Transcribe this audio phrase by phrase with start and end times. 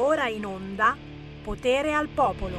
[0.00, 0.96] Ora in onda
[1.42, 2.56] Potere al Popolo.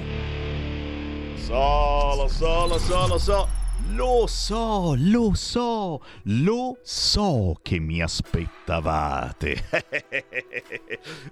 [1.38, 3.48] So, lo so, lo so, lo so.
[3.92, 9.64] Lo so, lo so, lo so che mi aspettavate.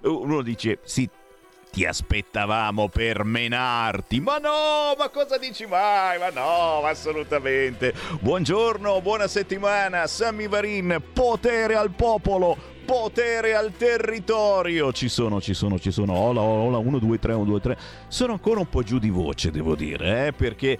[0.02, 1.08] Uno dice, sì,
[1.70, 4.18] ti aspettavamo per menarti.
[4.20, 6.18] Ma no, ma cosa dici mai?
[6.18, 7.92] Ma no, assolutamente.
[8.20, 14.94] Buongiorno, buona settimana, Sammy Varin, potere al popolo potere al territorio.
[14.94, 16.14] Ci sono, ci sono, ci sono.
[16.14, 17.78] Ola, ola, 1, 2, 3, 1, 2, 3.
[18.08, 20.78] Sono ancora un po' giù di voce, devo dire, eh, perché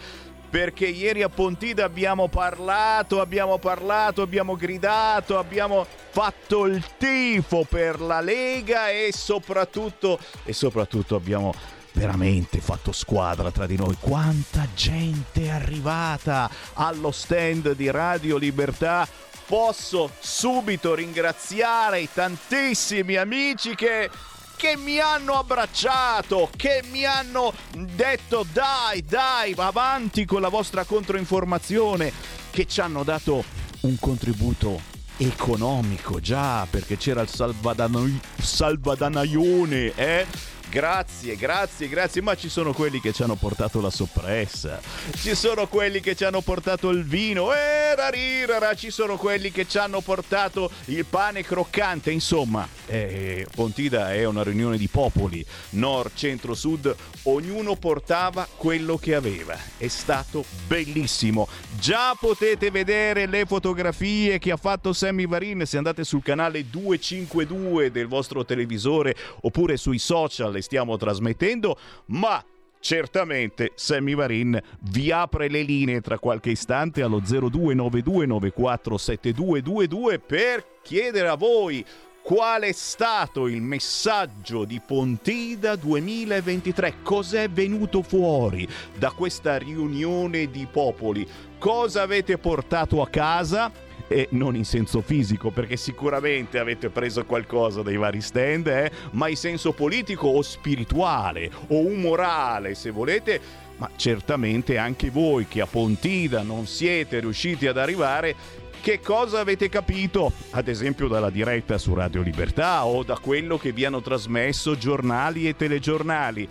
[0.48, 8.00] perché ieri a Pontida abbiamo parlato, abbiamo parlato, abbiamo gridato, abbiamo fatto il tifo per
[8.00, 11.52] la Lega e soprattutto, e soprattutto abbiamo
[11.92, 13.94] veramente fatto squadra tra di noi.
[14.00, 19.06] Quanta gente è arrivata allo stand di Radio Libertà
[19.48, 24.10] posso subito ringraziare i tantissimi amici che
[24.58, 32.12] che mi hanno abbracciato, che mi hanno detto dai, dai, avanti con la vostra controinformazione,
[32.50, 33.44] che ci hanno dato
[33.82, 34.80] un contributo
[35.16, 40.26] economico, già, perché c'era il salvadanaione, eh?
[40.70, 44.78] Grazie, grazie, grazie, ma ci sono quelli che ci hanno portato la soppressa,
[45.16, 49.66] ci sono quelli che ci hanno portato il vino, e rarirara, ci sono quelli che
[49.66, 56.10] ci hanno portato il pane croccante, insomma, eh, Pontida è una riunione di popoli, nord,
[56.14, 64.38] centro, sud, ognuno portava quello che aveva, è stato bellissimo, già potete vedere le fotografie
[64.38, 65.64] che ha fatto Sammy Varin.
[65.64, 72.42] Se andate sul canale 252 del vostro televisore oppure sui social le stiamo trasmettendo, ma
[72.80, 81.34] Certamente Sammy Varin vi apre le linee tra qualche istante allo 0292947222 per chiedere a
[81.34, 81.84] voi
[82.22, 90.66] qual è stato il messaggio di Pontida 2023, cos'è venuto fuori da questa riunione di
[90.70, 91.26] popoli,
[91.58, 93.72] cosa avete portato a casa
[94.08, 99.28] e non in senso fisico, perché sicuramente avete preso qualcosa dai vari stand, eh, ma
[99.28, 103.66] in senso politico o spirituale o umorale, se volete.
[103.76, 108.34] Ma certamente anche voi che a Pontida non siete riusciti ad arrivare,
[108.80, 113.72] che cosa avete capito, ad esempio dalla diretta su Radio Libertà o da quello che
[113.72, 116.48] vi hanno trasmesso giornali e telegiornali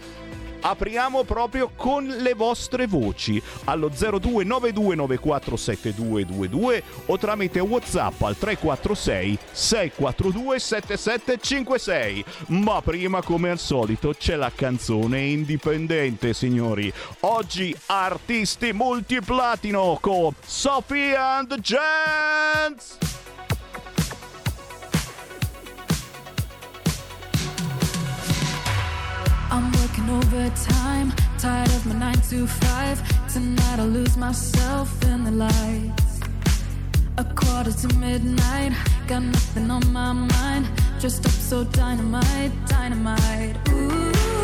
[0.61, 12.23] apriamo proprio con le vostre voci allo 0292947222 o tramite WhatsApp al 346 642 7756.
[12.47, 16.91] Ma prima come al solito c'è la canzone indipendente, signori.
[17.21, 21.59] Oggi artisti multiplatino con Sophie and the
[29.49, 33.01] I'm working overtime, tired of my nine to five.
[33.31, 36.19] Tonight I'll lose myself in the lights.
[37.17, 38.73] A quarter to midnight,
[39.07, 40.67] got nothing on my mind.
[40.99, 43.57] Dressed up so dynamite, dynamite.
[43.69, 44.36] Ooh,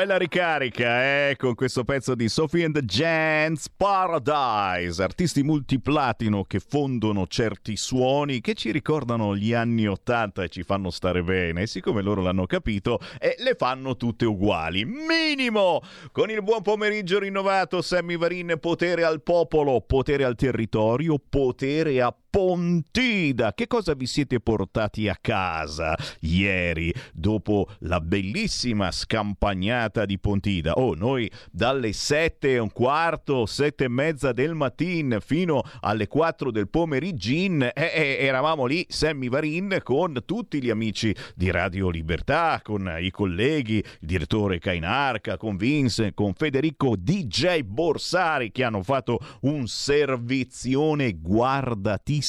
[0.00, 6.58] bella ricarica, eh, con questo pezzo di Sophie and the Giants Paradise, artisti multiplatino che
[6.58, 11.62] fondono certi suoni che ci ricordano gli anni Ottanta e ci fanno stare bene.
[11.62, 14.86] E siccome loro l'hanno capito, eh, le fanno tutte uguali.
[14.86, 15.82] Minimo!
[16.12, 22.14] Con il buon pomeriggio rinnovato, Sammy Varin, potere al popolo, potere al territorio, potere a
[22.30, 23.52] Pontida.
[23.54, 30.74] Che cosa vi siete portati a casa ieri dopo la bellissima scampagnata di Pontida?
[30.74, 36.52] Oh, noi dalle sette e un quarto, sette e mezza del mattino fino alle 4
[36.52, 42.60] del pomeriggio eh, eh, eravamo lì, Sammy Varin, con tutti gli amici di Radio Libertà,
[42.62, 49.18] con i colleghi, il direttore Cainarca, con Vincent, con Federico DJ Borsari che hanno fatto
[49.40, 52.19] un servizione guardatissimo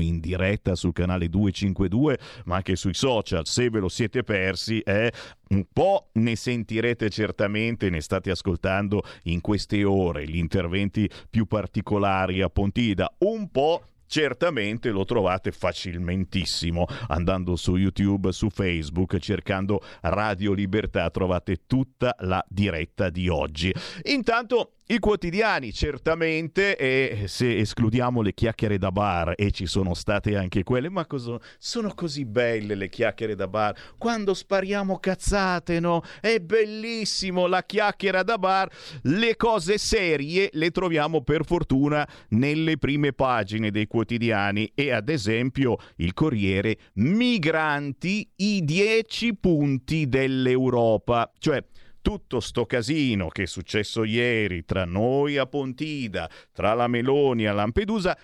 [0.00, 3.46] in diretta sul canale 252, ma anche sui social.
[3.46, 5.12] Se ve lo siete persi, eh,
[5.48, 12.40] un po' ne sentirete certamente, ne state ascoltando in queste ore gli interventi più particolari
[12.40, 13.82] a Pontida, un po'
[14.12, 22.44] certamente lo trovate facilmentissimo andando su YouTube, su Facebook, cercando Radio Libertà, trovate tutta la
[22.46, 23.74] diretta di oggi.
[24.02, 30.36] Intanto i quotidiani, certamente, e se escludiamo le chiacchiere da bar, e ci sono state
[30.36, 36.02] anche quelle, ma cosa, sono così belle le chiacchiere da bar, quando spariamo cazzate, no?
[36.20, 38.70] È bellissimo la chiacchiera da bar,
[39.02, 44.72] le cose serie le troviamo per fortuna nelle prime pagine dei quotidiani.
[44.74, 51.64] E ad esempio il Corriere, migranti, i 10 punti dell'Europa, cioè
[52.02, 57.52] tutto sto casino che è successo ieri tra noi a Pontida, tra la Meloni a
[57.52, 58.18] Lampedusa,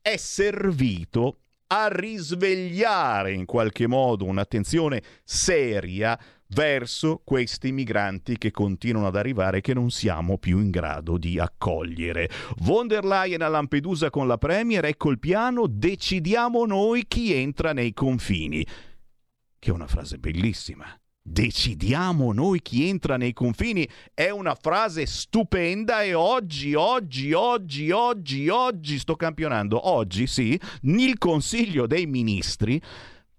[0.00, 6.18] è servito a risvegliare in qualche modo un'attenzione seria
[6.48, 11.38] verso questi migranti che continuano ad arrivare e che non siamo più in grado di
[11.38, 12.28] accogliere.
[12.58, 17.72] Von der Leyen a Lampedusa con la Premier, ecco il piano, decidiamo noi chi entra
[17.72, 18.66] nei confini.
[19.58, 20.86] Che è una frase bellissima.
[21.22, 23.86] Decidiamo noi chi entra nei confini.
[24.14, 31.18] È una frase stupenda e oggi, oggi, oggi, oggi, oggi sto campionando, oggi sì, il
[31.18, 32.80] Consiglio dei Ministri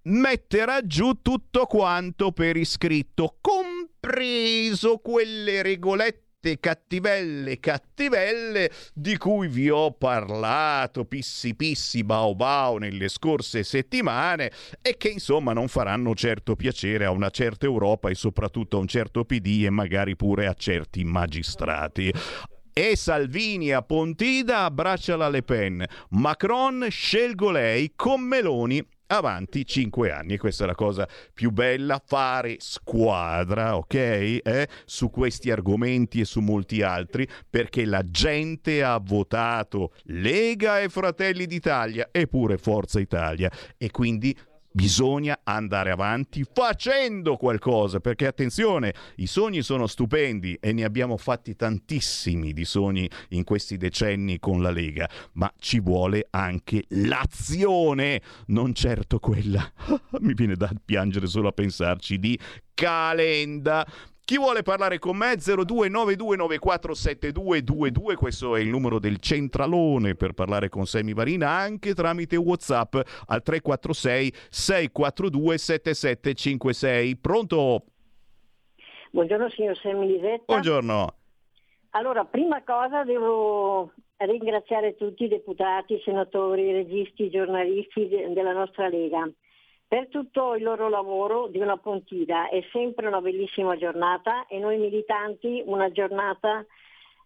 [0.04, 9.92] metterà giù tutto quanto per iscritto, compreso quelle regolette cattivelle cattivelle di cui vi ho
[9.92, 17.06] parlato pissi pissi bao bao nelle scorse settimane e che insomma non faranno certo piacere
[17.06, 21.04] a una certa Europa e soprattutto a un certo PD e magari pure a certi
[21.04, 22.12] magistrati.
[22.74, 25.86] E Salvini a Pontida abbraccia la Le Pen.
[26.12, 28.82] Macron scelgo lei con Meloni
[29.12, 30.34] avanti 5 anni.
[30.34, 33.94] E questa è la cosa più bella, fare squadra, ok?
[33.94, 34.68] Eh?
[34.86, 41.46] Su questi argomenti e su molti altri, perché la gente ha votato Lega e Fratelli
[41.46, 44.36] d'Italia e pure Forza Italia e quindi
[44.74, 51.58] Bisogna andare avanti facendo qualcosa, perché attenzione, i sogni sono stupendi e ne abbiamo fatti
[51.58, 58.74] tantissimi di sogni in questi decenni con la Lega, ma ci vuole anche l'azione, non
[58.74, 59.70] certo quella,
[60.22, 62.40] mi viene da piangere solo a pensarci, di
[62.74, 63.86] Calenda.
[64.32, 65.34] Chi vuole parlare con me?
[65.34, 72.96] 0292947222, questo è il numero del centralone per parlare con Semi Varina anche tramite WhatsApp
[73.26, 77.18] al 346 642 7756.
[77.18, 77.84] Pronto?
[79.12, 80.44] Buongiorno signor Lisetta.
[80.46, 81.14] Buongiorno.
[81.90, 89.30] Allora, prima cosa devo ringraziare tutti i deputati, senatori, registi, giornalisti de- della nostra Lega
[89.92, 92.48] per tutto il loro lavoro di una Pontida.
[92.48, 96.66] È sempre una bellissima giornata e noi militanti una giornata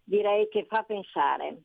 [0.02, 1.58] direi che fa pensare.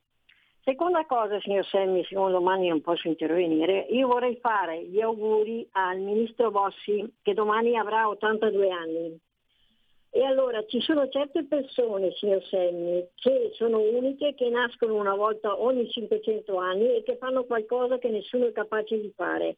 [0.64, 5.98] Seconda cosa, signor Semmi, siccome domani non posso intervenire, io vorrei fare gli auguri al
[5.98, 9.20] ministro Bossi che domani avrà 82 anni.
[10.12, 15.60] E allora ci sono certe persone, signor Semmi, che sono uniche, che nascono una volta
[15.60, 19.58] ogni 500 anni e che fanno qualcosa che nessuno è capace di fare.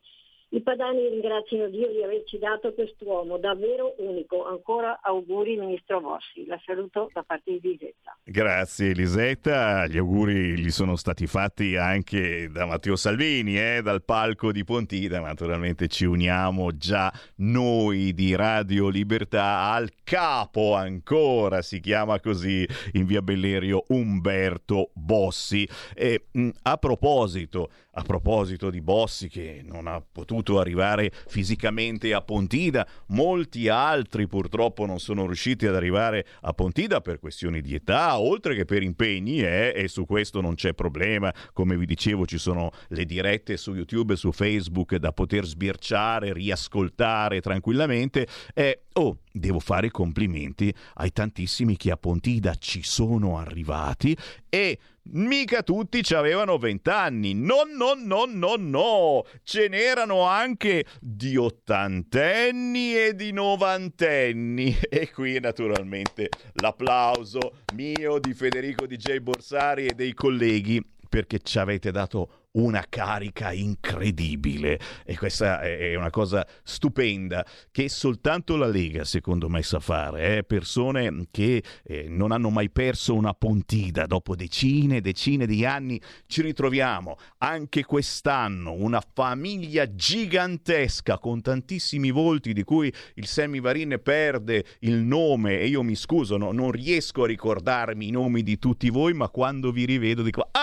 [0.53, 4.45] I padani ringraziano Dio di averci dato quest'uomo davvero unico.
[4.45, 6.45] Ancora auguri Ministro Bossi.
[6.45, 8.15] La saluto da parte di Lisetta.
[8.23, 14.51] Grazie Elisetta, gli auguri gli sono stati fatti anche da Matteo Salvini, eh, dal palco
[14.51, 22.19] di Pontida, naturalmente ci uniamo già noi di Radio Libertà al capo ancora, si chiama
[22.19, 25.67] così in via Bellerio Umberto Bossi.
[25.95, 32.13] E mh, a proposito, a proposito di Bossi che non ha potuto potuto arrivare fisicamente
[32.13, 37.73] a Pontida, molti altri purtroppo non sono riusciti ad arrivare a Pontida per questioni di
[37.73, 42.25] età, oltre che per impegni eh, e su questo non c'è problema, come vi dicevo
[42.25, 48.27] ci sono le dirette su YouTube e su Facebook da poter sbirciare, riascoltare tranquillamente.
[48.53, 54.15] E oh, devo fare i complimenti ai tantissimi che a Pontida ci sono arrivati
[54.47, 57.33] e mica tutti ci avevano vent'anni.
[57.33, 59.25] No, no, no, no, no.
[59.41, 64.77] Ce n'erano anche di ottantenni e di novantenni.
[64.93, 71.91] E qui naturalmente l'applauso mio di Federico DJ Borsari e dei colleghi perché ci avete
[71.91, 79.47] dato una carica incredibile e questa è una cosa stupenda che soltanto la Lega secondo
[79.47, 80.43] me sa fare eh?
[80.43, 85.99] persone che eh, non hanno mai perso una pontida dopo decine e decine di anni
[86.25, 94.65] ci ritroviamo anche quest'anno una famiglia gigantesca con tantissimi volti di cui il Semivarin perde
[94.79, 96.51] il nome e io mi scuso no?
[96.51, 100.62] non riesco a ricordarmi i nomi di tutti voi ma quando vi rivedo dico ah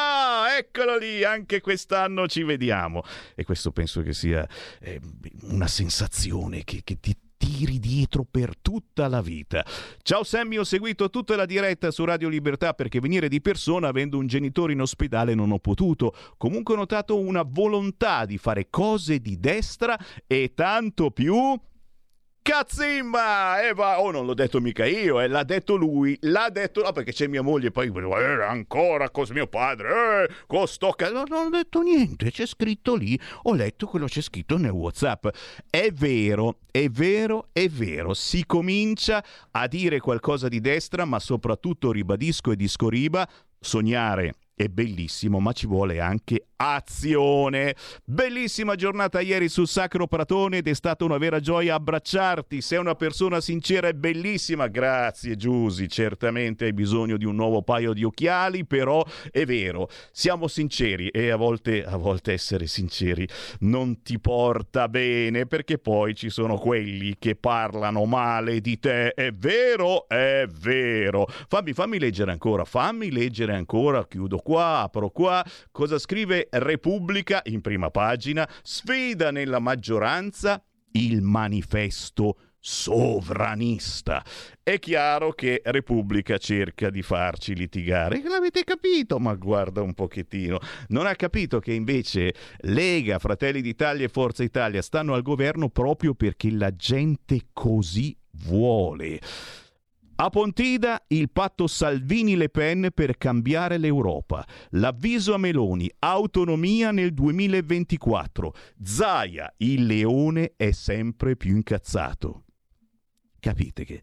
[0.61, 3.03] eccolo lì anche quest'anno ci vediamo
[3.35, 4.47] e questo penso che sia
[4.81, 5.01] eh,
[5.43, 9.65] una sensazione che, che ti tiri dietro per tutta la vita.
[10.03, 14.19] Ciao Sammy, ho seguito tutta la diretta su Radio Libertà perché venire di persona avendo
[14.19, 16.15] un genitore in ospedale non ho potuto.
[16.37, 21.59] Comunque ho notato una volontà di fare cose di destra e tanto più
[22.43, 23.61] Cazzimma!
[23.61, 26.91] E va, oh, non l'ho detto mica io, eh, l'ha detto lui, l'ha detto, no,
[26.91, 31.11] perché c'è mia moglie, poi eh, ancora con mio padre, eh, con sto ca-".
[31.11, 35.29] No, non ho detto niente, c'è scritto lì, ho letto quello c'è scritto nel WhatsApp.
[35.69, 41.93] È vero, è vero, è vero, si comincia a dire qualcosa di destra, ma soprattutto
[41.93, 43.29] ribadisco e discoriba,
[43.61, 47.75] sognare è bellissimo, ma ci vuole anche azione.
[48.05, 52.61] Bellissima giornata ieri sul Sacro Pratone ed è stata una vera gioia abbracciarti.
[52.61, 54.67] Sei una persona sincera e bellissima.
[54.67, 60.47] Grazie Giusy, certamente hai bisogno di un nuovo paio di occhiali, però è vero, siamo
[60.47, 63.27] sinceri e a volte, a volte essere sinceri
[63.61, 69.15] non ti porta bene perché poi ci sono quelli che parlano male di te.
[69.15, 70.07] È vero?
[70.07, 71.27] È vero.
[71.49, 75.45] Fammi, fammi leggere ancora, fammi leggere ancora, chiudo qua, apro qua.
[75.71, 78.49] Cosa scrive Repubblica in prima pagina?
[78.63, 80.61] Sfida nella maggioranza
[80.93, 84.25] il manifesto sovranista.
[84.61, 88.21] È chiaro che Repubblica cerca di farci litigare.
[88.25, 89.21] L'avete capito?
[89.21, 90.59] Ma guarda un pochettino.
[90.89, 96.13] Non ha capito che invece Lega, Fratelli d'Italia e Forza Italia stanno al governo proprio
[96.15, 99.21] perché la gente così vuole.
[100.23, 104.47] A Pontida il patto Salvini-Le Pen per cambiare l'Europa.
[104.73, 108.55] L'avviso a Meloni, autonomia nel 2024.
[108.83, 112.45] Zaia, il leone è sempre più incazzato.
[113.41, 114.03] Capite che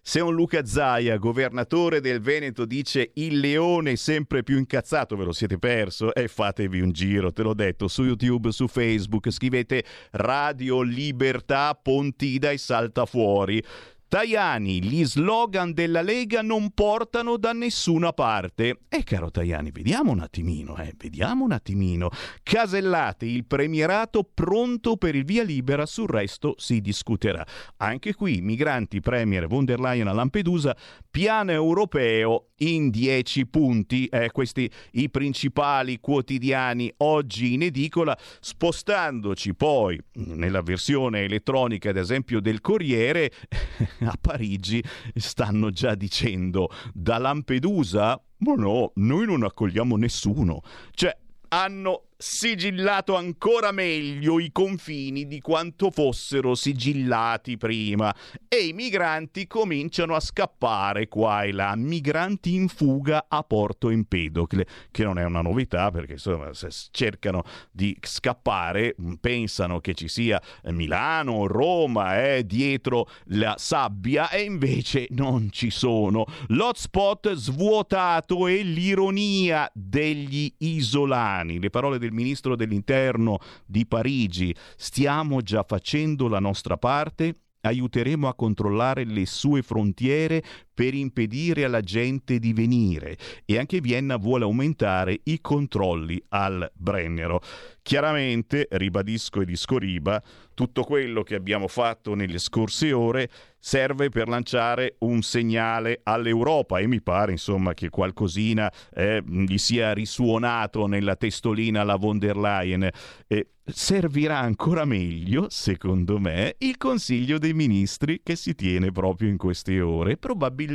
[0.00, 5.32] se un Luca Zaia, governatore del Veneto, dice il leone sempre più incazzato, ve lo
[5.32, 6.14] siete perso?
[6.14, 12.50] E fatevi un giro, te l'ho detto, su YouTube, su Facebook, scrivete Radio Libertà Pontida
[12.52, 13.62] e salta fuori.
[14.08, 18.78] Tajani, gli slogan della Lega non portano da nessuna parte.
[18.88, 22.08] E caro Tajani, vediamo un attimino, eh, vediamo un attimino.
[22.42, 27.46] Casellate, il premierato pronto per il via libera, sul resto si discuterà.
[27.76, 30.74] Anche qui, migranti, premier von der Leyen a Lampedusa,
[31.10, 34.06] piano europeo in 10 punti.
[34.06, 42.40] Eh, questi i principali quotidiani oggi in edicola, spostandoci poi nella versione elettronica, ad esempio,
[42.40, 43.30] del Corriere
[44.00, 44.82] a Parigi
[45.14, 50.62] stanno già dicendo da Lampedusa, ma no, noi non accogliamo nessuno.
[50.92, 51.16] Cioè,
[51.48, 58.12] hanno sigillato ancora meglio i confini di quanto fossero sigillati prima
[58.48, 64.66] e i migranti cominciano a scappare qua e là, migranti in fuga a Porto Empedocle,
[64.90, 70.42] che non è una novità perché insomma se cercano di scappare pensano che ci sia
[70.64, 76.24] Milano, Roma, eh, dietro la sabbia e invece non ci sono.
[76.48, 85.62] L'hotspot svuotato e l'ironia degli isolani, le parole del ministro dell'interno di Parigi, stiamo già
[85.62, 87.34] facendo la nostra parte?
[87.60, 90.42] Aiuteremo a controllare le sue frontiere
[90.78, 97.40] per impedire alla gente di venire e anche Vienna vuole aumentare i controlli al Brennero.
[97.82, 100.22] Chiaramente, ribadisco e discoriba,
[100.54, 106.86] tutto quello che abbiamo fatto nelle scorse ore serve per lanciare un segnale all'Europa e
[106.86, 112.88] mi pare insomma che qualcosina eh, gli sia risuonato nella testolina alla von der Leyen.
[113.26, 119.36] Eh, servirà ancora meglio, secondo me, il Consiglio dei Ministri che si tiene proprio in
[119.36, 120.16] queste ore.
[120.16, 120.67] Probabilmente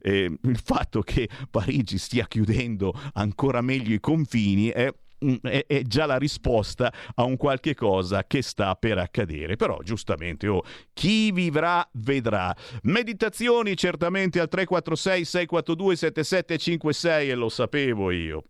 [0.00, 6.06] eh, il fatto che Parigi stia chiudendo ancora meglio i confini mm, è, è già
[6.06, 9.56] la risposta a un qualche cosa che sta per accadere.
[9.56, 12.54] Però, giustamente, oh, chi vivrà vedrà.
[12.82, 18.44] Meditazioni certamente al 346 642 7756 e lo sapevo io.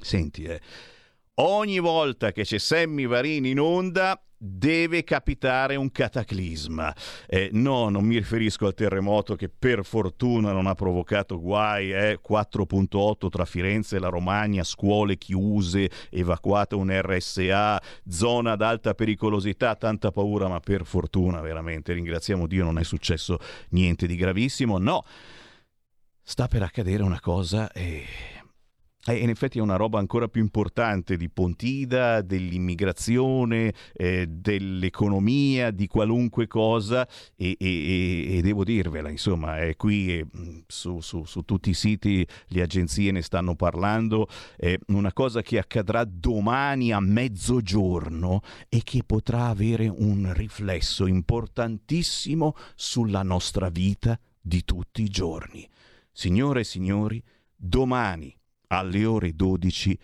[0.00, 0.60] Senti, eh,
[1.36, 6.94] ogni volta che c'è Sammy Varini in onda deve capitare un cataclisma.
[7.26, 12.20] Eh, no, non mi riferisco al terremoto che per fortuna non ha provocato guai, eh,
[12.20, 19.74] 4.8 tra Firenze e la Romagna, scuole chiuse, evacuata un RSA, zona ad alta pericolosità,
[19.74, 23.38] tanta paura, ma per fortuna veramente, ringraziamo Dio, non è successo
[23.70, 24.78] niente di gravissimo.
[24.78, 25.04] No,
[26.22, 28.04] sta per accadere una cosa e...
[29.08, 35.86] Eh, in effetti è una roba ancora più importante di Pontida, dell'immigrazione, eh, dell'economia, di
[35.86, 41.24] qualunque cosa e, e- e- e devo dirvela, insomma, è qui eh, mh, su, su-
[41.24, 44.26] su tutti i siti le agenzie ne stanno parlando,
[44.56, 52.56] è una cosa che accadrà domani a mezzogiorno e che potrà avere un riflesso importantissimo
[52.74, 55.68] sulla nostra vita di tutti i giorni.
[56.10, 57.22] Signore e signori,
[57.54, 58.36] domani
[58.68, 59.98] alle ore 12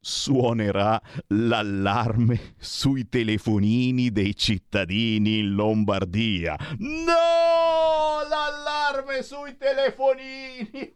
[0.00, 6.56] suonerà l'allarme sui telefonini dei cittadini in Lombardia.
[6.78, 8.26] No!
[8.28, 10.70] L'allarme sui telefonini!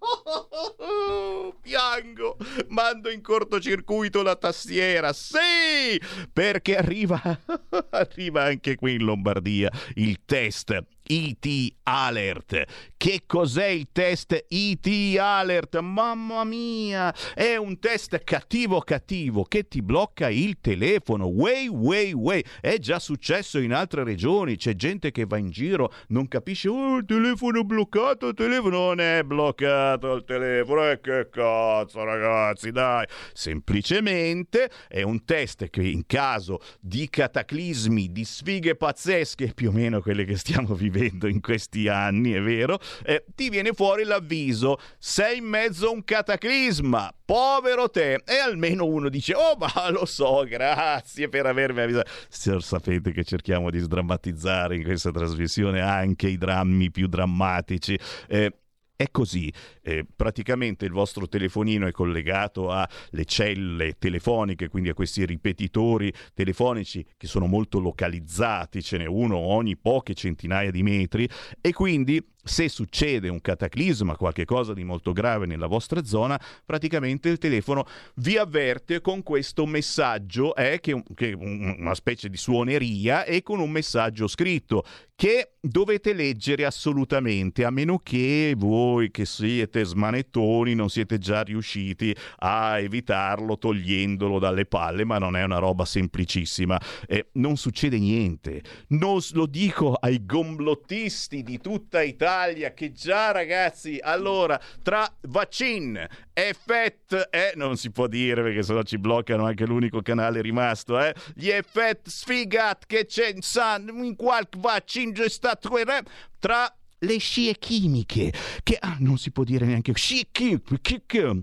[1.60, 2.36] Piango!
[2.68, 5.12] Mando in cortocircuito la tastiera.
[5.12, 6.00] Sì!
[6.32, 7.20] Perché arriva
[7.90, 12.64] arriva anche qui in Lombardia il test IT Alert.
[12.96, 15.78] Che cos'è il test IT Alert?
[15.80, 17.14] Mamma mia!
[17.34, 21.26] È un test cattivo cattivo che ti blocca il telefono.
[21.26, 22.42] Way, way, way.
[22.60, 24.56] È già successo in altre regioni.
[24.56, 28.76] C'è gente che va in giro, non capisce, oh, il telefono è bloccato, il telefono
[28.86, 30.90] non è bloccato il telefono.
[30.90, 33.06] E che cazzo, ragazzi, dai.
[33.32, 40.00] Semplicemente è un test che in caso di cataclismi, di sfighe pazzesche, più o meno
[40.00, 45.38] quelle che stiamo vivendo in questi anni, è vero, eh, ti viene fuori l'avviso, sei
[45.38, 48.22] in mezzo a un cataclisma, povero te.
[48.24, 52.10] E almeno uno dice, oh ma lo so, grazie per avermi avvisato.
[52.28, 57.98] Se sapete che cerchiamo di sdrammatizzare in questa trasmissione anche i drammi più drammatici.
[58.28, 58.54] Eh,
[58.94, 65.24] è così, eh, praticamente il vostro telefonino è collegato alle celle telefoniche, quindi a questi
[65.26, 71.28] ripetitori telefonici che sono molto localizzati, ce n'è uno ogni poche centinaia di metri
[71.60, 77.28] e quindi se succede un cataclisma, qualche cosa di molto grave nella vostra zona, praticamente
[77.28, 83.42] il telefono vi avverte con questo messaggio, eh, che, è una specie di suoneria e
[83.42, 90.74] con un messaggio scritto che dovete leggere assolutamente, a meno che voi che siete smanettoni
[90.74, 96.80] non siete già riusciti a evitarlo togliendolo dalle palle, ma non è una roba semplicissima.
[97.06, 98.62] Eh, non succede niente.
[98.88, 107.28] Non lo dico ai gomblottisti di tutta Italia che già ragazzi, allora tra vaccin, effett,
[107.30, 111.48] eh, non si può dire perché sennò ci bloccano anche l'unico canale rimasto, eh, gli
[111.48, 116.04] effett sfigat che c'è in, san, in qualche vaccin stato quel-
[116.38, 121.40] tra le scie chimiche che ah, non si può dire neanche scie chimiche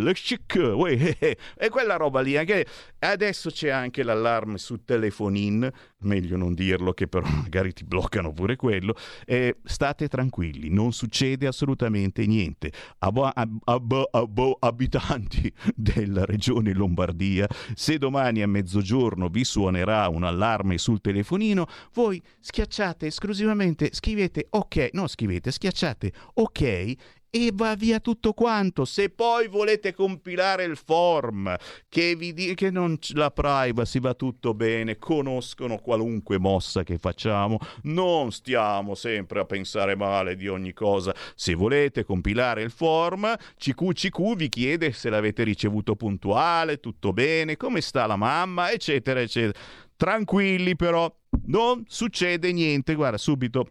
[0.00, 2.66] le chic, uè, eh, eh, e quella roba lì anche
[3.00, 5.70] adesso c'è anche l'allarme su telefonin
[6.06, 8.94] meglio non dirlo che però magari ti bloccano pure quello
[9.26, 12.72] Eh, state tranquilli non succede assolutamente niente.
[12.98, 20.22] Abo- ab- ab- ab- abitanti della regione Lombardia se domani a mezzogiorno vi suonerà un
[20.24, 26.94] allarme sul telefonino voi schiacciate esclusivamente scrivete ok no scrivete schiacciate ok
[27.36, 28.84] e va via tutto quanto.
[28.84, 31.54] Se poi volete compilare il form
[31.88, 36.98] che vi dice che non c- la privacy va tutto bene, conoscono qualunque mossa che
[36.98, 41.14] facciamo, non stiamo sempre a pensare male di ogni cosa.
[41.34, 47.80] Se volete compilare il form, CQCQ vi chiede se l'avete ricevuto puntuale, tutto bene, come
[47.80, 49.58] sta la mamma, eccetera, eccetera.
[49.96, 51.12] Tranquilli però,
[51.46, 53.70] non succede niente, guarda, subito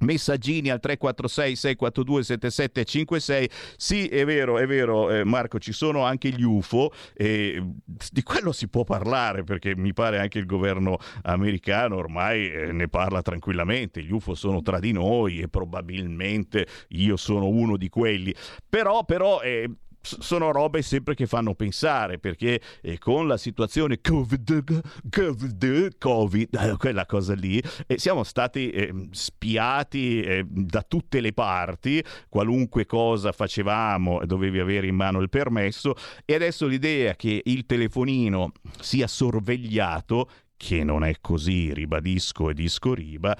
[0.00, 6.30] Messaggini al 346 642 7756 sì è vero è vero eh, Marco ci sono anche
[6.30, 7.62] gli UFO e
[8.10, 12.88] di quello si può parlare perché mi pare anche il governo americano ormai eh, ne
[12.88, 14.02] parla tranquillamente.
[14.02, 18.34] Gli UFO sono tra di noi e probabilmente io sono uno di quelli.
[18.68, 24.80] Però però eh, sono robe sempre che fanno pensare perché eh, con la situazione Covid,
[25.10, 31.32] Covid, Covid eh, quella cosa lì, eh, siamo stati eh, spiati eh, da tutte le
[31.32, 37.66] parti, qualunque cosa facevamo dovevi avere in mano il permesso e adesso l'idea che il
[37.66, 43.36] telefonino sia sorvegliato che non è così, ribadisco e disco riba,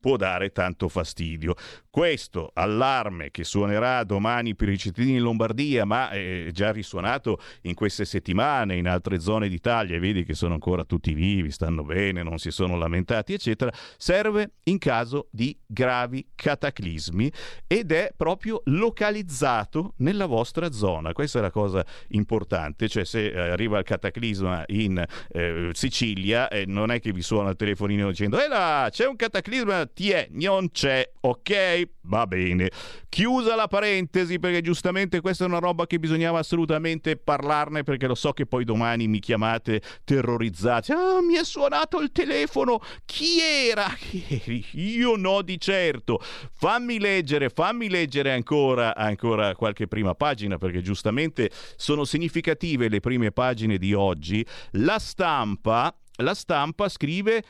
[0.00, 1.54] può dare tanto fastidio.
[1.94, 7.74] Questo allarme che suonerà domani per i cittadini in Lombardia, ma è già risuonato in
[7.74, 12.38] queste settimane in altre zone d'Italia, vedi che sono ancora tutti vivi, stanno bene, non
[12.38, 17.30] si sono lamentati, eccetera, serve in caso di gravi cataclismi
[17.68, 21.12] ed è proprio localizzato nella vostra zona.
[21.12, 26.64] Questa è la cosa importante, cioè se eh, arriva il cataclisma in eh, Sicilia, eh,
[26.66, 30.26] non è che vi suona il telefonino dicendo "Eh là, c'è un cataclisma, ti è,
[30.32, 31.82] non c'è, ok?
[32.02, 32.70] Va bene".
[33.08, 38.14] Chiusa la parentesi perché giustamente questa è una roba che bisognava assolutamente parlarne perché lo
[38.14, 40.92] so che poi domani mi chiamate terrorizzati.
[40.92, 42.80] Ah, mi è suonato il telefono.
[43.04, 43.86] Chi era?
[44.72, 46.20] Io no di certo.
[46.52, 53.30] Fammi leggere, fammi leggere ancora, ancora qualche prima pagina perché giustamente sono significative le prime
[53.30, 54.44] pagine di oggi.
[54.72, 57.44] La stampa, la stampa scrive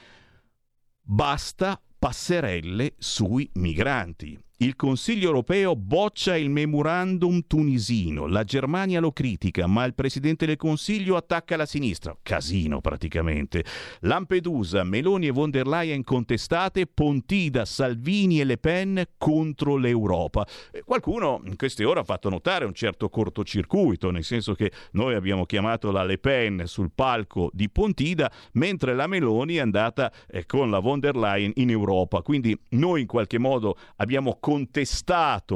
[1.01, 4.39] basta passerelle sui migranti.
[4.65, 10.57] Il Consiglio europeo boccia il memorandum tunisino, la Germania lo critica, ma il Presidente del
[10.57, 12.17] Consiglio attacca la sinistra.
[12.23, 13.63] Casino praticamente.
[14.01, 20.47] Lampedusa, Meloni e von der Leyen contestate, Pontida, Salvini e Le Pen contro l'Europa.
[20.73, 25.15] Eh, Qualcuno in queste ore ha fatto notare un certo cortocircuito, nel senso che noi
[25.15, 30.47] abbiamo chiamato la Le Pen sul palco di Pontida, mentre la Meloni è andata eh,
[30.47, 32.23] con la von der Leyen in Europa.
[32.23, 34.53] Quindi noi in qualche modo abbiamo contestato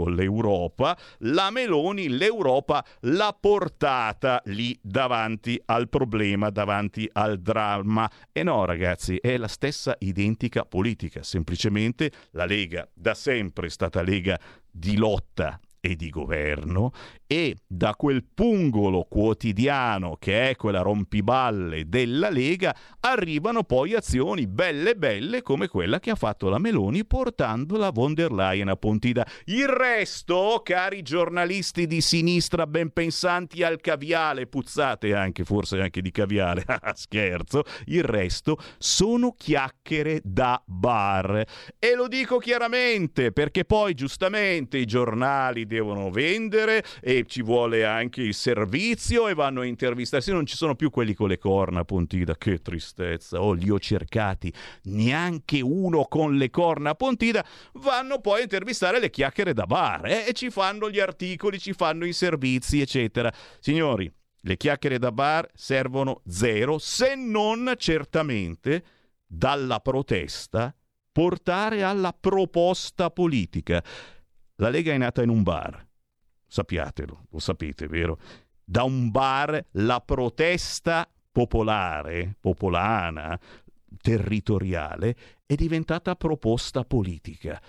[0.06, 8.10] l'Europa, la Meloni l'Europa l'ha portata lì davanti al problema, davanti al dramma.
[8.32, 14.02] E no ragazzi, è la stessa identica politica, semplicemente la Lega da sempre è stata
[14.02, 14.38] Lega
[14.70, 16.92] di lotta e di governo
[17.30, 24.96] e da quel pungolo quotidiano che è quella rompiballe della Lega arrivano poi azioni belle
[24.96, 29.26] belle come quella che ha fatto la Meloni portando la von der Leyen a Pontida.
[29.44, 36.10] Il resto, cari giornalisti di sinistra ben pensanti al caviale, puzzate anche forse anche di
[36.10, 36.64] caviale,
[36.94, 41.44] scherzo, il resto sono chiacchiere da bar.
[41.78, 48.22] E lo dico chiaramente perché poi giustamente i giornali devono vendere e ci vuole anche
[48.22, 50.30] il servizio e vanno a intervistarsi.
[50.30, 52.36] Non ci sono più quelli con le corna, Pontida.
[52.36, 53.40] Che tristezza.
[53.40, 54.52] Oh, li ho cercati.
[54.84, 57.44] Neanche uno con le corna, Pontida.
[57.74, 61.72] Vanno poi a intervistare le chiacchiere da bar eh, e ci fanno gli articoli, ci
[61.72, 63.32] fanno i servizi, eccetera.
[63.60, 68.84] Signori, le chiacchiere da bar servono zero, se non certamente
[69.26, 70.74] dalla protesta
[71.12, 73.82] portare alla proposta politica.
[74.56, 75.87] La Lega è nata in un bar,
[76.48, 78.18] sappiatelo, lo sapete, vero?
[78.64, 83.38] Da un bar la protesta popolare, popolana,
[84.00, 87.60] territoriale, è diventata proposta politica.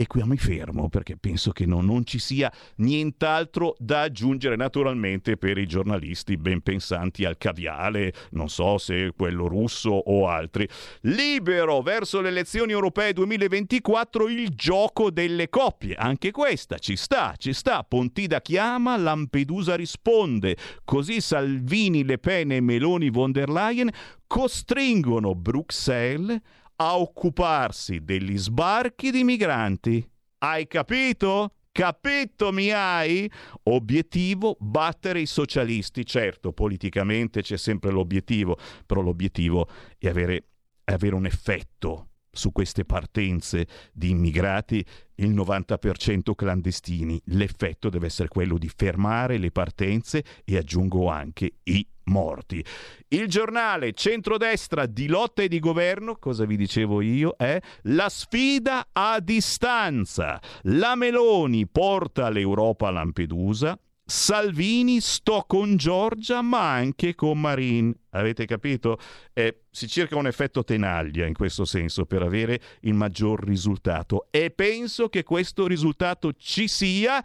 [0.00, 5.36] E qui mi fermo perché penso che no- non ci sia nient'altro da aggiungere naturalmente
[5.36, 10.68] per i giornalisti ben pensanti al caviale, non so se quello russo o altri.
[11.00, 15.96] Libero verso le elezioni europee 2024 il gioco delle coppie.
[15.96, 17.82] Anche questa ci sta, ci sta.
[17.82, 20.56] Pontida chiama, Lampedusa risponde.
[20.84, 23.90] Così Salvini, Le Pen e Meloni von der Leyen
[24.28, 26.38] costringono Bruxelles
[26.80, 30.08] a occuparsi degli sbarchi di migranti.
[30.38, 31.54] Hai capito?
[31.72, 33.30] Capito mi hai?
[33.64, 36.06] Obiettivo battere i socialisti.
[36.06, 40.44] Certo, politicamente c'è sempre l'obiettivo, però l'obiettivo è avere,
[40.84, 44.84] è avere un effetto su queste partenze di immigrati,
[45.16, 47.20] il 90% clandestini.
[47.26, 52.64] L'effetto deve essere quello di fermare le partenze e aggiungo anche i morti.
[53.08, 58.88] Il giornale centrodestra di lotta e di governo, cosa vi dicevo io, è la sfida
[58.92, 60.40] a distanza.
[60.62, 63.78] La Meloni porta l'Europa a Lampedusa,
[64.10, 67.94] Salvini sto con Giorgia ma anche con Marin.
[68.12, 68.98] Avete capito?
[69.34, 74.50] Eh, si cerca un effetto tenaglia in questo senso per avere il maggior risultato e
[74.50, 77.22] penso che questo risultato ci sia.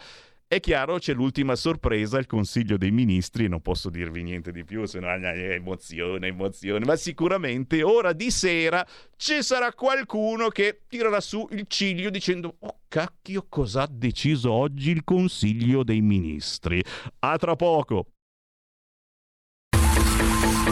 [0.47, 4.86] È chiaro, c'è l'ultima sorpresa, il Consiglio dei Ministri, non posso dirvi niente di più,
[4.86, 11.21] se no è emozione, emozione, ma sicuramente ora di sera ci sarà qualcuno che tirerà
[11.21, 16.84] su il ciglio dicendo oh cacchio cosa ha deciso oggi il Consiglio dei Ministri.
[17.19, 18.12] A tra poco.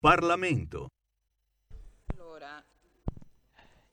[0.00, 0.88] Parlamento.
[2.14, 2.64] Allora,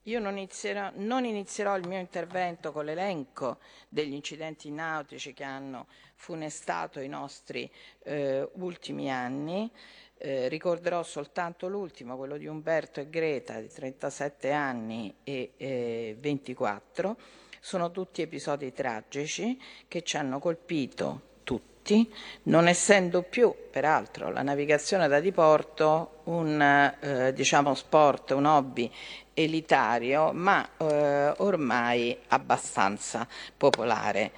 [0.04, 3.58] io non inizierò, non inizierò il mio intervento con l'elenco
[3.89, 7.70] degli incidenti nautici che hanno funestato i nostri
[8.04, 9.70] eh, ultimi anni.
[10.17, 17.17] Eh, ricorderò soltanto l'ultimo, quello di Umberto e Greta di 37 anni e eh, 24.
[17.60, 21.36] Sono tutti episodi tragici che ci hanno colpito
[21.88, 22.12] tutti,
[22.43, 26.62] non essendo più, peraltro, la navigazione da diporto un
[27.00, 28.91] eh, diciamo sport, un hobby
[29.34, 34.32] elitario, ma eh, ormai abbastanza popolare.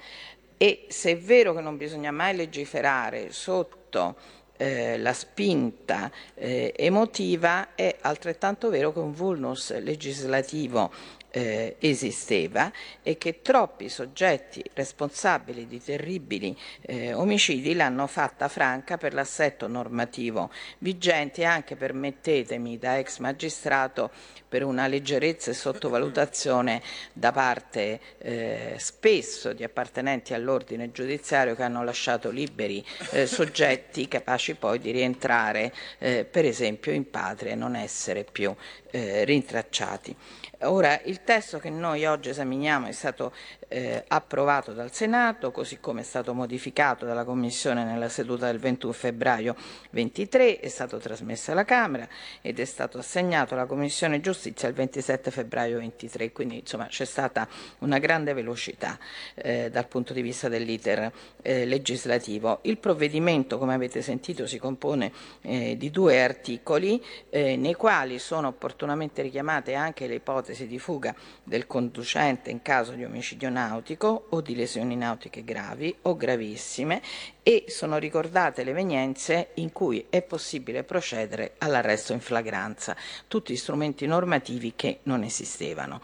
[0.56, 4.14] E se è vero che non bisogna mai legiferare sotto
[4.56, 10.92] eh, la spinta eh, emotiva, è altrettanto vero che un vulnus legislativo
[11.30, 19.14] eh, esisteva e che troppi soggetti responsabili di terribili eh, omicidi l'hanno fatta franca per
[19.14, 24.10] l'assetto normativo vigente e anche, permettetemi, da ex magistrato
[24.48, 31.84] per una leggerezza e sottovalutazione da parte eh, spesso di appartenenti all'ordine giudiziario che hanno
[31.84, 37.76] lasciato liberi eh, soggetti capaci poi di rientrare eh, per esempio in patria e non
[37.76, 38.54] essere più
[38.90, 40.16] eh, rintracciati.
[40.64, 43.32] Ora, il testo che noi oggi esaminiamo è stato
[43.68, 48.92] eh, approvato dal Senato, così come è stato modificato dalla Commissione nella seduta del 21
[48.92, 49.56] febbraio
[49.88, 52.06] 23, è stato trasmesso alla Camera
[52.42, 57.48] ed è stato assegnato alla Commissione Giustizia il 27 febbraio 23, quindi insomma c'è stata
[57.78, 58.98] una grande velocità
[59.36, 62.58] eh, dal punto di vista dell'iter eh, legislativo.
[62.62, 68.48] Il provvedimento, come avete sentito, si compone eh, di due articoli eh, nei quali sono
[68.48, 74.40] opportunamente richiamate anche le ipotesi di fuga del conducente in caso di omicidio nautico o
[74.40, 77.02] di lesioni nautiche gravi o gravissime
[77.42, 82.96] e sono ricordate le evenienze in cui è possibile procedere all'arresto in flagranza,
[83.28, 86.00] tutti strumenti normativi che non esistevano,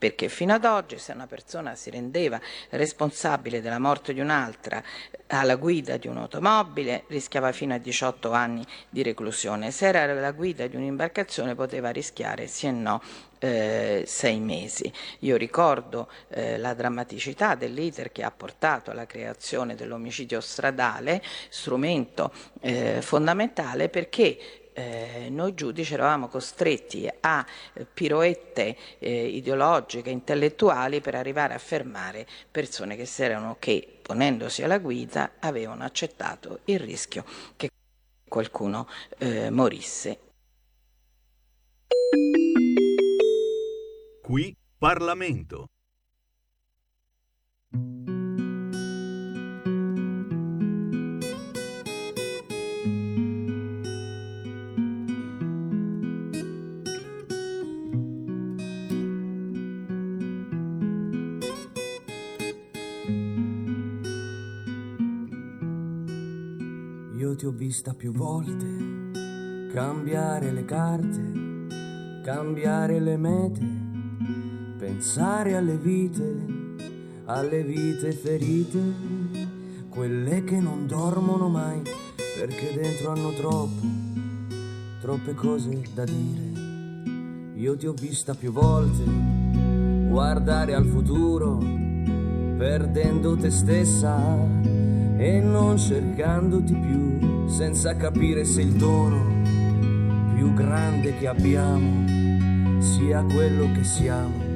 [0.00, 4.82] perché fino ad oggi se una persona si rendeva responsabile della morte di un'altra
[5.26, 10.66] alla guida di un'automobile rischiava fino a 18 anni di reclusione, se era alla guida
[10.66, 13.02] di un'imbarcazione poteva rischiare sì e no
[13.40, 14.90] eh, sei mesi.
[15.20, 23.02] Io ricordo eh, la drammaticità dell'iter che ha portato alla creazione dell'omicidio stradale, strumento eh,
[23.02, 27.44] fondamentale perché eh, noi giudici eravamo costretti a
[27.92, 34.78] piroette eh, ideologiche, intellettuali per arrivare a fermare persone che, si erano, che ponendosi alla
[34.78, 37.24] guida avevano accettato il rischio
[37.56, 37.70] che
[38.28, 40.18] qualcuno eh, morisse.
[44.22, 45.68] Qui Parlamento.
[67.70, 71.20] Vista più volte cambiare le carte,
[72.24, 73.64] cambiare le mete,
[74.76, 76.36] pensare alle vite,
[77.26, 78.80] alle vite ferite,
[79.88, 81.80] quelle che non dormono mai
[82.36, 83.86] perché dentro hanno troppo,
[85.00, 87.54] troppe cose da dire.
[87.54, 89.04] Io ti ho vista più volte
[90.08, 91.58] guardare al futuro,
[92.58, 94.79] perdendo te stessa
[95.20, 99.42] e non cercandoti più, senza capire se il dono
[100.34, 104.48] più grande che abbiamo sia quello che siamo.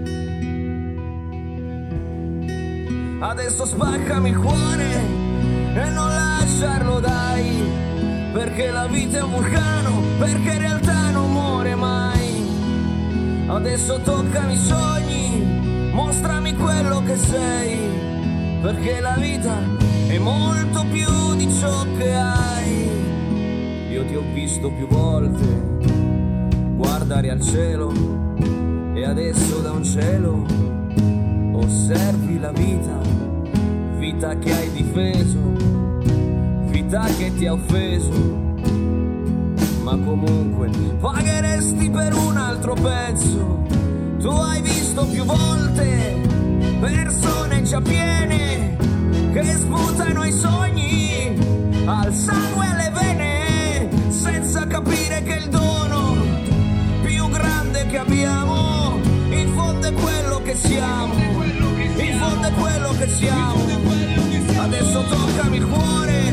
[3.19, 5.01] Adesso spaccami il cuore
[5.75, 7.63] e non lasciarlo dai,
[8.33, 12.43] perché la vita è un vulcano, perché in realtà non muore mai.
[13.49, 17.77] Adesso toccami i sogni, mostrami quello che sei,
[18.63, 22.89] perché la vita è molto più di ciò che hai.
[23.91, 25.45] Io ti ho visto più volte
[26.77, 27.93] guardare al cielo
[28.95, 30.45] e adesso da un cielo
[31.53, 32.99] osservi la vita,
[33.97, 35.39] vita che hai difeso,
[36.67, 38.43] vita che ti ha offeso.
[39.83, 43.63] Ma comunque pagheresti per un altro pezzo.
[44.19, 46.17] Tu hai visto più volte
[46.81, 48.77] persone già piene
[49.35, 51.35] che sputano i sogni
[51.87, 56.15] al sangue alle vene senza capire che il dono
[57.03, 61.15] più grande che abbiamo in fondo è quello che siamo.
[61.15, 63.65] In fondo è quello che siamo.
[64.57, 66.33] Adesso toccami il cuore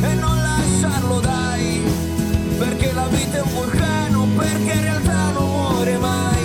[0.00, 1.82] e non lasciarlo dai
[2.56, 6.44] perché la vita è un vulcano perché in realtà non muore mai.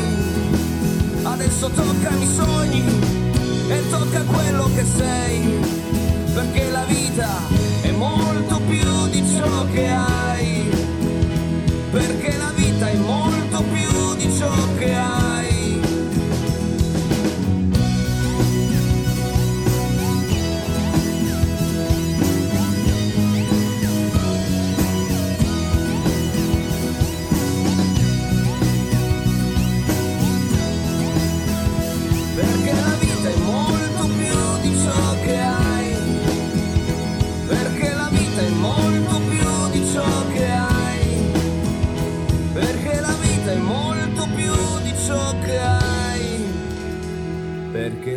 [1.22, 3.26] Adesso toccami i sogni
[3.70, 5.60] e tocca quello che sei,
[6.38, 7.48] perché la vita
[7.82, 10.17] è molto più di ciò che hai,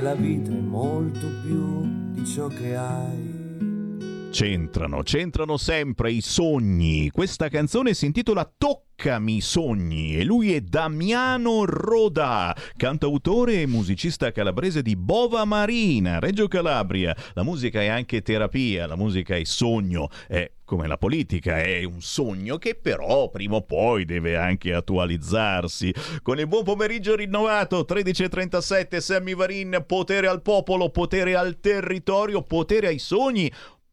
[0.01, 4.31] La vita è molto più di ciò che hai.
[4.31, 7.11] C'entrano, c'entrano sempre i sogni.
[7.11, 14.33] Questa canzone si intitola Toccami i sogni e lui è Damiano Roda, cantautore e musicista
[14.33, 17.15] calabrese di Bova Marina, Reggio Calabria.
[17.35, 22.01] La musica è anche terapia, la musica è sogno, è come la politica, è un
[22.01, 25.93] sogno che però prima o poi deve anche attualizzarsi.
[26.23, 32.87] Con il buon pomeriggio rinnovato, 13.37, Sammy Varin, potere al popolo, potere al territorio, potere
[32.87, 33.51] ai sogni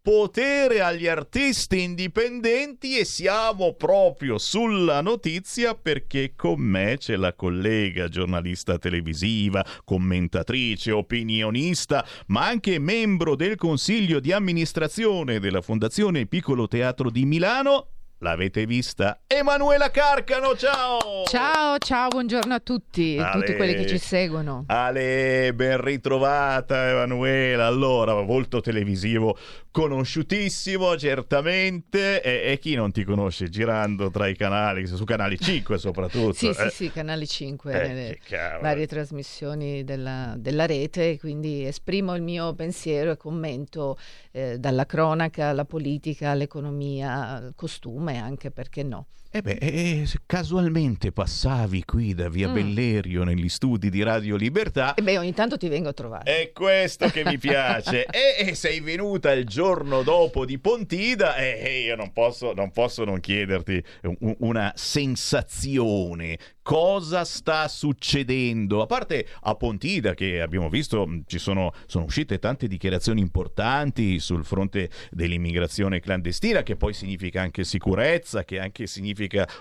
[0.08, 8.08] potere agli artisti indipendenti e siamo proprio sulla notizia perché con me c'è la collega
[8.08, 17.10] giornalista televisiva, commentatrice, opinionista, ma anche membro del consiglio di amministrazione della Fondazione Piccolo Teatro
[17.10, 17.97] di Milano.
[18.22, 19.20] L'avete vista?
[19.28, 21.24] Emanuela Carcano, ciao!
[21.28, 23.40] Ciao, ciao, buongiorno a tutti, Ale.
[23.46, 24.64] tutti quelli che ci seguono.
[24.66, 27.68] Ale, ben ritrovata Emanuela.
[27.68, 29.38] Allora, volto televisivo
[29.70, 32.24] conosciutissimo, certamente.
[32.24, 36.34] E, e chi non ti conosce girando tra i canali, su canali 5 soprattutto.
[36.34, 36.70] Sì, sì, eh?
[36.72, 38.62] sì, Canale 5, Eh, nelle cavolo.
[38.62, 43.96] varie trasmissioni della, della rete, quindi esprimo il mio pensiero e commento
[44.32, 49.08] eh, dalla cronaca alla politica, all'economia, al costume, anche perché no.
[49.30, 52.54] Eh beh, eh, se casualmente passavi qui da via Mm.
[52.54, 54.94] Bellerio negli studi di Radio Libertà.
[54.96, 56.24] E beh, ogni tanto ti vengo a trovare.
[56.24, 58.06] È questo che mi piace.
[58.10, 62.72] e, e sei venuta il giorno dopo di Pontida e e io non posso, non
[62.72, 66.38] posso non chiederti un- una sensazione.
[66.68, 68.82] cosa sta succedendo?
[68.82, 74.44] A parte a Pontida, che abbiamo visto, ci sono, sono uscite tante dichiarazioni importanti sul
[74.44, 79.16] fronte dell'immigrazione clandestina, che poi significa anche sicurezza, che anche significa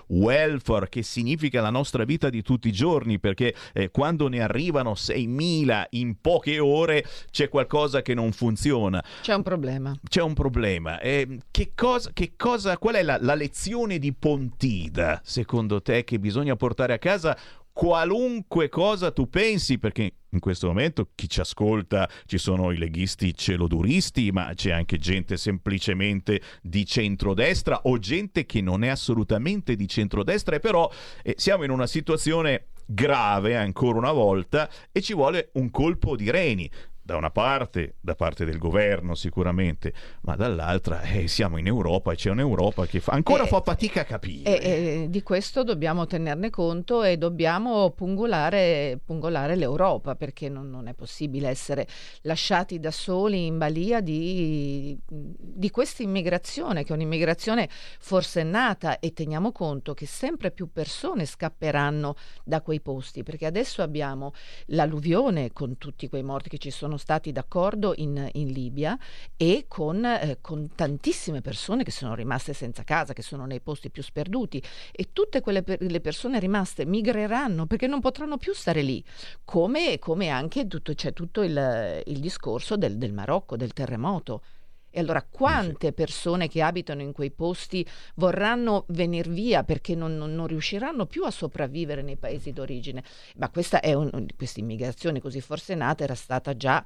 [0.07, 4.93] welfare, che significa la nostra vita di tutti i giorni, perché eh, quando ne arrivano
[4.93, 9.03] 6.000 in poche ore c'è qualcosa che non funziona.
[9.21, 9.95] C'è un problema.
[10.07, 10.99] C'è un problema.
[10.99, 16.19] Eh, che cosa, che cosa, qual è la, la lezione di Pontida, secondo te, che
[16.19, 17.37] bisogna portare a casa?
[17.77, 23.35] Qualunque cosa tu pensi, perché in questo momento chi ci ascolta ci sono i leghisti
[23.35, 29.87] celoduristi, ma c'è anche gente semplicemente di centrodestra o gente che non è assolutamente di
[29.87, 30.89] centrodestra e però
[31.21, 36.31] eh, siamo in una situazione grave ancora una volta e ci vuole un colpo di
[36.31, 36.67] reni
[37.07, 39.93] da una parte, da parte del governo sicuramente,
[40.23, 44.01] ma dall'altra eh, siamo in Europa e c'è un'Europa che fa, ancora Eh, fa fatica
[44.01, 44.59] a capire.
[44.59, 50.89] E, e di questo dobbiamo tenerne conto e dobbiamo pungolare, pungolare l'Europa perché non, non
[50.89, 51.87] è possibile essere
[52.23, 59.53] lasciati da soli in balia di, di questa immigrazione, che è un'immigrazione forsennata e teniamo
[59.53, 64.33] conto che sempre più persone scapperanno da quei posti perché adesso abbiamo
[64.65, 68.97] l'alluvione con tutti quei morti che ci sono stati d'accordo in, in Libia
[69.35, 73.89] e con, eh, con tantissime persone che sono rimaste senza casa, che sono nei posti
[73.89, 78.81] più sperduti e tutte quelle per- le persone rimaste migreranno perché non potranno più stare
[78.81, 79.03] lì,
[79.45, 84.41] come, come anche tutto, c'è tutto il, il discorso del, del Marocco, del terremoto.
[84.89, 87.85] E allora quante persone che abitano in quei posti
[88.15, 93.03] vorranno venire via perché non, non- non riusciranno più a sopravvivere nei paesi d'origine?
[93.37, 96.83] Ma questa è un, questa immigrazione così forsennata era stata già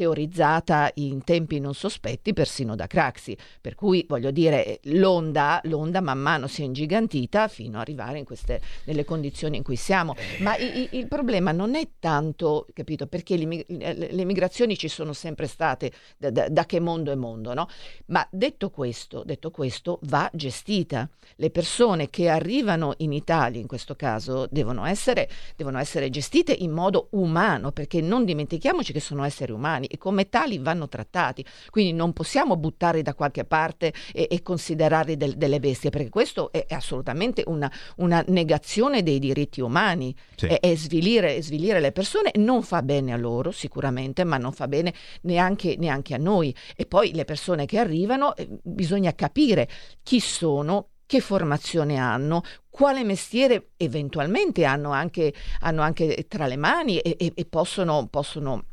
[0.00, 6.18] teorizzata in tempi non sospetti persino da Craxi, per cui voglio dire l'onda, l'onda man
[6.18, 10.14] mano si è ingigantita fino ad arrivare in queste, nelle condizioni in cui siamo.
[10.38, 15.46] Ma i- i- il problema non è tanto, capito, perché le migrazioni ci sono sempre
[15.46, 17.68] state da, da- da che mondo è mondo, no?
[18.06, 21.10] Ma detto questo, detto questo, va gestita.
[21.36, 26.70] Le persone che arrivano in Italia, in questo caso, devono essere, devono essere gestite in
[26.70, 31.44] modo umano, perché non dimentichiamoci che sono esseri umani e come tali vanno trattati.
[31.68, 36.52] Quindi non possiamo buttarli da qualche parte e, e considerarli del- delle bestie, perché questo
[36.52, 40.14] è, è assolutamente una, una negazione dei diritti umani.
[40.36, 40.46] Sì.
[40.46, 44.52] È, è svilire, è svilire le persone, non fa bene a loro sicuramente, ma non
[44.52, 46.54] fa bene neanche, neanche a noi.
[46.76, 49.68] E poi le persone che arrivano, eh, bisogna capire
[50.02, 56.98] chi sono, che formazione hanno, quale mestiere eventualmente hanno anche, hanno anche tra le mani
[57.00, 58.66] e, e- e possono, possono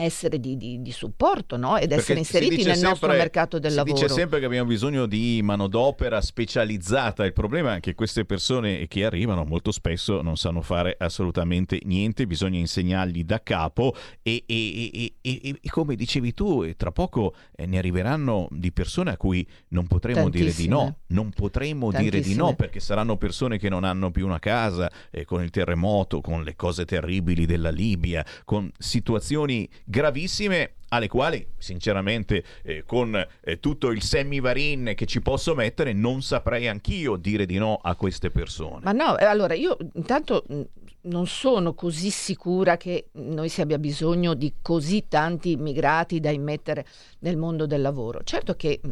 [0.00, 1.76] essere di, di- di supporto no?
[1.76, 3.94] ed Perché essere si inseriti nel nostro sempre- mercato del si lavoro.
[3.94, 7.24] dice sempre che abbiamo bisogno di manodopera specializzata.
[7.24, 12.26] Il problema è che queste persone che arrivano molto spesso non sanno fare assolutamente niente,
[12.26, 17.78] bisogna insegnargli da capo e, e- e- e- come dicevi tu, tra poco eh, ne
[17.78, 21.04] arriveranno di persone a cui non potremo dire di no, Tantissime.
[21.08, 22.42] non potremo dire di Tantissime.
[22.42, 26.44] no perché saranno persone che non hanno più una casa eh, con il terremoto, con
[26.44, 33.90] le cose terribili della Libia, con situazioni gravissime alle quali sinceramente eh, con eh, tutto
[33.90, 38.80] il semivarin che ci posso mettere non saprei anch'io dire di no a queste persone.
[38.84, 40.60] Ma no, eh, allora io intanto mh,
[41.02, 46.84] non sono così sicura che noi si abbia bisogno di così tanti immigrati da immettere
[47.20, 48.20] nel mondo del lavoro.
[48.22, 48.88] Certo che mh,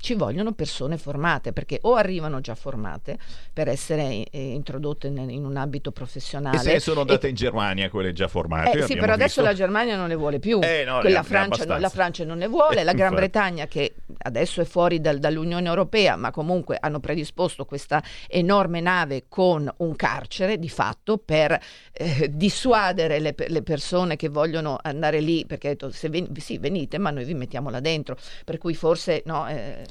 [0.00, 3.18] ci vogliono persone formate, perché o arrivano già formate
[3.52, 6.56] per essere eh, introdotte nel- in un ambito professionale.
[6.56, 8.78] e se sono e- andate in Germania quelle già formate.
[8.78, 9.42] eh, sì, però adesso visto.
[9.42, 12.46] la Germania non ne vuole più, Eh, no, ha Francia, non, la Francia non ne
[12.48, 13.14] vuole, la Gran.
[13.14, 19.24] Bretagna che adesso è fuori dal- dall'Unione Europea, ma comunque hanno predisposto questa enorme nave
[19.28, 21.58] con un carcere di fatto per
[21.92, 26.58] eh, dissuadere le, le persone che vogliono andare lì, perché ha detto se ven- sì,
[26.58, 29.84] venite, ma noi vi mettiamo là dentro, per cui forse no, eh,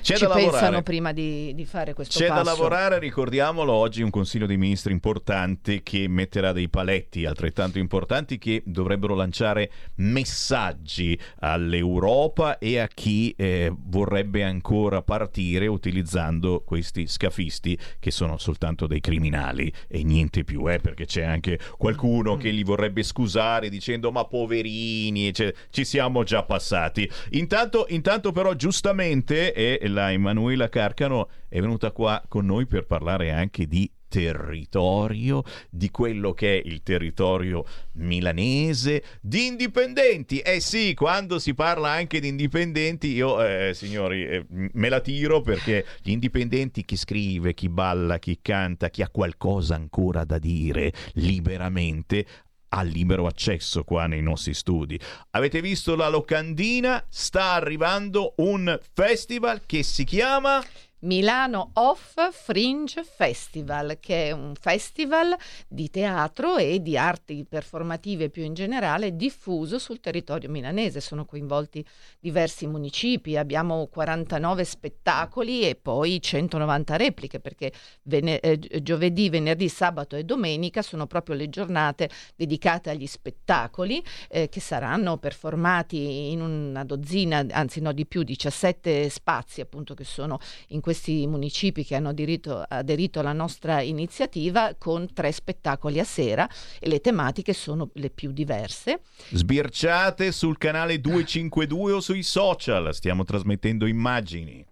[0.00, 0.82] C'è ci da pensano lavorare.
[0.82, 2.42] prima di, di fare questo C'è passo.
[2.42, 8.38] da lavorare, ricordiamolo, oggi un Consiglio dei Ministri importante che metterà dei paletti altrettanto importanti
[8.38, 17.78] che dovrebbero lanciare messaggi all'Europa e a chi eh, vorrebbe ancora partire utilizzando questi scafisti
[17.98, 22.62] che sono soltanto dei criminali e niente più, eh, perché c'è anche qualcuno che li
[22.64, 27.08] vorrebbe scusare dicendo ma poverini, ecce- ci siamo già passati.
[27.30, 33.32] Intanto, intanto però giustamente eh, la Emanuela Carcano è venuta qua con noi per parlare
[33.32, 40.40] anche di territorio, di quello che è il territorio milanese, di indipendenti.
[40.40, 45.40] Eh sì, quando si parla anche di indipendenti, io, eh, signori, eh, me la tiro
[45.40, 50.92] perché gli indipendenti, chi scrive, chi balla, chi canta, chi ha qualcosa ancora da dire
[51.14, 52.26] liberamente,
[52.74, 54.98] ha libero accesso qua nei nostri studi.
[55.30, 57.04] Avete visto la locandina?
[57.08, 60.62] Sta arrivando un festival che si chiama...
[61.02, 65.34] Milano Off Fringe Festival, che è un festival
[65.66, 71.00] di teatro e di arti performative più in generale diffuso sul territorio milanese.
[71.00, 71.84] Sono coinvolti
[72.20, 77.72] diversi municipi, abbiamo 49 spettacoli e poi 190 repliche, perché
[78.02, 84.48] vene- eh, giovedì, venerdì, sabato e domenica sono proprio le giornate dedicate agli spettacoli eh,
[84.48, 90.38] che saranno performati in una dozzina, anzi no di più, 17 spazi appunto che sono
[90.68, 96.46] in questi municipi che hanno aderito, aderito alla nostra iniziativa con tre spettacoli a sera
[96.78, 99.00] e le tematiche sono le più diverse.
[99.30, 104.64] Sbirciate sul canale 252 o sui social, stiamo trasmettendo immagini.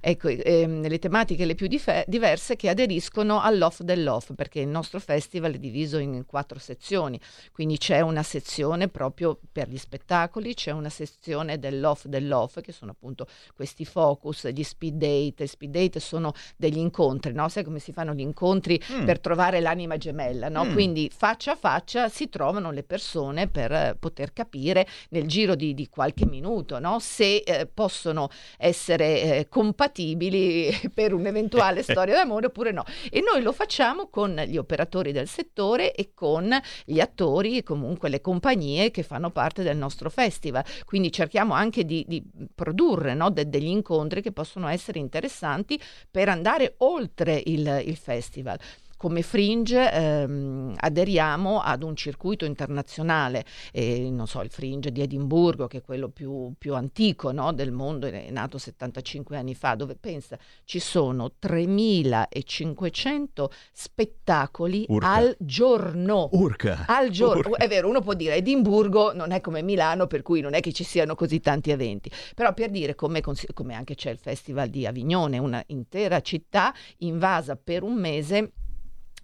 [0.00, 5.00] Ecco, ehm, le tematiche le più dife- diverse che aderiscono all'off dell'off, perché il nostro
[5.00, 7.20] festival è diviso in quattro sezioni,
[7.52, 12.90] quindi c'è una sezione proprio per gli spettacoli, c'è una sezione dell'off dell'off, che sono
[12.92, 15.46] appunto questi focus, gli speed date.
[15.46, 17.48] Speed date sono degli incontri, no?
[17.48, 19.04] Sai come si fanno gli incontri Mm.
[19.04, 20.64] per trovare l'anima gemella, no?
[20.64, 20.72] Mm.
[20.72, 25.74] Quindi faccia a faccia si trovano le persone per eh, poter capire nel giro di,
[25.74, 26.98] di qualche minuto, no?
[26.98, 32.84] Se eh, possono essere eh, compatibili per un'eventuale storia d'amore oppure no.
[33.10, 38.08] E noi lo facciamo con gli operatori del settore e con gli attori e comunque
[38.08, 40.64] le compagnie che fanno parte del nostro festival.
[40.84, 42.22] Quindi cerchiamo anche di, di
[42.54, 45.78] produrre no, de- degli incontri che possono essere interessanti
[46.10, 48.58] per andare oltre il, il festival.
[48.98, 55.68] Come Fringe ehm, aderiamo ad un circuito internazionale, eh, non so, il Fringe di Edimburgo,
[55.68, 59.94] che è quello più, più antico no, del mondo, è nato 75 anni fa, dove
[59.94, 65.12] pensa ci sono 3500 spettacoli Urca.
[65.12, 66.28] al giorno.
[66.32, 66.86] Urca.
[66.88, 67.64] Al giorno, Urca.
[67.64, 70.72] è vero, uno può dire Edimburgo non è come Milano, per cui non è che
[70.72, 74.86] ci siano così tanti eventi, però per dire come, come anche c'è il Festival di
[74.86, 78.50] Avignone, una intera città invasa per un mese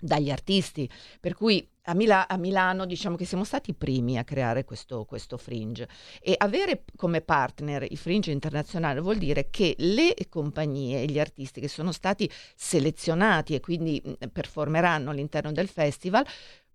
[0.05, 0.89] dagli artisti,
[1.19, 5.05] per cui a, Mila- a Milano diciamo che siamo stati i primi a creare questo,
[5.05, 5.89] questo fringe.
[6.21, 11.61] E avere come partner i fringe internazionali vuol dire che le compagnie e gli artisti
[11.61, 14.03] che sono stati selezionati e quindi
[14.33, 16.25] performeranno all'interno del festival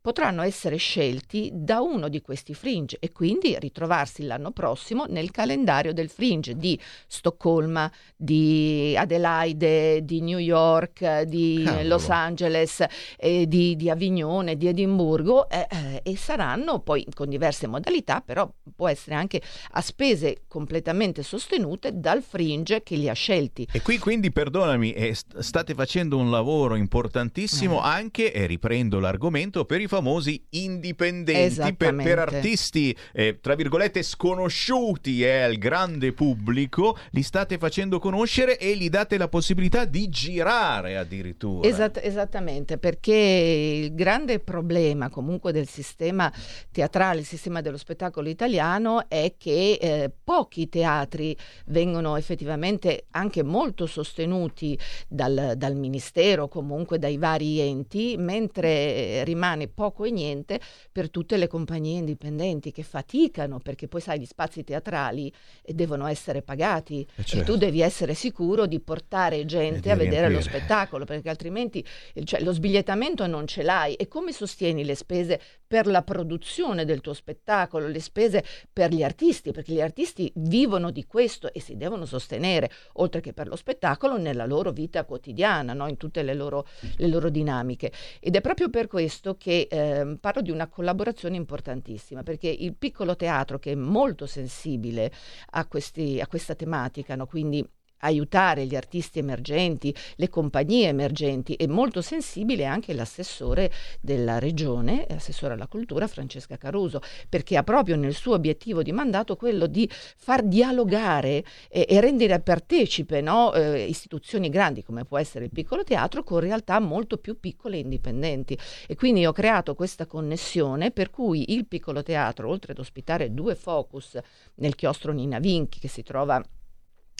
[0.01, 5.93] potranno essere scelti da uno di questi fringe e quindi ritrovarsi l'anno prossimo nel calendario
[5.93, 11.87] del fringe di Stoccolma, di Adelaide, di New York, di Cavolo.
[11.87, 12.83] Los Angeles,
[13.17, 18.49] eh, di, di Avignone, di Edimburgo eh, eh, e saranno poi con diverse modalità, però
[18.75, 19.41] può essere anche
[19.71, 23.67] a spese completamente sostenute dal fringe che li ha scelti.
[23.71, 27.87] E qui quindi, perdonami, eh, st- state facendo un lavoro importantissimo Eh.
[27.87, 35.23] anche, e riprendo l'argomento, per i famosi indipendenti, per, per artisti, eh, tra virgolette, sconosciuti
[35.23, 40.95] eh, al grande pubblico, li state facendo conoscere e gli date la possibilità di girare
[40.95, 41.67] addirittura.
[41.67, 46.31] Esatt- esattamente, perché il grande problema comunque del sistema
[46.71, 51.35] teatrale, il sistema dello spettacolo italiano è che eh, pochi teatri
[51.65, 54.77] vengono effettivamente anche molto sostenuti
[55.07, 60.59] dal, dal ministero, comunque dai vari enti, mentre eh, rimane poco e niente
[60.91, 65.31] per tutte le compagnie indipendenti che faticano, perché poi sai gli spazi teatrali
[65.63, 67.53] eh, devono essere pagati Eh, e certo.
[67.53, 70.57] tu devi essere sicuro di portare gente a vedere lo riempire.
[70.57, 71.81] spettacolo, perché altrimenti
[72.13, 73.93] eh, cioè, lo sbigliettamento non ce l'hai.
[73.93, 79.01] E come sostieni le spese per la produzione del tuo spettacolo, le spese per gli
[79.03, 79.51] artisti?
[79.51, 84.17] Perché gli artisti vivono di questo e si devono sostenere, oltre che per lo spettacolo,
[84.17, 85.87] nella loro vita quotidiana, no?
[85.87, 86.65] in tutte le loro,
[86.97, 87.93] le loro dinamiche.
[88.19, 93.15] Ed è proprio per questo che ehm, parlo di una collaborazione importantissima, perché il piccolo
[93.15, 95.11] teatro, che è molto sensibile
[95.51, 97.25] a, questi- a questa tematica, no?
[97.27, 97.65] quindi
[97.99, 103.71] aiutare gli artisti emergenti, le compagnie emergenti e molto sensibile anche l'assessore
[104.01, 109.35] della regione, assessore alla cultura Francesca Caruso, perché ha proprio nel suo obiettivo di mandato
[109.35, 115.45] quello di far dialogare e, e rendere partecipe no, eh, istituzioni grandi come può essere
[115.45, 118.57] il piccolo teatro con realtà molto più piccole e indipendenti.
[118.87, 123.55] E quindi ho creato questa connessione per cui il piccolo teatro, oltre ad ospitare due
[123.55, 124.17] focus
[124.55, 126.43] nel chiostro Nina Vinchi che si trova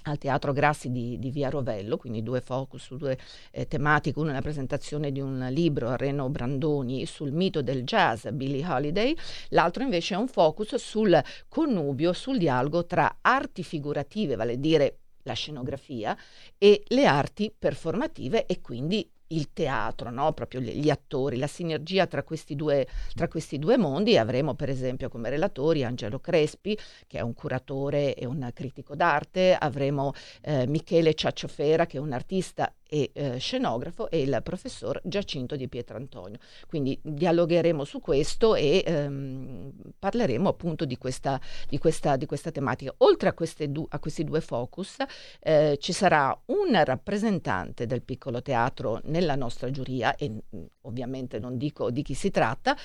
[0.04, 3.18] al Teatro Grassi di, di Via Rovello, quindi due focus su due
[3.52, 7.84] eh, tematiche, uno è la presentazione di un libro a Reno Brandoni sul mito del
[7.84, 9.16] jazz, Billie Holiday,
[9.50, 15.00] l'altro invece è un focus sul connubio, sul dialogo tra arti figurative, vale a dire
[15.24, 16.18] la scenografia,
[16.58, 20.34] e le arti performative e quindi il teatro, no?
[20.34, 24.18] proprio gli, attori, la sinergia tra questi, due, tra questi due mondi.
[24.18, 26.78] Avremo per esempio come relatori Angelo Crespi,
[27.08, 32.12] che è un curatore e un critico d'arte, avremo eh, Michele Ciacciofera, che è un
[32.12, 36.40] artista e eh, scenografo, e il professor Giacinto di Pietrantonio.
[36.68, 42.94] Quindi dialogheremo su questo e ehm, parleremo appunto di questa, di questa, di questa tematica.
[42.98, 44.98] Oltre a, du- a questi due focus,
[45.40, 51.58] eh, ci sarà un rappresentante del piccolo teatro nella nostra giuria e mh, ovviamente non
[51.58, 52.76] dico di chi si tratta,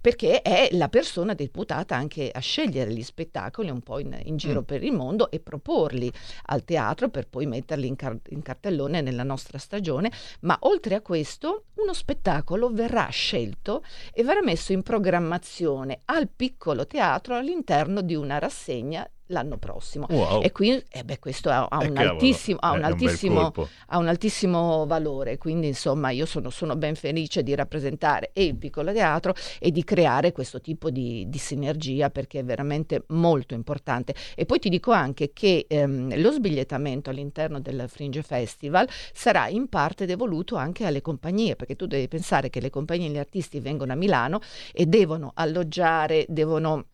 [0.00, 4.60] perché è la persona deputata anche a scegliere gli spettacoli un po' in, in giro
[4.60, 4.64] Mm.
[4.64, 6.10] per il mondo e proporli
[6.46, 11.00] al teatro per poi metterli in, car- in cartellone nella nostra stagione, ma oltre a
[11.00, 13.82] questo uno spettacolo verrà scelto
[14.12, 20.06] e verrà messo in programmazione al piccolo teatro all'interno di una rassegna l'anno prossimo.
[20.10, 20.42] Wow.
[20.42, 23.68] E qui eh beh, questo ha, ha Eh, un altissimo, ha un un altissimo colpo.
[23.86, 28.56] ha un altissimo valore, quindi insomma io sono, sono ben felice di rappresentare e il
[28.56, 34.14] piccolo teatro e di creare questo tipo di, di sinergia perché è veramente molto importante.
[34.34, 39.68] E poi ti dico anche che ehm, lo sbigliettamento all'interno del Fringe Festival sarà in
[39.68, 43.60] parte devoluto anche alle compagnie, perché tu devi pensare che le compagnie e gli artisti
[43.60, 44.40] vengono a Milano
[44.72, 46.86] e devono alloggiare, devono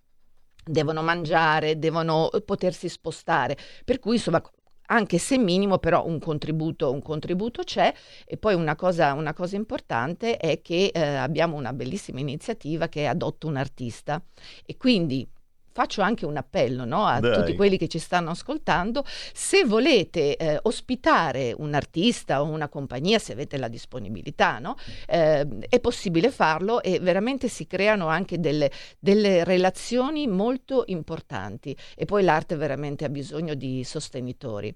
[0.64, 3.56] devono mangiare, devono eh, potersi spostare.
[3.84, 4.42] Per cui, insomma,
[4.86, 7.92] anche se minimo, però un contributo, un contributo c'è.
[8.24, 13.02] E poi una cosa, una cosa importante è che eh, abbiamo una bellissima iniziativa che
[13.02, 14.22] è Adotto un artista.
[14.66, 15.26] E quindi
[15.74, 17.34] faccio anche un appello no, a Dai.
[17.34, 19.04] tutti quelli che ci stanno ascoltando.
[19.32, 24.76] Se volete eh, ospitare un artista o una compagnia, se avete la disponibilità, no?
[25.08, 28.70] Eh, è possibile farlo e veramente si creano anche delle,
[29.00, 31.76] delle relazioni molto importanti.
[31.96, 34.72] E poi l'arte veramente ha bisogno di sostenitori.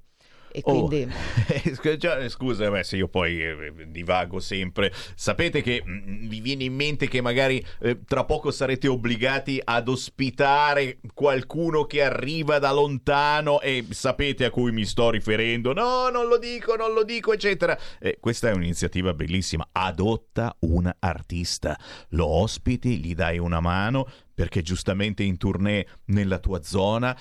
[0.53, 1.13] E Oh, quindi
[1.99, 4.93] cioè, Scusa, beh, se io poi eh, divago sempre.
[5.15, 9.89] Sapete che mm, vi viene in mente che magari eh, tra poco sarete obbligati ad
[9.89, 15.73] ospitare qualcuno che arriva da lontano e sapete a cui mi sto riferendo.
[15.73, 17.79] No, non lo dico, non lo dico, eccetera.
[17.99, 19.69] Eh, questa è un'iniziativa bellissima.
[19.73, 21.79] Adotta un artista,
[22.11, 24.07] lo ospiti, gli dai una mano
[24.39, 27.17] perché giustamente in tournée nella tua zona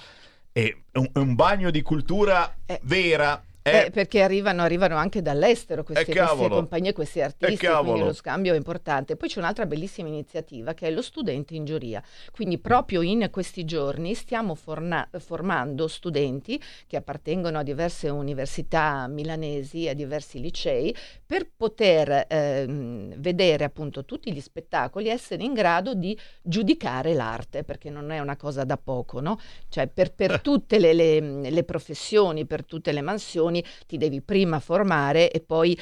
[0.52, 3.42] è un, un bagno di cultura vera.
[3.70, 6.56] Eh, perché arrivano, arrivano anche dall'estero queste, Eh, queste cavolo.
[6.56, 9.16] compagnie, questi Eh, artisti, quindi lo scambio è importante.
[9.16, 12.02] Poi c'è un'altra bellissima iniziativa che è lo studente in giuria.
[12.32, 19.88] Quindi proprio in questi giorni stiamo forna- formando studenti che appartengono a diverse università milanesi,
[19.88, 20.96] a diversi licei,
[21.26, 27.64] per poter ehm, vedere appunto tutti gli spettacoli e essere in grado di giudicare l'arte,
[27.64, 29.40] perché non è una cosa da poco, no?
[29.70, 33.57] Cioè per, per tutte le, le- le professioni, per tutte le mansioni,
[33.88, 35.78] ti devi prima formare e poi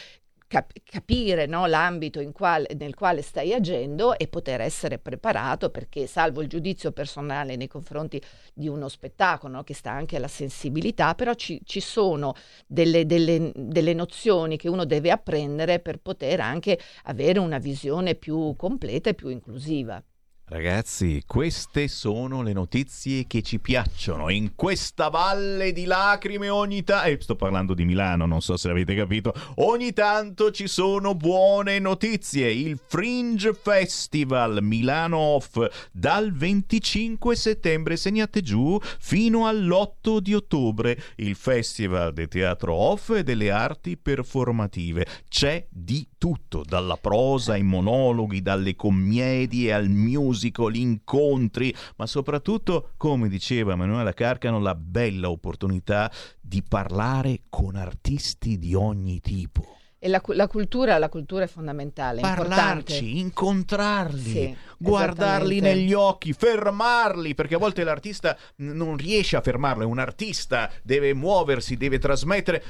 [0.48, 6.42] cap- capire no, l'ambito quale- nel quale stai agendo e poter essere preparato perché salvo
[6.42, 8.22] il giudizio personale nei confronti
[8.54, 12.34] di uno spettacolo no, che sta anche alla sensibilità, però ci, ci sono
[12.68, 18.56] delle, delle- delle nozioni che uno deve apprendere per poter anche avere una visione più
[18.56, 20.02] completa e più inclusiva.
[20.48, 24.30] Ragazzi, queste sono le notizie che ci piacciono.
[24.30, 28.70] In questa valle di lacrime ogni tanto, e sto parlando di Milano, non so se
[28.70, 32.52] avete capito, ogni tanto ci sono buone notizie.
[32.52, 40.96] Il Fringe Festival Milano Off dal 25 settembre, segnate giù, fino all'8 di ottobre.
[41.16, 45.08] Il Festival del Teatro Off e delle arti performative.
[45.28, 53.30] C'è di tutto, dalla prosa ai monologhi, dalle commedie al musical, incontri, ma soprattutto, come
[53.30, 56.12] diceva Emanuela Carcano, la bella opportunità
[56.42, 59.76] di parlare con artisti di ogni tipo.
[59.98, 62.54] E la, la cultura, la cultura è fondamentale, è importante.
[62.54, 69.84] Parlarci, incontrarli, Sì, guardarli negli occhi, fermarli, perché a volte l'artista non riesce a fermarlo,
[69.84, 72.64] è un artista, deve muoversi, deve trasmettere.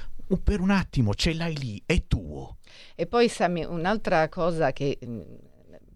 [0.43, 2.57] Per un attimo ce l'hai lì, è tuo.
[2.95, 4.97] E poi Sammy, un'altra cosa che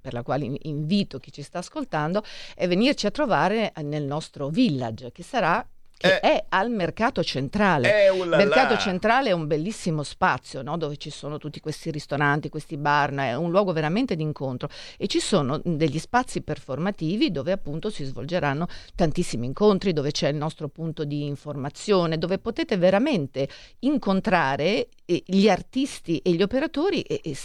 [0.01, 2.23] per la quale in- invito chi ci sta ascoltando
[2.55, 5.65] è venirci a trovare nel nostro village che sarà
[5.99, 8.05] che è al Mercato Centrale.
[8.05, 8.37] Eh, ullala.
[8.37, 10.77] Mercato Centrale è un bellissimo spazio no?
[10.77, 15.07] dove ci sono tutti questi ristoranti, questi bar, è un luogo veramente di incontro e
[15.07, 20.69] ci sono degli spazi performativi dove appunto si svolgeranno tantissimi incontri, dove c'è il nostro
[20.69, 27.37] punto di informazione, dove potete veramente incontrare eh, gli artisti e gli operatori e, e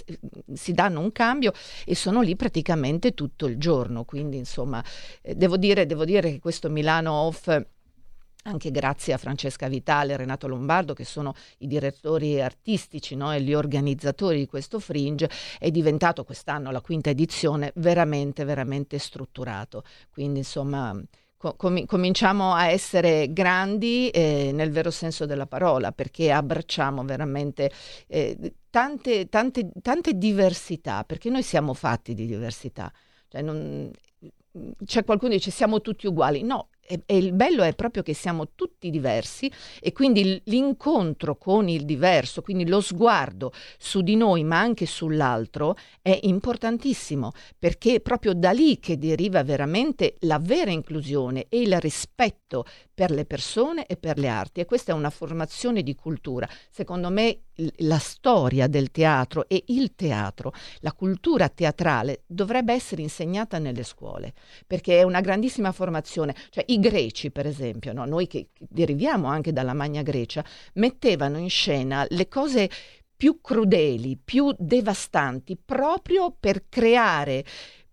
[0.53, 1.53] si danno un cambio
[1.85, 4.05] e sono lì praticamente tutto il giorno.
[4.05, 4.85] Quindi insomma
[5.23, 7.49] eh, devo dire, devo dire che questo Milano Off
[8.47, 13.41] anche grazie a Francesca Vitale e Renato Lombardo, che sono i direttori artistici no, e
[13.41, 19.85] gli organizzatori di questo fringe, è diventato quest'anno la quinta edizione veramente, veramente strutturato.
[20.11, 20.99] Quindi insomma
[21.37, 27.71] co- comi- cominciamo a essere grandi eh, nel vero senso della parola, perché abbracciamo veramente
[28.07, 32.93] eh, tante, tante, tante diversità, perché noi siamo fatti di diversità.
[33.29, 33.91] Cioè non-
[34.85, 36.43] c'è qualcuno che dice siamo tutti uguali.
[36.43, 41.68] No, e, e il bello è proprio che siamo tutti diversi e quindi l'incontro con
[41.68, 48.01] il diverso, quindi lo sguardo su di noi ma anche sull'altro è importantissimo perché è
[48.01, 53.87] proprio da lì che deriva veramente la vera inclusione e il rispetto per le persone
[53.87, 56.49] e per le arti e questa è una formazione di cultura.
[56.70, 57.41] Secondo me
[57.79, 64.33] la storia del teatro e il teatro, la cultura teatrale dovrebbe essere insegnata nelle scuole
[64.67, 66.35] perché è una grandissima formazione.
[66.51, 68.05] Cioè, i greci, per esempio, no?
[68.05, 70.45] noi che deriviamo anche dalla Magna Grecia,
[70.75, 72.71] mettevano in scena le cose
[73.17, 77.45] più crudeli, più devastanti, proprio per creare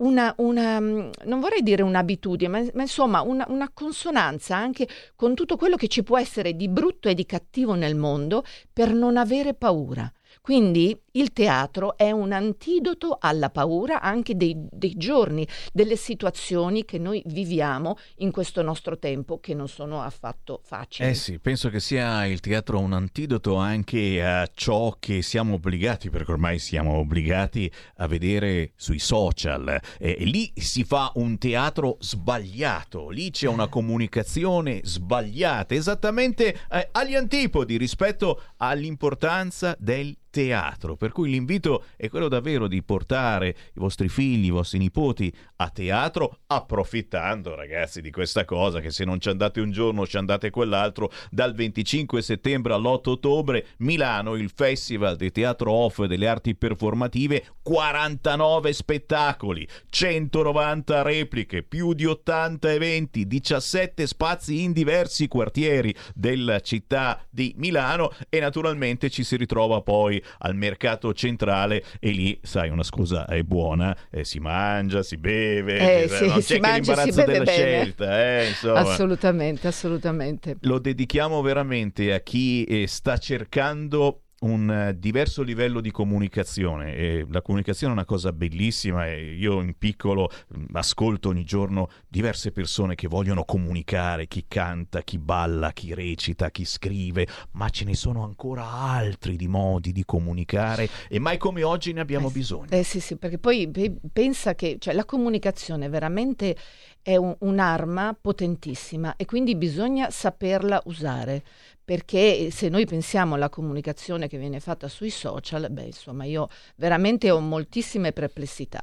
[0.01, 5.33] una, una, mm, non vorrei dire un'abitudine, ma, ma insomma una, una consonanza anche con
[5.33, 9.17] tutto quello che ci può essere di brutto e di cattivo nel mondo per non
[9.17, 10.11] avere paura.
[10.41, 16.97] Quindi il teatro è un antidoto alla paura anche dei, dei giorni, delle situazioni che
[16.97, 21.09] noi viviamo in questo nostro tempo, che non sono affatto facili.
[21.09, 26.09] Eh sì, penso che sia il teatro un antidoto anche a ciò che siamo obbligati,
[26.09, 29.79] perché ormai siamo obbligati a vedere sui social.
[29.99, 37.13] E lì si fa un teatro sbagliato, lì c'è una comunicazione sbagliata, esattamente eh, agli
[37.13, 40.95] antipodi rispetto all'importanza del teatro.
[40.95, 45.69] Per cui l'invito è quello davvero di portare i vostri figli, i vostri nipoti a
[45.69, 50.49] teatro, approfittando, ragazzi, di questa cosa che se non ci andate un giorno, ci andate
[50.49, 51.11] quell'altro.
[51.29, 58.73] Dal 25 settembre all'8 ottobre, Milano, il Festival di Teatro Off delle Arti Performative, 49
[58.73, 67.53] spettacoli, 190 repliche, più di 80 eventi, 17 spazi in diversi quartieri della città di
[67.57, 73.25] Milano e naturalmente ci si ritrova poi al mercato centrale e lì, sai, una scusa
[73.25, 77.43] è buona, eh, si mangia, si beve, Eh, eh, sì, si c'è mangia, l'imbarazzo della
[77.43, 77.51] bene.
[77.51, 78.47] scelta, eh.
[78.75, 80.57] Assolutamente, assolutamente.
[80.61, 87.25] Lo dedichiamo veramente a chi eh, sta cercando un eh, diverso livello di comunicazione e
[87.29, 92.51] la comunicazione è una cosa bellissima e io in piccolo mh, ascolto ogni giorno diverse
[92.51, 97.93] persone che vogliono comunicare, chi canta, chi balla, chi recita, chi scrive, ma ce ne
[97.93, 102.69] sono ancora altri di modi di comunicare e mai come oggi ne abbiamo bisogno.
[102.71, 106.55] Eh sì, sì, perché poi pe- pensa che cioè, la comunicazione veramente
[107.03, 111.43] è un- un'arma potentissima e quindi bisogna saperla usare.
[111.91, 117.29] Perché se noi pensiamo alla comunicazione che viene fatta sui social, beh, insomma, io veramente
[117.29, 118.79] ho moltissime perplessità.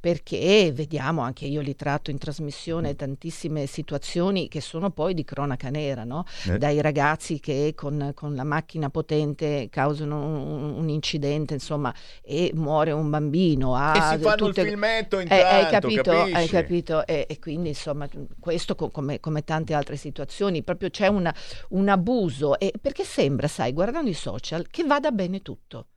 [0.00, 5.70] Perché vediamo, anche io li tratto in trasmissione, tantissime situazioni che sono poi di cronaca
[5.70, 6.24] nera, no?
[6.48, 6.56] Eh.
[6.56, 11.92] Dai ragazzi che con, con la macchina potente causano un, un incidente, insomma,
[12.22, 13.74] e muore un bambino.
[13.76, 16.10] E ha si fanno tutte- il filmetto Eh, intanto, hai capito?
[16.12, 17.06] Hai capito?
[17.06, 21.34] E, e quindi insomma questo co- come, come tante altre situazioni proprio c'è una-
[21.70, 25.88] un abuso e, perché sembra, sai, guardando i social che vada bene tutto.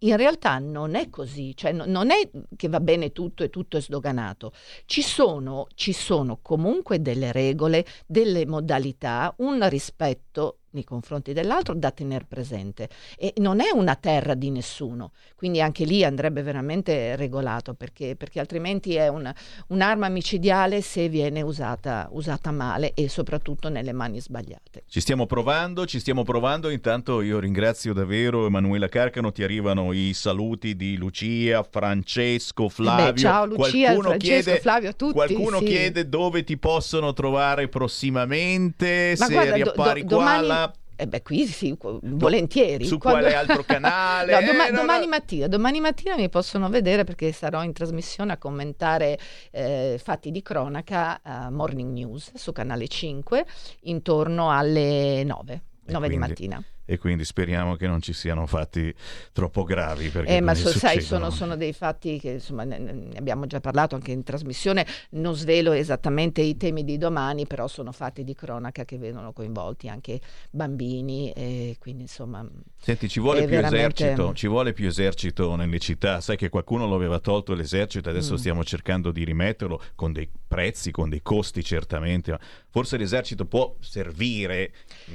[0.00, 3.78] In realtà non è così, cioè no- non è che va bene tutto e tutto
[3.78, 4.52] è sdoganato.
[4.84, 11.90] Ci sono, ci sono comunque delle regole, delle modalità, un rispetto nei confronti dell'altro da
[11.90, 17.72] tenere presente e non è una terra di nessuno, quindi anche lì andrebbe veramente regolato
[17.74, 19.32] perché, perché altrimenti è un-
[19.68, 24.84] un'arma micidiale se viene usata, usata male e soprattutto nelle mani sbagliate.
[24.86, 26.68] Ci stiamo provando, ci stiamo provando.
[26.68, 29.32] Intanto io ringrazio davvero Emanuela Carcano.
[29.32, 33.06] Ti arrivano i saluti di Lucia, Francesco, Flavio.
[33.08, 35.64] Eh beh, ciao Lucia, Qualcuno Francesco, chiede, Flavio, a tutti, Qualcuno sì.
[35.64, 39.14] chiede dove ti possono trovare prossimamente.
[39.18, 40.65] Ma se guarda, do- riappari do- qua domani- là.
[40.98, 42.86] Eh beh, qui sì, volentieri.
[42.86, 44.32] su Quando- quale altro canale?
[44.40, 45.10] No, doma- Eh, no, domani no.
[45.10, 49.18] mattina, domani mattina mi possono vedere perché sarò in trasmissione a commentare
[49.50, 53.44] eh, fatti di cronaca a Morning News su canale 5
[53.82, 56.62] intorno alle 9, 9 di quindi- mattina.
[56.88, 58.94] E quindi speriamo che non ci siano fatti
[59.32, 60.08] troppo gravi.
[60.08, 63.96] Perché Eh, ma so- sai, sono, sono dei fatti che insomma ne, abbiamo già parlato
[63.96, 68.84] anche in trasmissione, non svelo esattamente i temi di domani, però sono fatti di cronaca
[68.84, 70.20] che vedono coinvolti anche
[70.50, 72.48] bambini e quindi insomma...
[72.78, 76.20] Senti, ci vuole più veramente- esercito, ci vuole più esercito nelle città.
[76.20, 78.36] Sai che qualcuno lo aveva tolto l'esercito, adesso Mm.
[78.36, 82.38] stiamo cercando di rimetterlo con dei prezzi, con dei costi certamente.
[82.70, 84.72] Forse l'esercito può servire.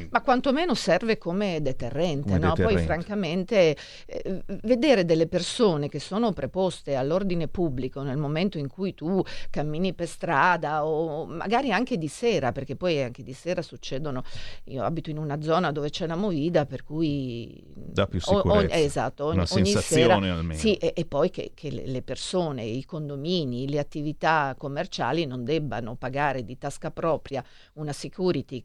[0.10, 2.54] Ma quantomeno serve come deterrente, Come no?
[2.54, 2.84] Poi deterrente.
[2.86, 9.22] francamente eh, vedere delle persone che sono preposte all'ordine pubblico nel momento in cui tu
[9.50, 14.24] cammini per strada o magari anche di sera, perché poi anche di sera succedono,
[14.66, 18.42] io abito in una zona dove c'è la movida, per cui Dà più o- ogni-
[18.62, 18.76] sicurezza.
[18.78, 20.60] esatto, ogni, Una ogni sensazione sera, almeno.
[20.60, 25.96] Sì, e, e poi che, che le persone, i condomini, le attività commerciali non debbano
[25.96, 28.64] pagare di tasca propria una security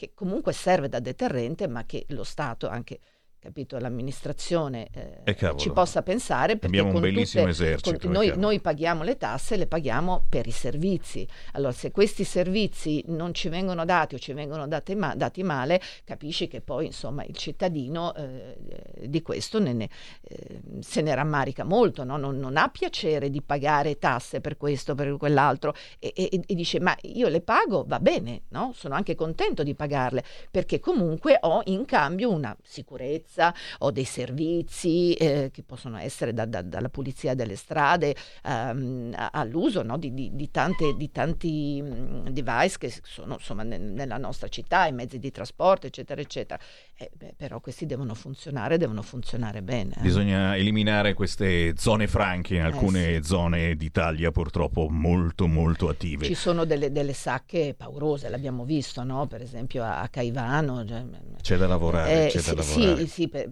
[0.00, 3.00] che comunque serve da deterrente, ma che lo Stato, anche
[3.40, 8.26] capito, l'amministrazione eh, Eh, ci possa pensare perché Abbiamo un bellissimo tutte- esercito, con- eh,
[8.26, 11.26] noi, noi paghiamo le tasse, le paghiamo per i servizi.
[11.52, 15.80] Allora, se questi servizi non ci vengono dati o ci vengono dati, ma- dati male,
[16.04, 18.56] capisci che poi insomma il cittadino eh,
[19.06, 19.88] di questo ne- ne-
[20.22, 22.16] eh, se ne rammarica molto, no?
[22.18, 26.78] non, non ha piacere di pagare tasse per questo, per quell'altro e, e- e dice
[26.78, 28.72] ma io le pago, va bene, no?
[28.74, 33.28] sono anche contento di pagarle perché comunque ho in cambio una sicurezza,
[33.78, 38.14] ho dei servizi eh, che possono essere da- da- dalla pulizia delle strade
[38.44, 39.96] ehm, all'uso no?
[39.98, 44.86] di, di- di tante- di tanti mm, device che sono insomma ne- nella nostra città,
[44.86, 46.60] i mezzi di trasporto, eccetera, eccetera.
[46.96, 49.94] Eh, beh, però questi devono funzionare, devono funzionare bene.
[49.96, 50.00] eh.
[50.00, 56.26] Bisogna eliminare queste zone franche in alcune zone d'Italia purtroppo molto molto attive.
[56.26, 59.26] Ci sono delle, delle sacche paurose, l'abbiamo visto, no?
[59.26, 60.84] per esempio a, a Caivano.
[60.86, 61.04] cioè,
[61.40, 63.06] C'è da lavorare, eh, c'è sì, da sì, lavorare.
[63.06, 63.50] sì, per-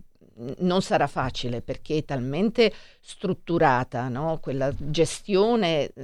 [0.58, 4.38] non sarà facile perché è talmente strutturata no?
[4.40, 6.02] quella gestione mh,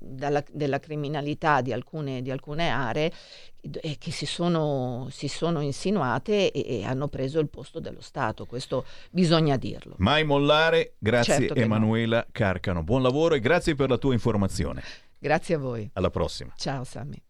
[0.00, 3.12] dalla- della criminalità di alcune, di alcune aree
[3.60, 8.46] eh, che si sono, si sono insinuate e, e hanno preso il posto dello Stato,
[8.46, 9.94] questo bisogna dirlo.
[9.98, 11.66] Mai mollare, grazie Certo che no.
[11.66, 12.82] Emanuela Carcano.
[12.82, 14.82] Buon lavoro e grazie per la tua informazione.
[15.18, 15.88] Grazie a voi.
[15.94, 16.52] Alla prossima.
[16.56, 17.22] Ciao Sammy.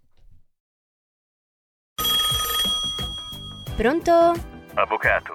[3.77, 4.13] Pronto?
[4.75, 5.35] Avvocato,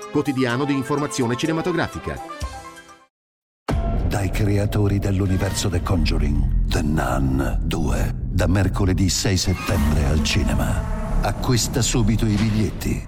[0.11, 2.19] quotidiano di informazione cinematografica.
[4.07, 10.99] Dai creatori dell'universo The Conjuring, The Nun 2, da mercoledì 6 settembre al cinema.
[11.21, 13.07] Acquista subito i biglietti.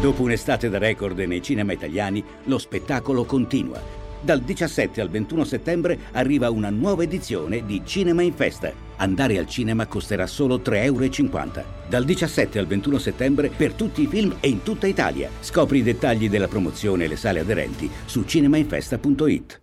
[0.00, 3.80] Dopo un'estate da record nei cinema italiani, lo spettacolo continua.
[4.20, 8.85] Dal 17 al 21 settembre arriva una nuova edizione di Cinema in Festa.
[8.96, 11.64] Andare al cinema costerà solo 3,50 euro.
[11.88, 15.30] Dal 17 al 21 settembre per tutti i film e in tutta Italia.
[15.40, 19.60] Scopri i dettagli della promozione e le sale aderenti su cinemainfesta.it.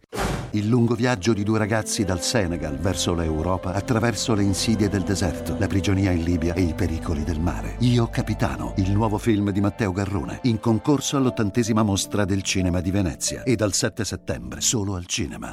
[0.52, 5.56] Il lungo viaggio di due ragazzi dal Senegal verso l'Europa attraverso le insidie del deserto,
[5.58, 7.78] la prigionia in Libia e i pericoli del mare.
[7.80, 12.92] Io Capitano, il nuovo film di Matteo Garrone, in concorso all'ottantesima mostra del cinema di
[12.92, 15.52] Venezia e dal 7 settembre solo al cinema.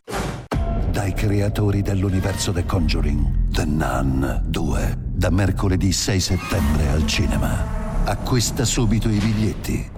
[0.91, 8.05] Dai creatori dell'universo The Conjuring, The Nun 2, da mercoledì 6 settembre al cinema.
[8.05, 9.91] Acquista subito i biglietti.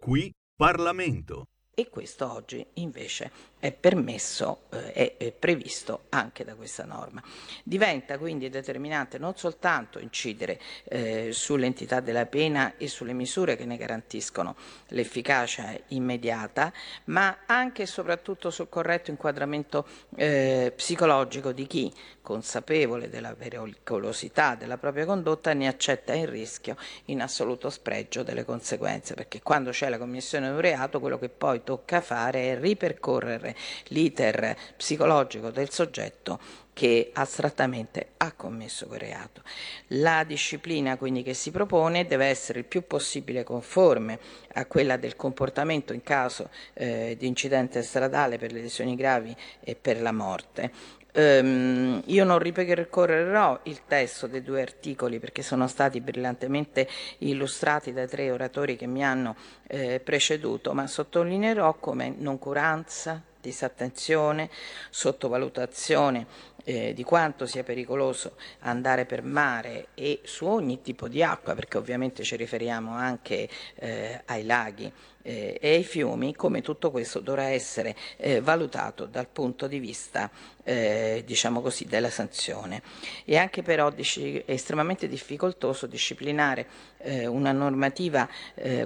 [0.00, 1.46] Qui Parlamento.
[1.74, 7.22] E questo oggi invece è permesso, eh, è, previsto anche da questa norma.
[7.62, 13.78] Diventa quindi determinante non soltanto incidere eh, sull'entità della pena e sulle misure che ne
[13.78, 14.54] garantiscono
[14.88, 16.70] l'efficacia immediata,
[17.04, 21.90] ma anche e soprattutto sul corretto inquadramento eh, psicologico di chi,
[22.32, 26.76] consapevole della pericolosità della propria condotta, ne accetta il rischio
[27.06, 31.28] in assoluto spregio delle conseguenze, perché quando c'è la commissione di un reato quello che
[31.28, 33.54] poi tocca fare è ripercorrere
[33.88, 36.40] l'iter psicologico del soggetto
[36.72, 39.42] che astrattamente ha commesso quel reato.
[39.88, 44.18] La disciplina quindi che si propone deve essere il più possibile conforme
[44.54, 49.74] a quella del comportamento in caso eh, di incidente stradale per le lesioni gravi e
[49.74, 51.00] per la morte.
[51.14, 56.88] Ehm, io non ripercorrerò il testo dei due articoli perché sono stati brillantemente
[57.18, 59.36] illustrati dai tre oratori che mi hanno
[59.66, 64.48] eh, preceduto, ma sottolineerò come noncuranza, disattenzione,
[64.88, 66.26] sottovalutazione
[66.64, 71.78] eh, di quanto sia pericoloso andare per mare e su ogni tipo di acqua, perché
[71.78, 74.90] ovviamente ci riferiamo anche eh, ai laghi
[75.22, 80.30] eh, e ai fiumi, come tutto questo dovrà essere eh, valutato dal punto di vista
[80.64, 82.82] eh, diciamo così, della sanzione.
[83.24, 86.66] È anche però dici- estremamente difficoltoso disciplinare
[86.98, 88.28] eh, una normativa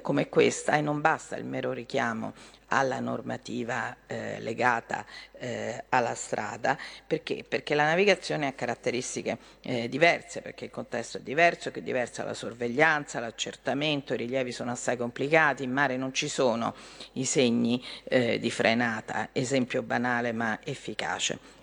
[0.01, 2.33] come questa e non basta il mero richiamo
[2.69, 5.05] alla normativa eh, legata
[5.39, 7.45] eh, alla strada perché?
[7.47, 12.25] perché la navigazione ha caratteristiche eh, diverse perché il contesto è diverso, che è diversa
[12.25, 16.75] la sorveglianza, l'accertamento, i rilievi sono assai complicati, in mare non ci sono
[17.13, 21.56] i segni eh, di frenata, esempio banale ma efficace.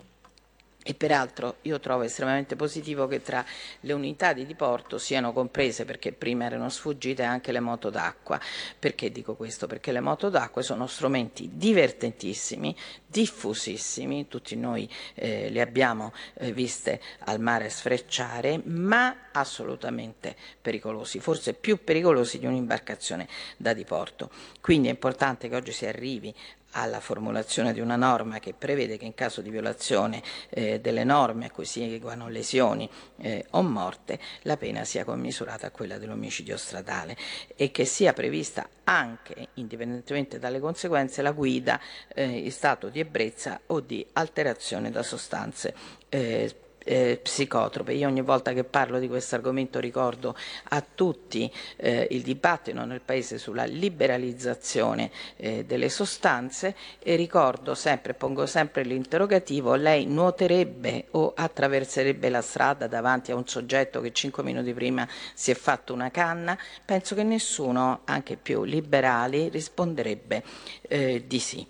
[0.86, 3.42] E peraltro io trovo estremamente positivo che tra
[3.80, 8.38] le unità di diporto siano comprese, perché prima erano sfuggite, anche le moto d'acqua.
[8.78, 9.66] Perché dico questo?
[9.66, 12.76] Perché le moto d'acqua sono strumenti divertentissimi,
[13.06, 21.54] diffusissimi, tutti noi eh, le abbiamo eh, viste al mare sfrecciare, ma assolutamente pericolosi, forse
[21.54, 23.26] più pericolosi di un'imbarcazione
[23.56, 24.28] da diporto.
[24.60, 26.34] Quindi è importante che oggi si arrivi
[26.74, 31.46] alla formulazione di una norma che prevede che in caso di violazione eh, delle norme
[31.46, 36.56] a cui si eguano lesioni eh, o morte, la pena sia commisurata a quella dell'omicidio
[36.56, 37.16] stradale
[37.56, 43.60] e che sia prevista anche, indipendentemente dalle conseguenze, la guida eh, in stato di ebbrezza
[43.66, 45.74] o di alterazione da sostanze
[46.08, 46.54] eh,
[46.84, 47.92] eh, psicotrope.
[47.92, 50.36] Io ogni volta che parlo di questo argomento ricordo
[50.70, 58.14] a tutti eh, il dibattito nel Paese sulla liberalizzazione eh, delle sostanze e ricordo sempre,
[58.14, 64.42] pongo sempre l'interrogativo, lei nuoterebbe o attraverserebbe la strada davanti a un soggetto che cinque
[64.42, 66.56] minuti prima si è fatto una canna?
[66.84, 70.42] Penso che nessuno, anche più liberali, risponderebbe
[70.82, 71.66] eh, di sì.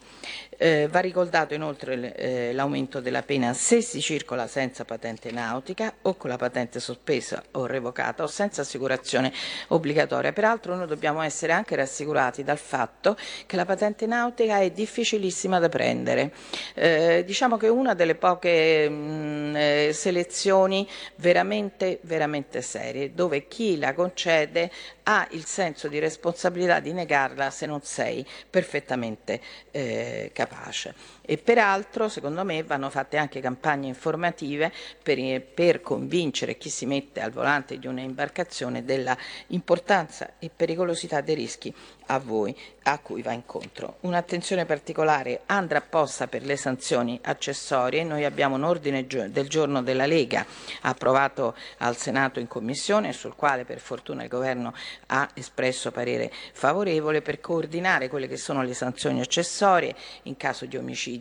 [0.56, 6.14] Eh, va ricordato inoltre eh, l'aumento della pena se si circola senza patente nautica o
[6.14, 9.32] con la patente sospesa o revocata o senza assicurazione
[9.68, 10.32] obbligatoria.
[10.32, 15.68] Peraltro noi dobbiamo essere anche rassicurati dal fatto che la patente nautica è difficilissima da
[15.68, 16.32] prendere.
[16.74, 23.78] Eh, diciamo che è una delle poche mh, eh, selezioni veramente, veramente serie, dove chi
[23.78, 24.70] la concede
[25.04, 29.40] ha il senso di responsabilità di negarla se non sei perfettamente
[29.70, 30.94] eh, capace.
[31.26, 34.70] E peraltro, secondo me, vanno fatte anche campagne informative
[35.02, 39.16] per, per convincere chi si mette al volante di un'imbarcazione della
[39.48, 41.74] importanza e pericolosità dei rischi
[42.06, 43.96] a voi a cui va incontro.
[44.00, 48.04] Un'attenzione particolare andrà posta per le sanzioni accessorie.
[48.04, 50.44] Noi abbiamo un ordine del giorno della Lega
[50.82, 54.74] approvato al Senato in commissione, sul quale per fortuna il Governo
[55.06, 59.94] ha espresso parere favorevole per coordinare quelle che sono le sanzioni accessorie
[60.24, 61.13] in caso di omicidio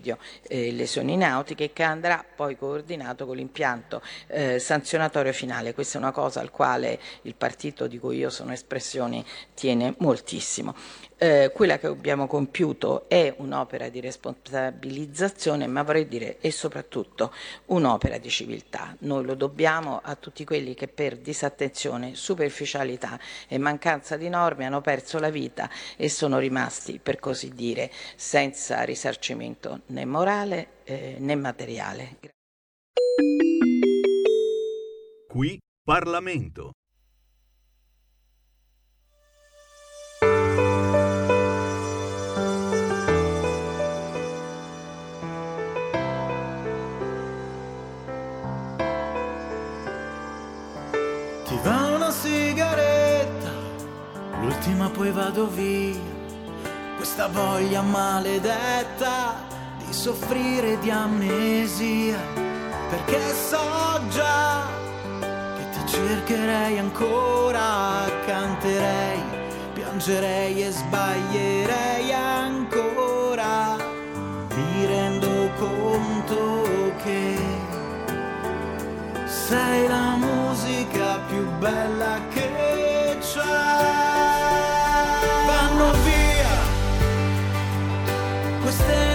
[0.47, 5.73] e lesioni nautiche che andrà poi coordinato con l'impianto eh, sanzionatorio finale.
[5.73, 9.23] Questa è una cosa al quale il partito di cui io sono espressione
[9.53, 10.75] tiene moltissimo.
[11.23, 17.33] Eh, quella che abbiamo compiuto è un'opera di responsabilizzazione, ma vorrei dire è soprattutto
[17.67, 18.93] un'opera di civiltà.
[18.99, 23.17] Noi lo dobbiamo a tutti quelli che per disattenzione, superficialità
[23.47, 28.81] e mancanza di norme hanno perso la vita e sono rimasti, per così dire, senza
[28.83, 32.17] risarcimento né morale eh, né materiale.
[35.27, 36.71] Qui Parlamento.
[51.43, 53.51] Ti va una sigaretta,
[54.39, 56.11] l'ultima poi vado via.
[56.95, 59.52] Questa voglia maledetta
[59.93, 62.17] di soffrire di amnesia,
[62.89, 64.65] perché so già
[65.19, 69.21] che ti cercherei ancora, canterei,
[69.73, 73.75] piangerei e sbaglierei ancora.
[74.55, 77.37] Mi rendo conto che
[79.25, 83.41] sei la musica più bella che c'è.
[85.45, 86.53] Vanno via
[88.63, 89.12] queste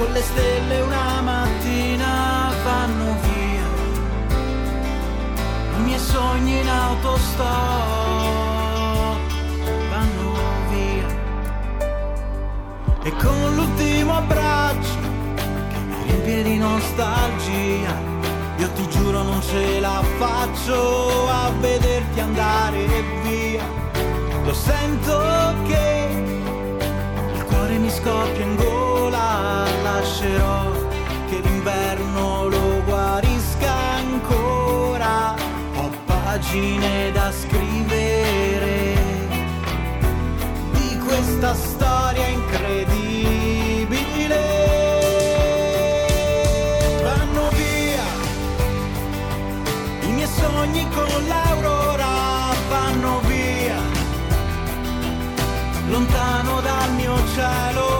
[0.00, 3.66] con le stelle una mattina, vanno via
[5.76, 7.48] i miei sogni in autostop,
[9.90, 10.32] vanno
[10.70, 11.06] via
[13.02, 15.00] e con l'ultimo abbraccio
[15.68, 18.08] che mi riempie di nostalgia.
[18.56, 22.86] Io ti giuro non ce la faccio a vederti andare
[23.22, 23.64] via.
[24.44, 26.08] Lo sento che
[27.34, 28.79] il cuore mi scoppia in gola.
[30.20, 30.70] Lascerò
[31.30, 35.34] che l'inverno lo guarisca ancora.
[35.76, 38.98] Ho pagine da scrivere
[40.72, 43.88] di questa storia incredibile.
[47.02, 48.04] Vanno via
[50.02, 53.80] i miei sogni con l'aurora, vanno via
[55.88, 57.99] lontano dal mio cielo,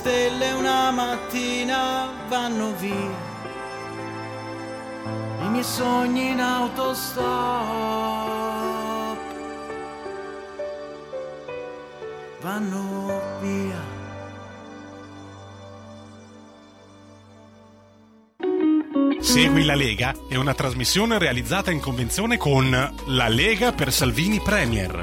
[0.00, 2.94] stelle una mattina vanno via,
[5.42, 7.18] i miei sogni in autostop
[12.40, 13.98] vanno via.
[19.20, 22.70] Segui la Lega è una trasmissione realizzata in convenzione con
[23.04, 25.02] La Lega per Salvini Premier.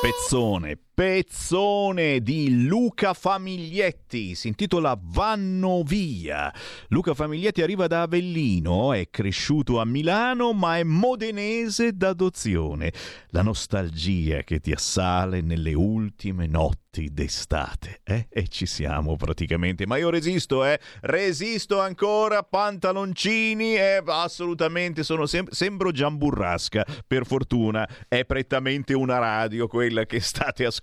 [0.00, 6.52] Pezzone, pezzone di Luca Famiglietti, si intitola Vanno via.
[6.88, 12.92] Luca Famiglietti arriva da Avellino, è cresciuto a Milano ma è modenese d'adozione.
[13.28, 18.26] La nostalgia che ti assale nelle ultime notti d'estate, eh?
[18.28, 20.78] E ci siamo praticamente, ma io resisto, eh?
[21.00, 24.02] Resisto ancora, pantaloncini, eh?
[24.04, 30.81] Assolutamente, sono sem- sembro Giamburrasca, per fortuna è prettamente una radio quella che state ascoltando.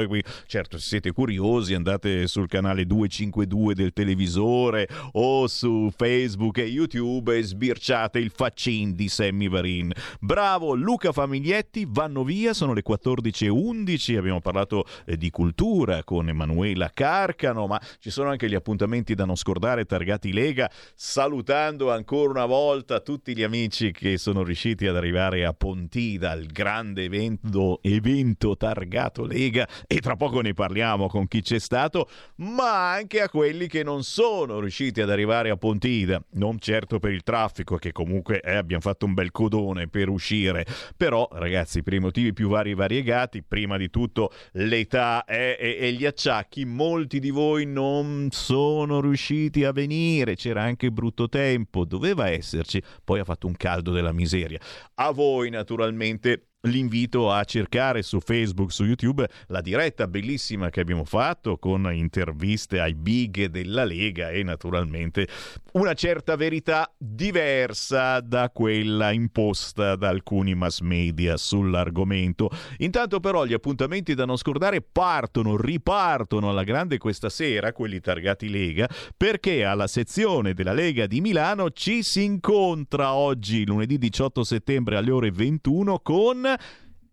[0.00, 0.22] Eh, qui.
[0.46, 7.36] Certo, se siete curiosi andate sul canale 252 del televisore o su Facebook e YouTube
[7.36, 9.92] e sbirciate il faccin di Sammy Varin.
[10.20, 16.90] Bravo Luca Famiglietti, vanno via, sono le 14.11, abbiamo parlato eh, di cultura con Emanuela
[16.92, 22.46] Carcano, ma ci sono anche gli appuntamenti da non scordare targati Lega, salutando ancora una
[22.46, 28.56] volta tutti gli amici che sono riusciti ad arrivare a Pontida, il grande evento, evento
[28.56, 33.66] targato Lega e tra poco ne parliamo con chi c'è stato, ma anche a quelli
[33.66, 38.40] che non sono riusciti ad arrivare a Pontida, non certo per il traffico che comunque
[38.40, 40.66] eh, abbiamo fatto un bel codone per uscire,
[40.96, 45.76] però ragazzi per i motivi più vari e variegati, prima di tutto l'età eh, e,
[45.80, 51.84] e gli acciacchi, molti di voi non sono riusciti a venire, c'era anche brutto tempo,
[51.84, 54.60] doveva esserci, poi ha fatto un caldo della miseria.
[54.94, 61.04] A voi naturalmente L'invito a cercare su Facebook, su YouTube, la diretta bellissima che abbiamo
[61.04, 65.26] fatto con interviste ai big della Lega e naturalmente
[65.72, 72.50] una certa verità diversa da quella imposta da alcuni mass media sull'argomento.
[72.78, 78.50] Intanto però gli appuntamenti da non scordare partono, ripartono alla grande questa sera, quelli targati
[78.50, 84.98] Lega, perché alla sezione della Lega di Milano ci si incontra oggi, lunedì 18 settembre
[84.98, 86.48] alle ore 21, con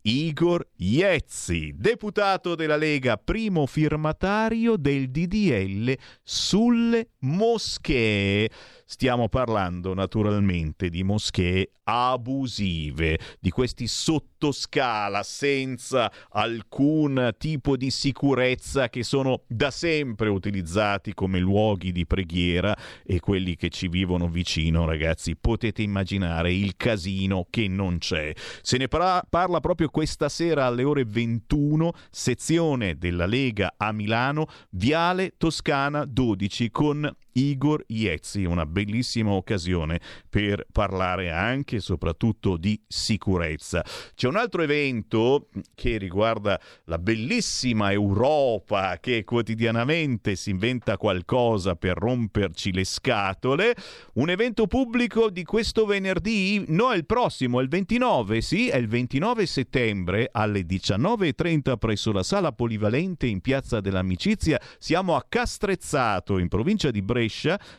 [0.02, 5.94] Igor Iezzi, deputato della Lega, primo firmatario del DDL
[6.24, 8.50] sulle moschee.
[8.90, 19.04] Stiamo parlando naturalmente di moschee abusive, di questi sottoscala senza alcun tipo di sicurezza che
[19.04, 22.74] sono da sempre utilizzati come luoghi di preghiera
[23.04, 28.32] e quelli che ci vivono vicino, ragazzi, potete immaginare il casino che non c'è.
[28.62, 34.48] Se ne parla, parla proprio questa sera alle ore 21, sezione della Lega a Milano,
[34.70, 42.80] Viale Toscana 12 con Igor Iezzi, una bellissima occasione per parlare anche e soprattutto di
[42.88, 43.86] sicurezza.
[44.16, 51.98] C'è un altro evento che riguarda la bellissima Europa che quotidianamente si inventa qualcosa per
[51.98, 53.76] romperci le scatole,
[54.14, 58.78] un evento pubblico di questo venerdì, no, è il prossimo, è il 29, sì, è
[58.78, 64.60] il 29 settembre alle 19.30 presso la sala polivalente in Piazza dell'Amicizia.
[64.80, 67.26] Siamo a Castrezzato, in provincia di Brescia.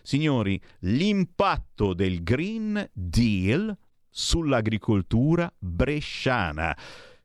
[0.03, 3.77] Signori, l'impatto del Green Deal
[4.09, 6.77] sull'agricoltura bresciana.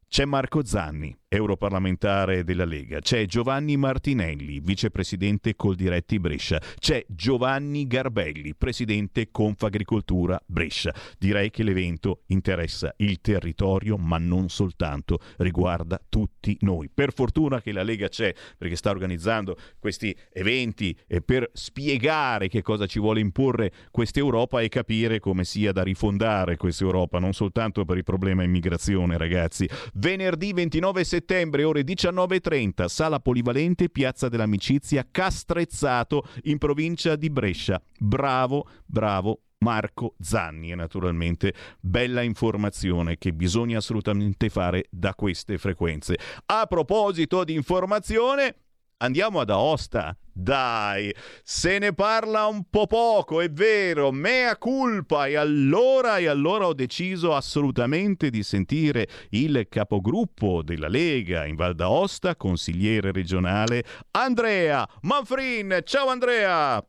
[0.08, 8.54] C'è Marco Zanni, europarlamentare della Lega, c'è Giovanni Martinelli, vicepresidente Coldiretti Brescia, c'è Giovanni Garbelli,
[8.56, 10.94] presidente Confagricoltura Brescia.
[11.18, 16.90] Direi che l'evento interessa il territorio, ma non soltanto, riguarda tutti noi.
[16.94, 22.62] Per fortuna che la Lega c'è, perché sta organizzando questi eventi e per spiegare che
[22.62, 27.34] cosa ci vuole imporre questa Europa e capire come sia da rifondare questa Europa, non
[27.34, 29.68] soltanto per il problema immigrazione, ragazzi.
[29.96, 31.22] Venerdì 29 settembre,
[31.64, 37.82] ore 19.30, sala polivalente, Piazza dell'Amicizia, Castrezzato, in provincia di Brescia.
[37.98, 39.42] Bravo, bravo.
[39.64, 46.18] Marco Zanni e naturalmente bella informazione che bisogna assolutamente fare da queste frequenze.
[46.48, 48.63] A proposito di informazione,
[49.04, 50.18] andiamo ad Aosta.
[50.36, 51.14] Dai,
[51.44, 55.28] se ne parla un po' poco, è vero, mea culpa.
[55.28, 61.76] E allora, e allora ho deciso assolutamente di sentire il capogruppo della Lega in Val
[61.76, 65.82] d'Aosta, consigliere regionale, Andrea Manfrin.
[65.84, 66.84] Ciao Andrea!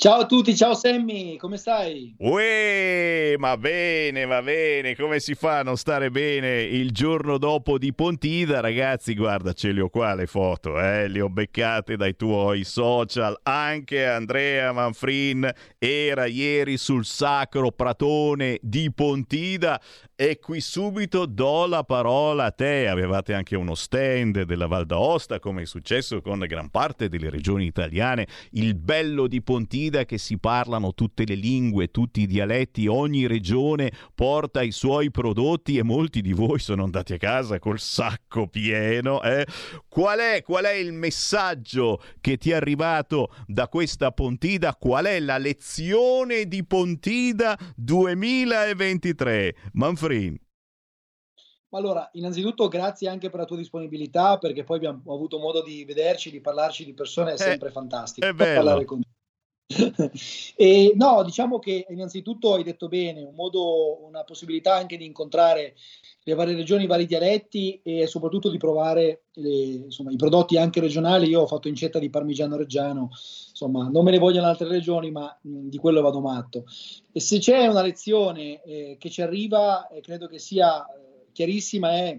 [0.00, 2.14] Ciao a tutti, ciao Sammy, come stai?
[2.18, 7.78] Uè, ma bene, va bene, come si fa a non stare bene il giorno dopo
[7.78, 8.60] di Pontida?
[8.60, 11.08] Ragazzi, guarda, ce le ho qua le foto, eh?
[11.08, 13.40] le ho beccate dai tuoi social.
[13.42, 19.80] Anche Andrea Manfrin era ieri sul sacro pratone di Pontida
[20.14, 22.86] e qui subito do la parola a te.
[22.86, 27.66] Avevate anche uno stand della Val d'Aosta, come è successo con gran parte delle regioni
[27.66, 28.28] italiane.
[28.50, 33.26] Il bello di Pontida è che si parlano tutte le lingue, tutti i dialetti, ogni
[33.26, 38.48] regione porta i suoi prodotti e molti di voi sono andati a casa col sacco
[38.48, 39.22] pieno.
[39.22, 39.46] Eh?
[39.88, 44.74] Qual, è, qual è il messaggio che ti è arrivato da questa Pontida?
[44.74, 49.54] Qual è la lezione di Pontida 2023?
[49.72, 50.38] Manfrin.
[51.70, 56.30] Allora, innanzitutto grazie anche per la tua disponibilità, perché poi abbiamo avuto modo di vederci,
[56.30, 58.26] di parlarci di persone, è sempre fantastico.
[58.26, 58.54] è bello.
[58.54, 59.08] parlare con te.
[60.56, 65.74] E no, diciamo che innanzitutto hai detto bene, un modo, una possibilità anche di incontrare
[66.22, 70.80] le varie regioni, i vari dialetti e soprattutto di provare le, insomma, i prodotti anche
[70.80, 71.28] regionali.
[71.28, 75.38] Io ho fatto incetta di parmigiano reggiano, insomma, non me ne vogliono altre regioni, ma
[75.40, 76.64] mh, di quello vado matto.
[77.12, 81.90] E se c'è una lezione eh, che ci arriva, eh, credo che sia eh, chiarissima,
[81.90, 82.18] è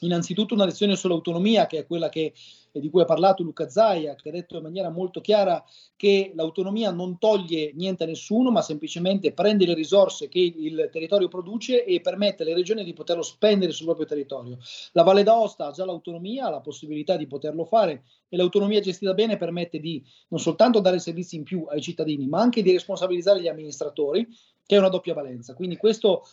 [0.00, 2.32] innanzitutto una lezione sull'autonomia, che è quella che,
[2.72, 5.62] eh, di cui ha parlato Luca Zaia, che ha detto in maniera molto chiara
[5.94, 11.28] che l'autonomia non toglie niente a nessuno, ma semplicemente prende le risorse che il territorio
[11.28, 14.58] produce e permette alle regioni di poterlo spendere sul proprio territorio.
[14.92, 19.14] La Valle d'Aosta ha già l'autonomia, ha la possibilità di poterlo fare e l'autonomia gestita
[19.14, 23.40] bene permette di non soltanto dare servizi in più ai cittadini, ma anche di responsabilizzare
[23.40, 24.26] gli amministratori,
[24.64, 25.54] che è una doppia valenza.
[25.54, 26.24] Quindi questo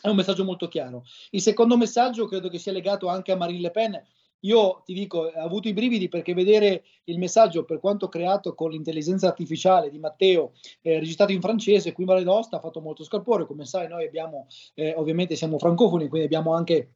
[0.00, 1.04] è un messaggio molto chiaro.
[1.30, 4.02] Il secondo messaggio credo che sia legato anche a Marine Le Pen.
[4.40, 8.70] Io ti dico, ho avuto i brividi perché vedere il messaggio, per quanto creato con
[8.70, 10.52] l'intelligenza artificiale di Matteo,
[10.82, 13.46] eh, registrato in francese, qui in Valle d'Aosta ha fatto molto scalpore.
[13.46, 16.92] Come sai, noi abbiamo, eh, ovviamente siamo francofoni, quindi abbiamo anche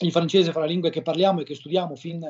[0.00, 2.20] il francese fra le lingue che parliamo e che studiamo fin,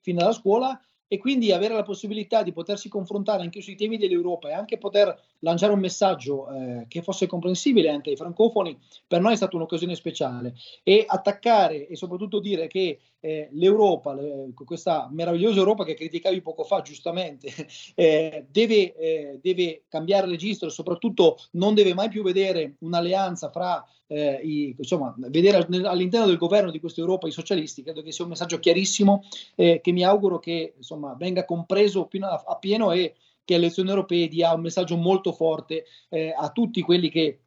[0.00, 4.48] fin dalla scuola e quindi avere la possibilità di potersi confrontare anche sui temi dell'Europa
[4.48, 5.16] e anche poter
[5.46, 9.94] lanciare un messaggio eh, che fosse comprensibile anche ai francofoni, per noi è stata un'occasione
[9.94, 10.54] speciale.
[10.82, 16.64] E attaccare e soprattutto dire che eh, l'Europa, le, questa meravigliosa Europa che criticavi poco
[16.64, 17.48] fa giustamente,
[17.94, 23.84] eh, deve, eh, deve, cambiare registro e soprattutto non deve mai più vedere un'alleanza fra
[24.08, 28.24] eh, i, insomma, vedere all'interno del governo di questa Europa i socialisti, credo che sia
[28.24, 29.22] un messaggio chiarissimo
[29.54, 33.14] eh, che mi auguro che insomma, venga compreso a, a pieno e
[33.46, 37.40] che alle elezioni europee dia un messaggio molto forte eh, a tutti quelli che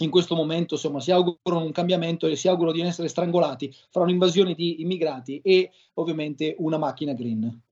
[0.00, 4.02] in questo momento insomma, si augurano un cambiamento e si augurano di essere strangolati fra
[4.02, 7.62] un'invasione di immigrati e ovviamente una macchina green.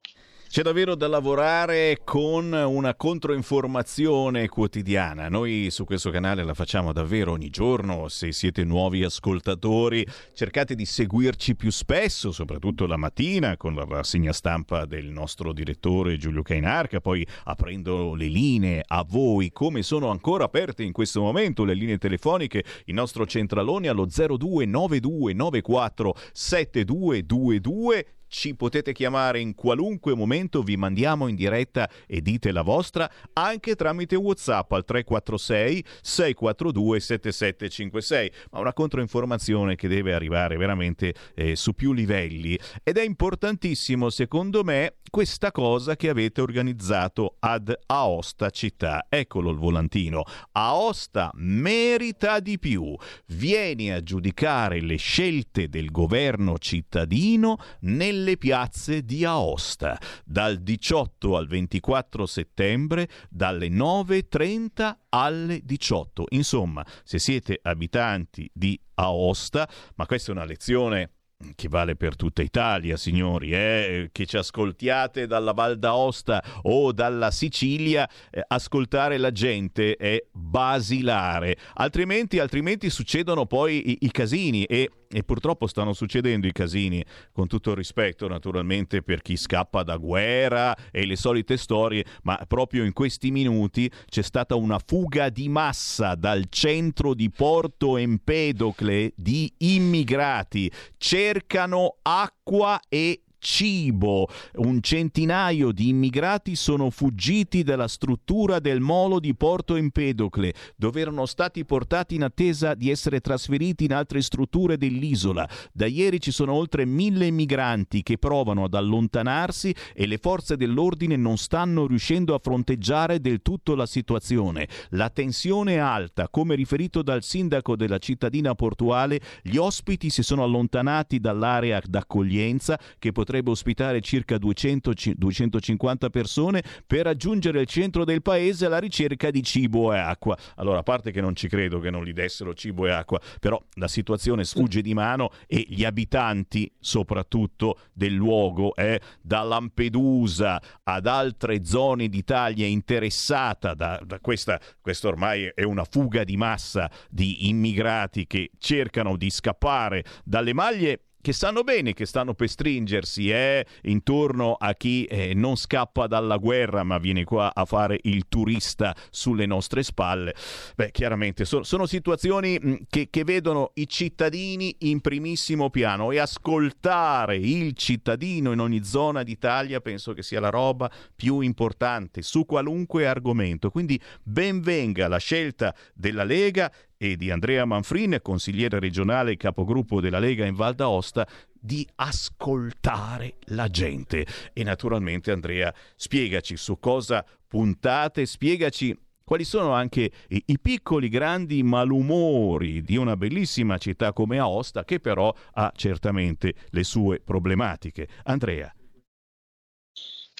[0.50, 5.28] C'è davvero da lavorare con una controinformazione quotidiana.
[5.28, 8.08] Noi su questo canale la facciamo davvero ogni giorno.
[8.08, 14.32] Se siete nuovi ascoltatori, cercate di seguirci più spesso, soprattutto la mattina con la rassegna
[14.32, 20.44] stampa del nostro direttore Giulio Cainarca, poi aprendo le linee a voi, come sono ancora
[20.44, 28.92] aperte in questo momento le linee telefoniche, il nostro centralone allo 029294 7222 ci potete
[28.92, 34.70] chiamare in qualunque momento, vi mandiamo in diretta e dite la vostra anche tramite WhatsApp
[34.72, 38.32] al 346 642 7756.
[38.52, 44.62] Ma una controinformazione che deve arrivare veramente eh, su più livelli ed è importantissimo secondo
[44.62, 49.06] me questa cosa che avete organizzato ad Aosta città.
[49.08, 50.24] Eccolo il volantino.
[50.52, 52.94] Aosta merita di più.
[53.26, 61.36] Vieni a giudicare le scelte del governo cittadino nel nelle piazze di Aosta dal 18
[61.36, 66.24] al 24 settembre dalle 9.30 alle 18.
[66.30, 71.12] Insomma, se siete abitanti di Aosta, ma questa è una lezione
[71.54, 74.08] che vale per tutta Italia, signori, eh?
[74.10, 81.56] che ci ascoltiate dalla Val d'Aosta o dalla Sicilia, eh, ascoltare la gente è basilare,
[81.74, 87.46] altrimenti, altrimenti succedono poi i, i casini e e purtroppo stanno succedendo i casini, con
[87.46, 92.84] tutto il rispetto naturalmente per chi scappa da guerra e le solite storie, ma proprio
[92.84, 99.52] in questi minuti c'è stata una fuga di massa dal centro di Porto Empedocle di
[99.58, 100.70] immigrati.
[100.96, 104.28] Cercano acqua e cibo.
[104.56, 111.26] Un centinaio di immigrati sono fuggiti dalla struttura del molo di Porto Empedocle, dove erano
[111.26, 115.48] stati portati in attesa di essere trasferiti in altre strutture dell'isola.
[115.72, 121.16] Da ieri ci sono oltre mille migranti che provano ad allontanarsi e le forze dell'ordine
[121.16, 124.68] non stanno riuscendo a fronteggiare del tutto la situazione.
[124.90, 130.42] La tensione è alta, come riferito dal sindaco della cittadina portuale, gli ospiti si sono
[130.42, 138.06] allontanati dall'area d'accoglienza che potrebbe potrebbe ospitare circa 200, 250 persone per raggiungere il centro
[138.06, 140.34] del paese alla ricerca di cibo e acqua.
[140.56, 143.62] Allora, a parte che non ci credo che non gli dessero cibo e acqua, però
[143.74, 151.06] la situazione sfugge di mano e gli abitanti, soprattutto del luogo, eh, da Lampedusa ad
[151.06, 157.48] altre zone d'Italia interessata da, da questa, questa ormai è una fuga di massa di
[157.50, 163.66] immigrati che cercano di scappare dalle maglie che sanno bene che stanno per stringersi eh,
[163.82, 168.94] intorno a chi eh, non scappa dalla guerra ma viene qua a fare il turista
[169.10, 170.34] sulle nostre spalle.
[170.76, 177.36] Beh, chiaramente so, sono situazioni che, che vedono i cittadini in primissimo piano e ascoltare
[177.36, 183.06] il cittadino in ogni zona d'Italia penso che sia la roba più importante su qualunque
[183.06, 183.70] argomento.
[183.70, 190.18] Quindi benvenga la scelta della Lega e di Andrea Manfrin, consigliere regionale e capogruppo della
[190.18, 191.26] Lega in Val d'Aosta,
[191.58, 194.26] di ascoltare la gente.
[194.52, 198.94] E naturalmente Andrea, spiegaci su cosa puntate, spiegaci
[199.24, 205.32] quali sono anche i, piccoli grandi malumori di una bellissima città come Aosta che però
[205.52, 208.08] ha certamente le sue problematiche.
[208.24, 208.72] Andrea.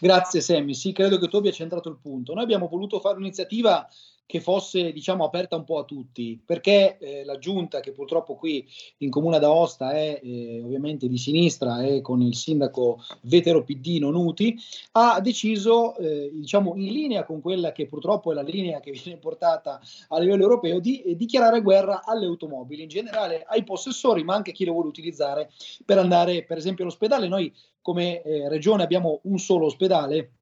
[0.01, 2.33] Grazie Sammy, sì, credo che tu abbia centrato il punto.
[2.33, 3.87] Noi abbiamo voluto fare un'iniziativa
[4.29, 8.69] che fosse diciamo, aperta un po' a tutti, perché eh, la giunta che purtroppo qui
[8.99, 14.55] in Comune d'Aosta è eh, ovviamente di sinistra e con il sindaco vetero PD Nonuti,
[14.93, 19.19] ha deciso, eh, diciamo, in linea con quella che purtroppo è la linea che viene
[19.19, 24.35] portata a livello europeo, di eh, dichiarare guerra alle automobili, in generale ai possessori, ma
[24.35, 25.49] anche a chi le vuole utilizzare
[25.87, 27.29] per andare per esempio all'ospedale.
[27.29, 27.51] Noi
[27.81, 30.33] come eh, regione abbiamo un solo ospedale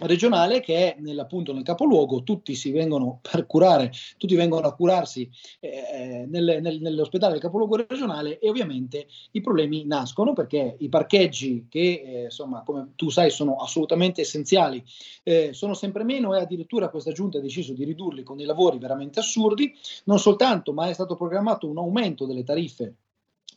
[0.00, 4.74] regionale che è nel, appunto nel capoluogo, tutti si vengono per curare, tutti vengono a
[4.74, 5.28] curarsi
[5.60, 11.66] eh, nel, nel, nell'ospedale del capoluogo regionale e ovviamente i problemi nascono perché i parcheggi
[11.68, 14.82] che eh, insomma come tu sai sono assolutamente essenziali
[15.24, 18.78] eh, sono sempre meno e addirittura questa giunta ha deciso di ridurli con dei lavori
[18.78, 22.94] veramente assurdi, non soltanto ma è stato programmato un aumento delle tariffe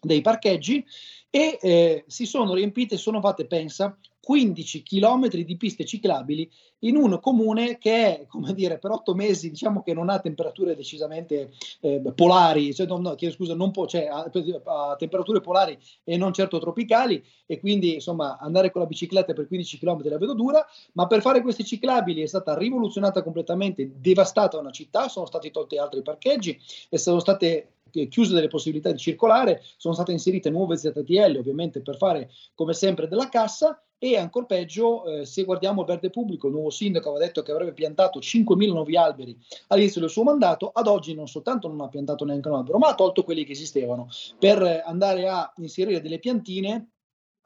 [0.02, 0.84] dei parcheggi
[1.30, 3.98] e eh, si sono riempite, sono fatte, pensa,
[4.32, 6.50] 15 chilometri di piste ciclabili
[6.84, 11.52] in un comune che come dire, per otto mesi diciamo che non ha temperature decisamente
[11.82, 16.32] eh, polari, cioè, no, no, scusa, non può, cioè, ha, ha, temperature polari e non
[16.32, 20.66] certo tropicali e quindi insomma andare con la bicicletta per 15 km la vedo dura,
[20.94, 25.76] ma per fare questi ciclabili è stata rivoluzionata completamente, devastata una città, sono stati tolti
[25.76, 27.74] altri parcheggi e sono state
[28.08, 33.10] chiuse delle possibilità di circolare, sono state inserite nuove ZTL ovviamente per fare come sempre
[33.10, 37.24] della cassa e ancora peggio, eh, se guardiamo il verde pubblico, il nuovo sindaco aveva
[37.24, 39.38] detto che avrebbe piantato 5.000 nuovi alberi
[39.68, 42.88] all'inizio del suo mandato, ad oggi non soltanto non ha piantato neanche un albero, ma
[42.88, 44.08] ha tolto quelli che esistevano.
[44.40, 46.94] Per andare a inserire delle piantine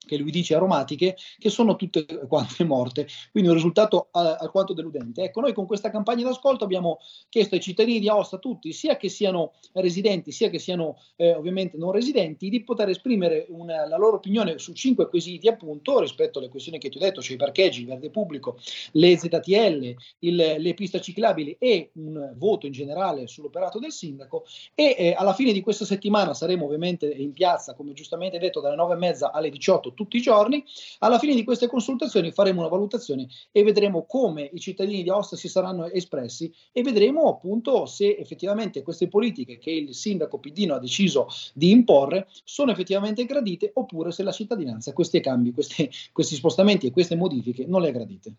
[0.05, 5.23] che lui dice aromatiche, che sono tutte quante morte, quindi un risultato alquanto deludente.
[5.23, 6.99] Ecco, noi con questa campagna d'ascolto abbiamo
[7.29, 11.77] chiesto ai cittadini di Aosta, tutti, sia che siano residenti, sia che siano eh, ovviamente
[11.77, 16.49] non residenti, di poter esprimere una, la loro opinione su cinque quesiti, appunto, rispetto alle
[16.49, 18.59] questioni che ti ho detto, cioè i parcheggi, il verde pubblico,
[18.91, 24.45] le ZTL, il, le piste ciclabili e un voto in generale sull'operato del sindaco.
[24.73, 28.75] E eh, alla fine di questa settimana saremo ovviamente in piazza, come giustamente detto, dalle
[28.75, 30.63] nove e mezza alle 18 tutti i giorni.
[30.99, 35.35] Alla fine di queste consultazioni faremo una valutazione e vedremo come i cittadini di Aosta
[35.35, 40.79] si saranno espressi e vedremo appunto se effettivamente queste politiche che il sindaco Pidino ha
[40.79, 46.85] deciso di imporre sono effettivamente gradite oppure se la cittadinanza questi cambi, questi, questi spostamenti
[46.85, 48.35] e queste modifiche non le ha gradite.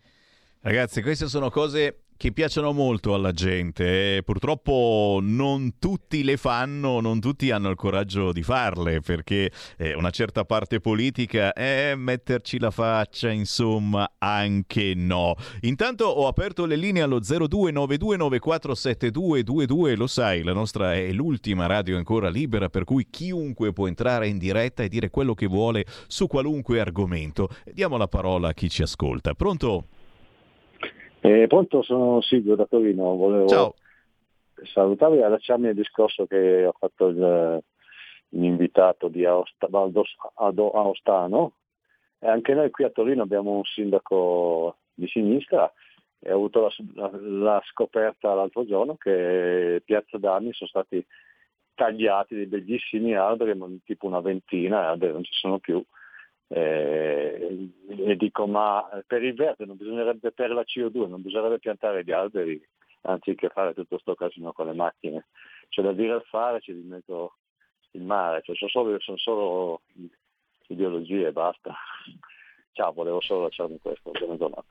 [0.61, 4.23] Ragazzi, queste sono cose che piacciono molto alla gente.
[4.25, 10.09] Purtroppo non tutti le fanno, non tutti hanno il coraggio di farle, perché eh, una
[10.11, 15.35] certa parte politica è metterci la faccia, insomma, anche no.
[15.63, 22.31] Intanto ho aperto le linee allo 0292947222, lo sai, la nostra è l'ultima radio ancora
[22.31, 26.81] libera, per cui chiunque può entrare in diretta e dire quello che vuole su qualunque
[26.81, 27.51] argomento.
[27.73, 29.35] Diamo la parola a chi ci ascolta.
[29.35, 29.89] Pronto?
[31.27, 33.17] Eh, pronto, sono Silvio da Torino.
[33.17, 33.75] Volevo Ciao.
[34.63, 37.61] salutarvi e allacciarmi al discorso che ha fatto il,
[38.29, 41.53] l'invitato di Aosta, Aostano.
[42.21, 45.71] E anche noi qui a Torino abbiamo un sindaco di sinistra
[46.21, 51.05] e ho avuto la, la, la scoperta l'altro giorno che Piazza d'Armi sono stati
[51.75, 53.53] tagliati dei bellissimi alberi,
[53.85, 55.85] tipo una ventina, alberi non ci sono più,
[56.49, 62.05] eh, e dico ma per il verde non bisognerebbe per la CO2 non bisognerebbe piantare
[62.05, 62.63] gli alberi
[63.07, 65.27] anziché fare tutto questo casino con le macchine.
[65.69, 67.37] Cioè da dire al fare c'è di mezzo
[67.93, 68.43] il mare.
[68.43, 69.83] Cioè sono solo, sono solo
[70.69, 71.75] ideologie e basta
[72.77, 74.11] Ciao, volevo solo lasciarmi questo.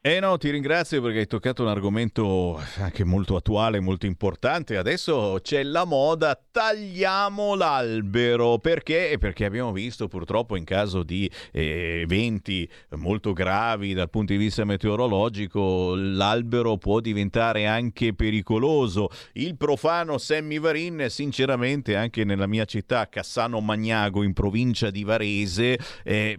[0.01, 4.77] Eh no, ti ringrazio perché hai toccato un argomento anche molto attuale, molto importante.
[4.77, 8.59] Adesso c'è la moda, tagliamo l'albero.
[8.59, 9.17] Perché?
[9.19, 14.63] Perché abbiamo visto purtroppo in caso di eh, eventi molto gravi dal punto di vista
[14.65, 19.09] meteorologico, l'albero può diventare anche pericoloso.
[19.33, 25.79] Il profano Sammy Varin, sinceramente, anche nella mia città, Cassano Magnago, in provincia di Varese,
[26.03, 26.37] eh,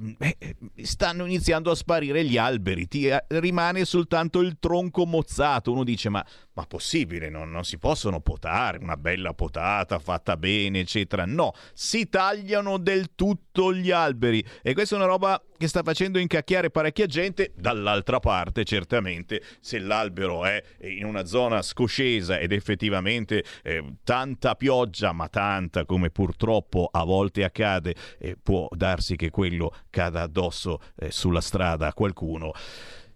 [0.82, 5.72] stanno iniziando iniziando a sparire gli alberi, ti eh, rimane soltanto il tronco mozzato.
[5.72, 6.24] Uno dice: Ma,
[6.54, 11.24] ma possibile, non, non si possono potare una bella potata fatta bene, eccetera.
[11.24, 16.18] No, si tagliano del tutto gli alberi e questa è una roba che sta facendo
[16.18, 17.52] incacchiare parecchia gente.
[17.56, 25.12] Dall'altra parte, certamente, se l'albero è in una zona scoscesa ed effettivamente eh, tanta pioggia,
[25.12, 31.10] ma tanta come purtroppo a volte accade, eh, può darsi che quello cada addosso eh,
[31.10, 32.52] sulla strada qualcuno.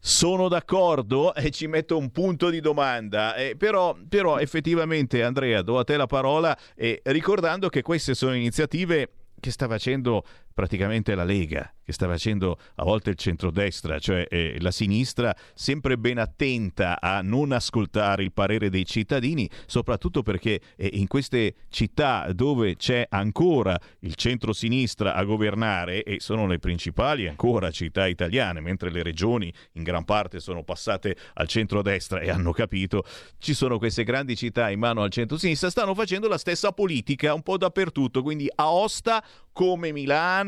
[0.03, 5.79] Sono d'accordo e ci metto un punto di domanda, eh, però, però effettivamente Andrea do
[5.79, 11.25] a te la parola eh, ricordando che queste sono iniziative che sta facendo praticamente la
[11.25, 17.01] Lega, che sta facendo a volte il centrodestra, cioè eh, la sinistra, sempre ben attenta
[17.01, 23.07] a non ascoltare il parere dei cittadini, soprattutto perché eh, in queste città dove c'è
[23.09, 29.53] ancora il centro-sinistra a governare, e sono le principali ancora città italiane, mentre le regioni
[29.73, 33.05] in gran parte sono passate al centro-destra e hanno capito,
[33.39, 37.43] ci sono queste grandi città in mano al centro-sinistra, stanno facendo la stessa politica un
[37.43, 40.40] po' dappertutto, quindi Aosta come Milano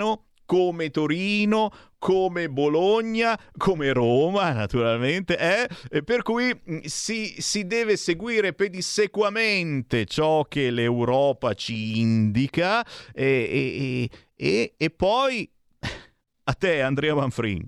[0.45, 6.03] come Torino, come Bologna, come Roma, naturalmente, eh?
[6.03, 14.11] per cui mm, si, si, deve seguire pedissequamente ciò che l'Europa ci indica e, e,
[14.35, 15.51] e, e poi
[16.45, 17.67] a te, Andrea Manfrin.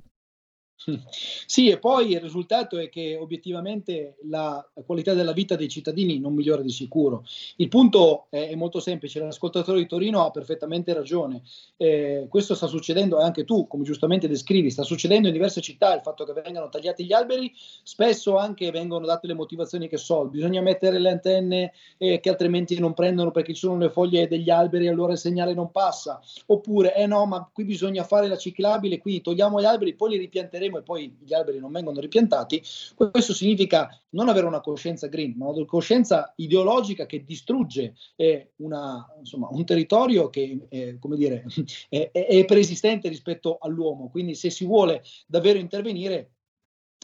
[1.47, 6.35] Sì, e poi il risultato è che obiettivamente la qualità della vita dei cittadini non
[6.35, 7.25] migliora di sicuro.
[7.57, 11.43] Il punto è, molto semplice, l'ascoltatore di Torino ha perfettamente ragione.
[11.77, 16.03] Eh, questo sta succedendo anche tu, come giustamente descrivi, sta succedendo in diverse città il
[16.03, 20.61] fatto che vengano tagliati gli alberi, spesso anche vengono date le motivazioni che so, bisogna
[20.61, 24.87] mettere le antenne eh, che altrimenti non prendono perché ci sono le foglie degli alberi
[24.87, 28.99] e allora il segnale non passa, oppure eh no, ma qui bisogna fare la ciclabile,
[28.99, 32.63] quindi togliamo gli alberi, poi li ripianteremo e poi gli alberi non vengono ripiantati,
[32.95, 39.07] questo significa non avere una coscienza green, ma una coscienza ideologica che distrugge eh, una,
[39.19, 41.45] insomma, un territorio che eh, dire,
[41.89, 44.09] è, è preesistente rispetto all'uomo.
[44.11, 46.34] Quindi se si vuole davvero intervenire,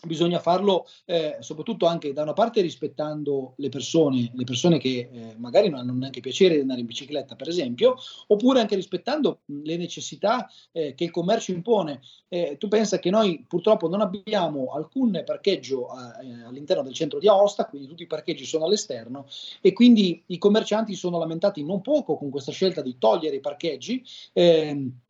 [0.06, 5.34] bisogna farlo eh, soprattutto anche da una parte rispettando le persone, le persone che eh,
[5.36, 7.96] magari non hanno neanche piacere di andare in bicicletta, per esempio,
[8.28, 12.00] oppure anche rispettando le necessità eh, che il commercio impone.
[12.28, 17.28] Eh, tu pensa che noi purtroppo non abbiamo alcun parcheggio eh, all'interno del centro di
[17.28, 19.26] Aosta, quindi tutti i parcheggi sono all'esterno
[19.60, 24.04] e quindi i commercianti sono lamentati non poco con questa scelta di togliere i parcheggi.
[24.32, 25.00] Ehm,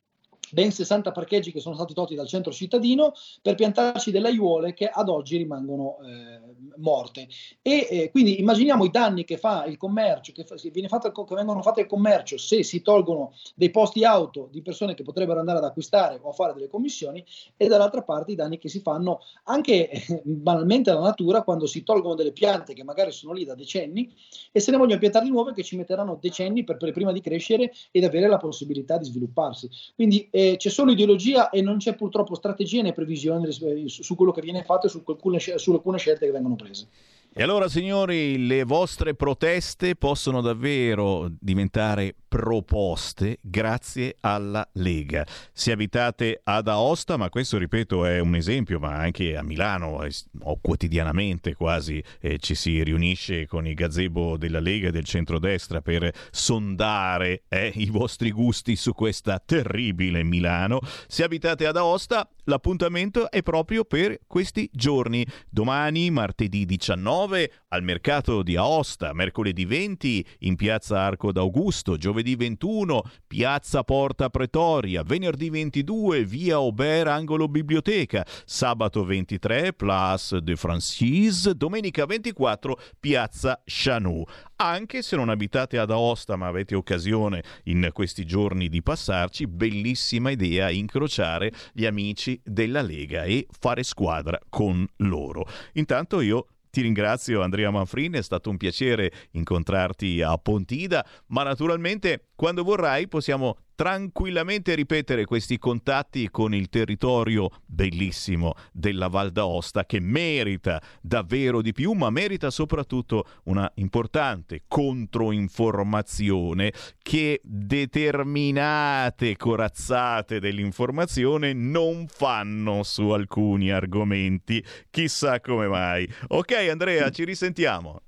[0.53, 3.13] ben 60 parcheggi che sono stati tolti dal centro cittadino
[3.43, 6.41] per piantarci delle aiuole che ad oggi rimangono eh,
[6.77, 7.29] morte.
[7.63, 10.57] E eh, quindi immaginiamo i danni che fa il commercio, che, fa,
[10.89, 15.03] fatto, che, vengono fatti al commercio se si tolgono dei posti auto di persone che
[15.03, 17.25] potrebbero andare ad acquistare o a fare delle commissioni
[17.57, 21.83] e dall'altra parte i danni che si fanno anche eh, banalmente alla natura quando si
[21.83, 24.13] tolgono delle piante che magari sono lì da decenni
[24.53, 27.21] e se ne vogliono piantare di nuove che ci metteranno decenni per, per prima di
[27.21, 29.69] crescere ed avere la possibilità di svilupparsi.
[29.95, 34.33] Quindi eh, c'è solo ideologia e non c'è purtroppo strategia né previsione su, su quello
[34.33, 36.89] che viene fatto e su alcune, su alcune scelte che vengono prese.
[37.33, 45.27] E allora signori, le vostre proteste possono davvero diventare proposte grazie alla Lega.
[45.53, 50.07] Se abitate ad Aosta, ma questo ripeto è un esempio, ma anche a Milano
[50.43, 55.81] o quotidianamente quasi eh, ci si riunisce con i gazebo della Lega e del centrodestra
[55.81, 60.79] per sondare eh, i vostri gusti su questa terribile Milano.
[61.09, 65.27] Se abitate ad Aosta, l'appuntamento è proprio per questi giorni.
[65.49, 72.37] Domani, martedì 19, al mercato di Aosta, mercoledì 20 in piazza Arco d'Augusto, giovedì giovedì
[72.37, 81.51] 21 Piazza Porta Pretoria, venerdì 22 Via Aubert angolo biblioteca, sabato 23 Place de Francis,
[81.51, 84.25] domenica 24 Piazza Chanou.
[84.57, 90.31] Anche se non abitate ad Aosta ma avete occasione in questi giorni di passarci, bellissima
[90.31, 95.47] idea incrociare gli amici della Lega e fare squadra con loro.
[95.75, 102.30] Intanto io ti ringrazio Andrea Manfrini, è stato un piacere incontrarti a Pontida, ma naturalmente
[102.41, 110.01] quando vorrai possiamo tranquillamente ripetere questi contatti con il territorio bellissimo della Val d'Aosta che
[110.01, 116.73] merita davvero di più, ma merita soprattutto una importante controinformazione
[117.03, 124.65] che determinate corazzate dell'informazione non fanno su alcuni argomenti.
[124.89, 126.11] Chissà come mai.
[126.29, 128.01] Ok Andrea, ci risentiamo.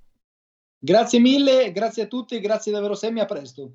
[0.79, 3.75] Grazie mille, grazie a tutti, grazie davvero Semmi, a presto.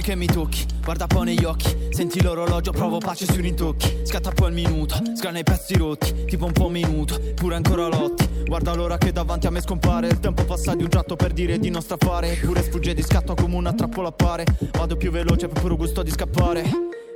[0.00, 1.76] Pensi che mi tocchi, guarda poi negli occhi.
[1.90, 4.00] Senti l'orologio, provo pace sui rintocchi.
[4.04, 6.24] Scatta poi il minuto, scana i pezzi rotti.
[6.24, 8.26] Tipo un po' minuto, pure ancora lotti.
[8.46, 10.08] Guarda l'ora che davanti a me scompare.
[10.08, 13.34] Il tempo passa di un tratto per dire di non strafare Pure sfugge di scatto
[13.34, 16.64] come una trappola appare Vado più veloce per puro gusto di scappare.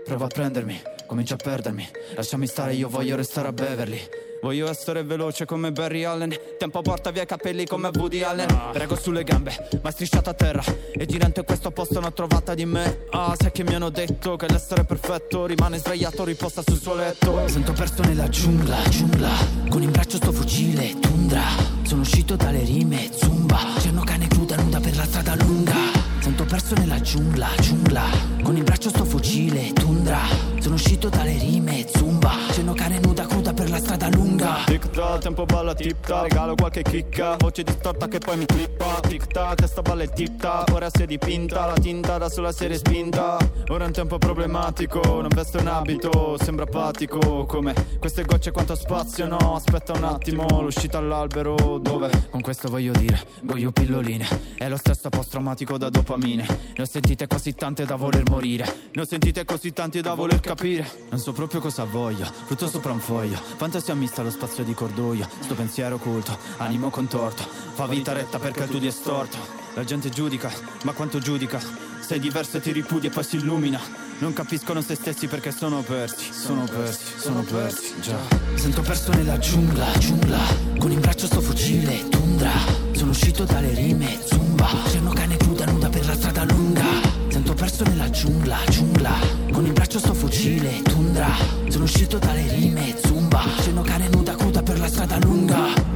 [0.05, 1.89] Prova a prendermi, comincio a perdermi.
[2.15, 4.01] Lasciami stare, io voglio restare a Beverly
[4.45, 6.37] Voglio essere veloce come Barry Allen.
[6.59, 8.47] Tempo porta via i capelli come Woody Allen.
[8.73, 10.63] Prego sulle gambe, ma strisciato a terra.
[10.93, 13.07] E girante questo posto ne ho trovata di me.
[13.13, 17.49] Ah, sai che mi hanno detto che l'essere perfetto Rimane sdraiato, riposta sul suo letto.
[17.49, 19.31] Sento perso nella giungla, giungla.
[19.71, 21.45] Con in braccio sto fucile, tundra.
[21.85, 23.59] Sono uscito dalle rime, zumba.
[23.79, 25.75] C'è una cane cruda nuda per la strada lunga.
[26.21, 28.05] Sento perso nella giungla, giungla.
[28.43, 32.31] Con in braccio sto fucile, tundra Sono uscito dalle rime, zumba.
[32.49, 34.63] C'è una cane nuda cruda per la strada lunga.
[34.65, 36.23] Tic tac, tempo balla tip tac.
[36.23, 40.41] Regalo qualche chicca, voce distorta che poi mi clippa Tic tac, testa balla e tip
[40.41, 43.37] tac Ora si è dipinta, la tinta da sola serie spinta
[43.69, 48.75] Ora è un tempo problematico, non veste un abito Sembra apatico, come queste gocce quanto
[48.75, 52.29] spazio No, aspetta un attimo, l'uscita all'albero Dove?
[52.31, 54.27] Con questo voglio dire, voglio pilloline.
[54.57, 56.47] È lo stesso post-traumatico da dopamine.
[56.75, 58.65] Ne ho sentite così tante da voler morire.
[58.95, 60.54] Ne ho sentite così tante da voler capire
[61.11, 65.29] Non so proprio cosa voglio, frutto sopra un foglio Fantasia mista lo spazio di cordoglio
[65.41, 67.43] Sto pensiero occulto, animo contorto.
[67.75, 69.37] Fa vita retta perché il tuo di è storto.
[69.75, 70.53] La gente giudica,
[70.85, 71.61] ma quanto giudica?
[72.01, 73.81] Sei diverso e ti ripudi e poi si illumina.
[74.19, 76.33] Non capiscono se stessi perché sono persi.
[76.33, 78.19] Sono persi, sono persi, già.
[78.55, 80.39] Sento perso nella giungla, giungla.
[80.79, 82.53] Con in braccio sto fucile, tundra.
[82.93, 84.69] Sono uscito dalle rime, zumba.
[84.87, 87.04] C'è una cane cruda nuda per la strada lunga
[87.65, 89.13] perso nella giungla, giungla.
[89.51, 91.31] Con in braccio sto fucile, tundra.
[91.69, 93.43] Sono uscito dalle rime, zumba.
[93.71, 95.94] Una cane nuda cruda per la strada lunga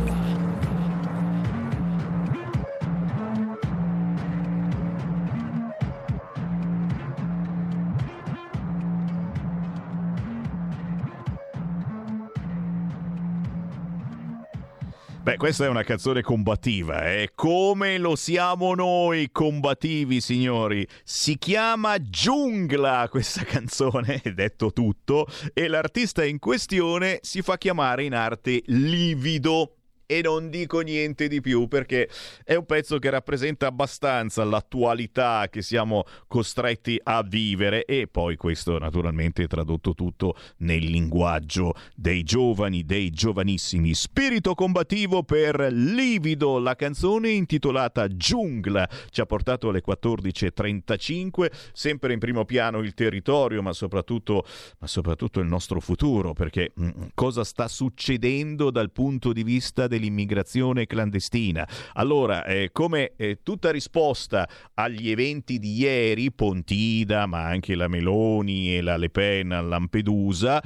[15.39, 20.87] questa è una canzone combattiva, è come lo siamo noi combattivi, signori.
[21.05, 28.15] Si chiama Giungla questa canzone, detto tutto, e l'artista in questione si fa chiamare in
[28.15, 29.78] arte Livido.
[30.11, 32.09] E non dico niente di più perché
[32.43, 38.79] è un pezzo che rappresenta abbastanza l'attualità che siamo costretti a vivere e poi questo
[38.79, 43.93] naturalmente tradotto tutto nel linguaggio dei giovani, dei giovanissimi.
[43.93, 52.19] Spirito combattivo per Livido, la canzone intitolata Giungla ci ha portato alle 14.35, sempre in
[52.19, 54.47] primo piano il territorio ma soprattutto,
[54.79, 59.97] ma soprattutto il nostro futuro perché mm, cosa sta succedendo dal punto di vista del
[59.99, 61.69] dell'immigrazione clandestina.
[61.95, 68.77] Allora, eh, come eh, tutta risposta agli eventi di ieri, Pontida, ma anche la Meloni
[68.77, 70.63] e la Le Pen a Lampedusa,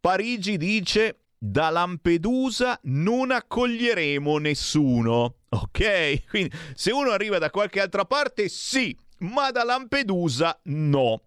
[0.00, 5.34] Parigi dice da Lampedusa non accoglieremo nessuno.
[5.50, 6.24] Ok?
[6.28, 11.22] Quindi se uno arriva da qualche altra parte, sì, ma da Lampedusa no.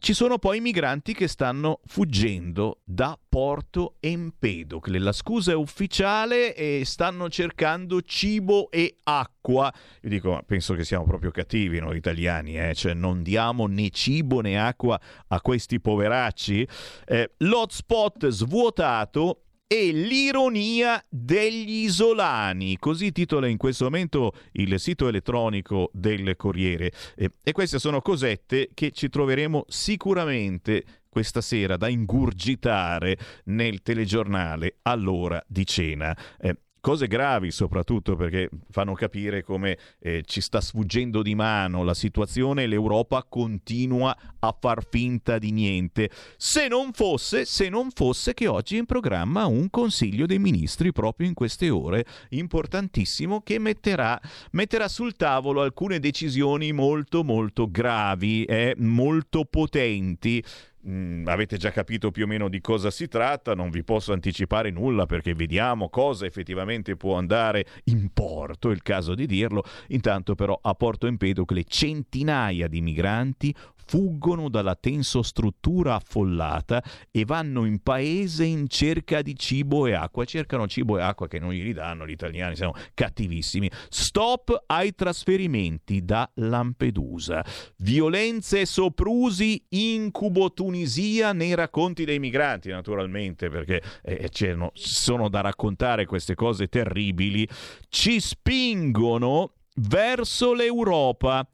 [0.00, 5.00] Ci sono poi migranti che stanno fuggendo da Porto Empedocle.
[5.00, 9.74] La scusa è ufficiale e stanno cercando cibo e acqua.
[10.02, 12.74] Io dico, penso che siamo proprio cattivi noi italiani, eh?
[12.74, 16.66] cioè non diamo né cibo né acqua a questi poveracci.
[17.04, 25.90] Eh, l'hotspot svuotato e l'ironia degli isolani, così titola in questo momento il sito elettronico
[25.92, 26.90] del Corriere.
[27.14, 35.42] E queste sono cosette che ci troveremo sicuramente questa sera da ingurgitare nel telegiornale all'ora
[35.46, 36.16] di cena.
[36.40, 36.56] Eh,
[36.88, 42.62] cose gravi soprattutto perché fanno capire come eh, ci sta sfuggendo di mano la situazione
[42.62, 46.08] e l'Europa continua a far finta di niente.
[46.38, 50.90] Se non fosse, se non fosse che oggi è in programma un Consiglio dei Ministri
[50.90, 54.18] proprio in queste ore, importantissimo, che metterà,
[54.52, 60.42] metterà sul tavolo alcune decisioni molto molto gravi e molto potenti
[60.88, 64.70] Mm, avete già capito più o meno di cosa si tratta, non vi posso anticipare
[64.70, 69.64] nulla perché vediamo cosa effettivamente può andare in porto, è il caso di dirlo.
[69.88, 73.54] Intanto però a Porto Empedocle centinaia di migranti
[73.88, 80.26] fuggono dalla tensostruttura affollata e vanno in paese in cerca di cibo e acqua.
[80.26, 83.70] Cercano cibo e acqua che non gli danno gli italiani, sono cattivissimi.
[83.88, 87.42] Stop ai trasferimenti da Lampedusa.
[87.78, 94.30] Violenze e soprusi, incubo Tunisia nei racconti dei migranti, naturalmente, perché eh,
[94.74, 97.48] sono da raccontare queste cose terribili.
[97.88, 101.48] Ci spingono verso l'Europa.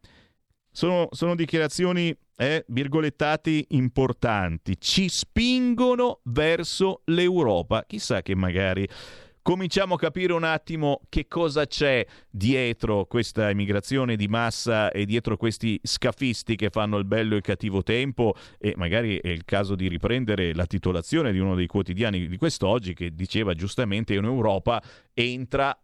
[0.76, 7.84] Sono, sono dichiarazioni eh, virgolettati importanti, ci spingono verso l'Europa.
[7.86, 8.88] Chissà che magari
[9.40, 15.36] cominciamo a capire un attimo che cosa c'è dietro questa immigrazione di massa e dietro
[15.36, 19.76] questi scafisti che fanno il bello e il cattivo tempo e magari è il caso
[19.76, 24.82] di riprendere la titolazione di uno dei quotidiani di quest'oggi che diceva giustamente in Europa
[25.12, 25.78] entra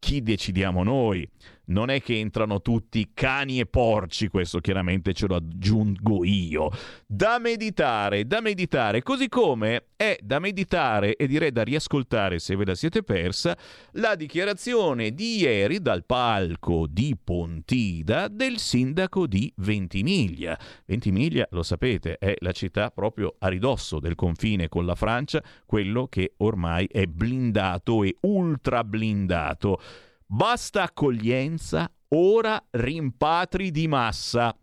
[0.00, 1.28] chi decidiamo noi.
[1.66, 6.70] Non è che entrano tutti cani e porci, questo chiaramente ce lo aggiungo io.
[7.06, 12.64] Da meditare, da meditare, così come è da meditare e direi da riascoltare se ve
[12.64, 13.56] la siete persa
[13.92, 20.58] la dichiarazione di ieri dal palco di Pontida del sindaco di Ventimiglia.
[20.86, 26.06] Ventimiglia, lo sapete, è la città proprio a ridosso del confine con la Francia, quello
[26.08, 29.80] che ormai è blindato e ultra blindato.
[30.32, 34.56] Basta accoglienza, ora rimpatri di massa.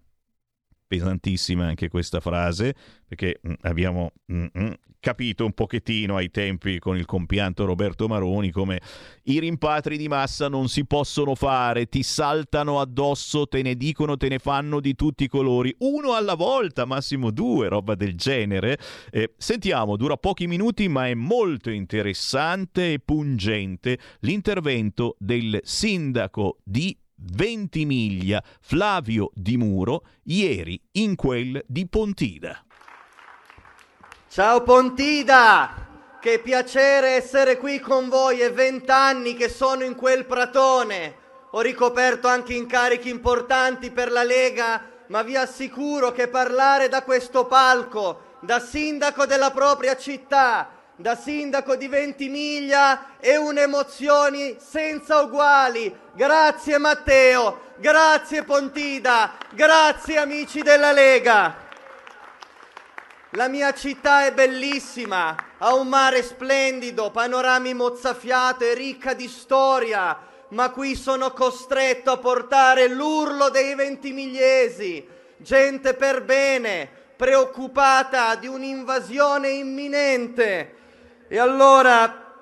[0.87, 2.73] Pesantissima anche questa frase,
[3.05, 4.71] perché mm, abbiamo mm, mm,
[5.07, 8.81] capito un pochettino ai tempi con il compianto Roberto Maroni come
[9.23, 14.27] i rimpatri di massa non si possono fare, ti saltano addosso, te ne dicono, te
[14.27, 18.77] ne fanno di tutti i colori, uno alla volta, massimo due, roba del genere.
[19.09, 26.93] Eh, sentiamo, dura pochi minuti ma è molto interessante e pungente l'intervento del sindaco di
[27.15, 32.66] Ventimiglia, Flavio Di Muro, ieri in quel di Pontida.
[34.29, 35.73] Ciao Pontida!
[36.19, 41.15] Che piacere essere qui con voi, è vent'anni che sono in quel pratone.
[41.51, 47.45] Ho ricoperto anche incarichi importanti per la Lega, ma vi assicuro che parlare da questo
[47.45, 55.97] palco, da sindaco della propria città, da sindaco di Ventimiglia, è un'emozione senza uguali.
[56.13, 61.66] Grazie Matteo, grazie Pontida, grazie amici della Lega.
[63.31, 70.17] La mia città è bellissima, ha un mare splendido, panorami mozzafiato, ricca di storia,
[70.49, 75.05] ma qui sono costretto a portare l'urlo dei ventimigliesi,
[75.35, 80.75] gente per bene, preoccupata di un'invasione imminente.
[81.27, 82.33] E allora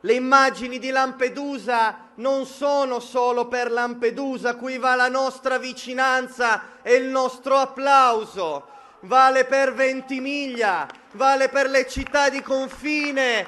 [0.00, 6.92] le immagini di Lampedusa non sono solo per Lampedusa, qui va la nostra vicinanza e
[6.92, 8.72] il nostro applauso
[9.04, 13.46] vale per Ventimiglia, vale per le città di confine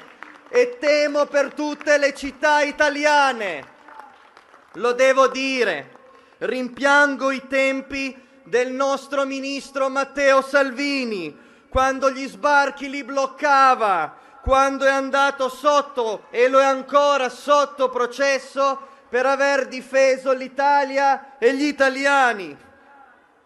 [0.49, 3.75] e temo per tutte le città italiane.
[4.73, 5.95] Lo devo dire,
[6.39, 11.35] rimpiango i tempi del nostro ministro Matteo Salvini,
[11.69, 18.95] quando gli sbarchi li bloccava, quando è andato sotto e lo è ancora sotto processo
[19.09, 22.55] per aver difeso l'Italia e gli italiani.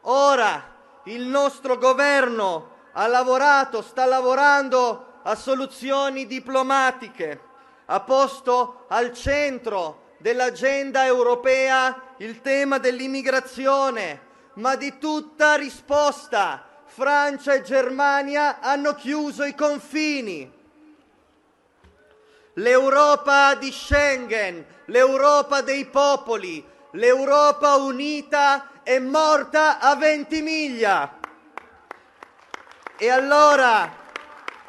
[0.01, 0.70] Ora
[1.05, 7.39] il nostro governo ha lavorato, sta lavorando a soluzioni diplomatiche,
[7.85, 17.61] ha posto al centro dell'agenda europea il tema dell'immigrazione, ma di tutta risposta Francia e
[17.61, 20.59] Germania hanno chiuso i confini.
[22.55, 31.17] L'Europa di Schengen, l'Europa dei popoli, l'Europa unita è morta a Ventimiglia.
[32.97, 33.91] E allora,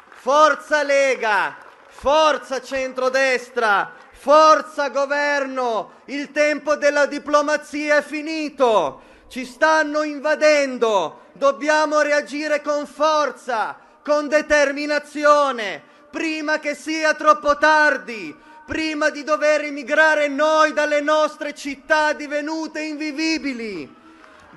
[0.09, 1.55] forza Lega,
[1.87, 12.61] forza centrodestra, forza governo, il tempo della diplomazia è finito, ci stanno invadendo, dobbiamo reagire
[12.61, 18.35] con forza, con determinazione, prima che sia troppo tardi,
[18.65, 24.01] prima di dover emigrare noi dalle nostre città divenute invivibili.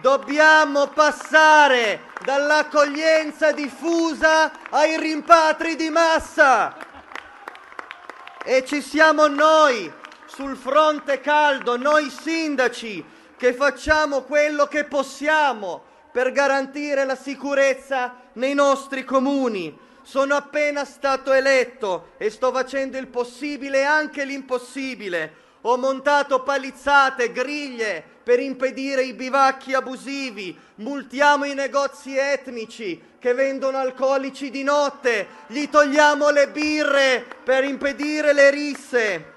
[0.01, 6.77] Dobbiamo passare dall'accoglienza diffusa ai rimpatri di massa.
[8.45, 9.91] E ci siamo noi
[10.27, 13.03] sul fronte caldo, noi sindaci,
[13.39, 15.83] che facciamo quello che possiamo
[16.13, 19.77] per garantire la sicurezza nei nostri comuni.
[20.03, 25.45] Sono appena stato eletto e sto facendo il possibile e anche l'impossibile.
[25.63, 33.79] Ho montato palizzate, griglie per impedire i bivacchi abusivi, multiamo i negozi etnici che vendono
[33.79, 39.35] alcolici di notte, gli togliamo le birre per impedire le risse.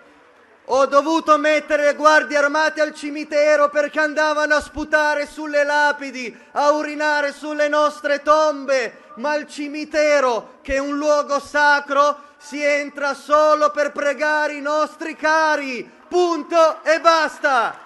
[0.66, 6.72] Ho dovuto mettere le guardie armate al cimitero perché andavano a sputare sulle lapidi, a
[6.72, 13.70] urinare sulle nostre tombe, ma al cimitero, che è un luogo sacro, si entra solo
[13.70, 15.88] per pregare i nostri cari.
[16.08, 17.86] Punto e basta.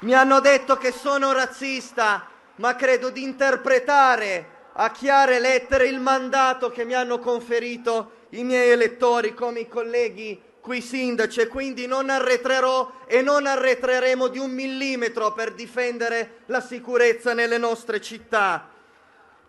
[0.00, 6.70] Mi hanno detto che sono razzista, ma credo di interpretare a chiare lettere il mandato
[6.70, 12.10] che mi hanno conferito i miei elettori come i colleghi qui sindaci e quindi non
[12.10, 18.68] arretrerò e non arretreremo di un millimetro per difendere la sicurezza nelle nostre città.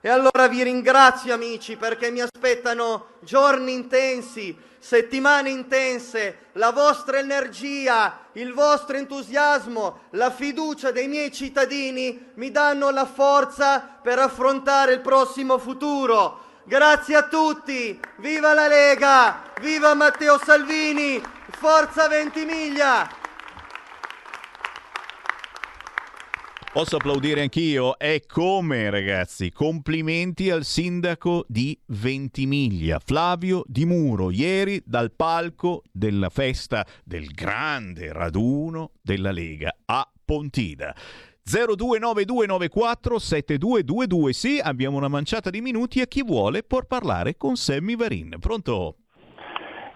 [0.01, 8.27] E allora vi ringrazio amici perché mi aspettano giorni intensi, settimane intense, la vostra energia,
[8.33, 15.01] il vostro entusiasmo, la fiducia dei miei cittadini mi danno la forza per affrontare il
[15.01, 16.47] prossimo futuro.
[16.63, 23.18] Grazie a tutti, viva la Lega, viva Matteo Salvini, forza Ventimiglia!
[26.71, 27.97] Posso applaudire anch'io?
[27.97, 29.51] È come, ragazzi.
[29.51, 38.13] Complimenti al sindaco di Ventimiglia, Flavio Di Muro, ieri dal palco della festa del grande
[38.13, 40.95] raduno della Lega a Pontida.
[41.43, 44.29] 0292947222.
[44.29, 48.35] Sì, abbiamo una manciata di minuti e chi vuole può parlare con Sammy Varin.
[48.39, 48.97] Pronto?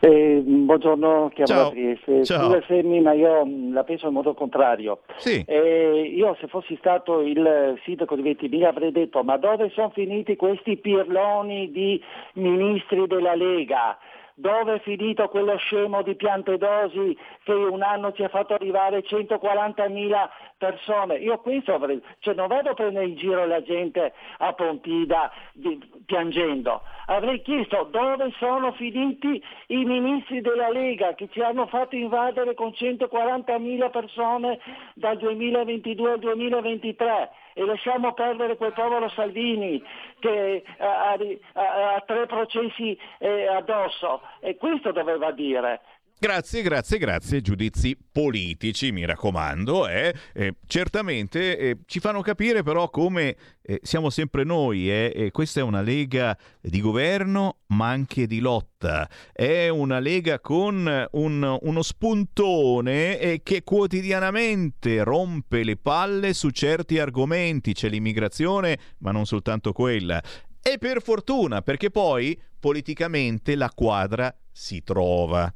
[0.05, 1.63] Eh, buongiorno, chiamo Ciao.
[1.63, 2.25] da Trieste.
[2.25, 2.43] Ciao.
[2.49, 4.99] Scusa Semmi, ma io mh, la penso in modo contrario.
[5.15, 5.41] Sì.
[5.47, 10.35] Eh, io se fossi stato il sindaco di Ventimiglia avrei detto ma dove sono finiti
[10.35, 12.03] questi pirloni di
[12.33, 13.97] ministri della Lega?
[14.35, 17.15] Dove è finito quello scemo di Piantedosi
[17.45, 20.29] che un anno ci ha fatto arrivare 140.000
[20.63, 21.15] persone?
[21.17, 26.81] Io questo avrei, cioè non vedo prendere in giro la gente a Pontida di- piangendo.
[27.07, 32.69] Avrei chiesto dove sono finiti i ministri della Lega che ci hanno fatto invadere con
[32.69, 34.59] 140.000 persone
[34.95, 39.83] dal 2022 al 2023 e lasciamo perdere quel povero Salvini
[40.19, 41.17] che ha, ha-
[41.53, 45.81] ha- ha tre processi eh, addosso e questo doveva dire.
[46.19, 47.41] Grazie, grazie, grazie.
[47.41, 49.89] Giudizi politici, mi raccomando.
[49.89, 50.13] eh.
[50.33, 54.89] Eh, certamente eh, ci fanno capire però come eh, siamo sempre noi.
[54.89, 55.11] eh.
[55.13, 59.09] E questa è una lega di governo ma anche di lotta.
[59.33, 66.99] È una lega con un- uno spuntone eh, che quotidianamente rompe le palle su certi
[66.99, 67.73] argomenti.
[67.73, 70.23] C'è l'immigrazione, ma non soltanto quella.
[70.61, 75.53] E per fortuna, perché poi politicamente la quadra si trova.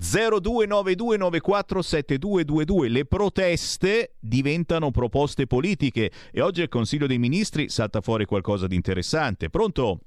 [0.00, 8.66] 0292947222 le proteste diventano proposte politiche e oggi al Consiglio dei Ministri salta fuori qualcosa
[8.66, 9.50] di interessante.
[9.50, 10.00] Pronto?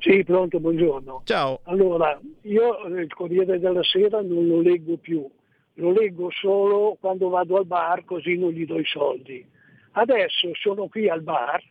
[0.00, 1.22] Sì, pronto, buongiorno.
[1.24, 1.60] Ciao.
[1.64, 5.28] Allora, io eh, il Corriere della Sera non lo leggo più,
[5.74, 9.46] lo leggo solo quando vado al bar così non gli do i soldi.
[9.92, 11.62] Adesso sono qui al bar,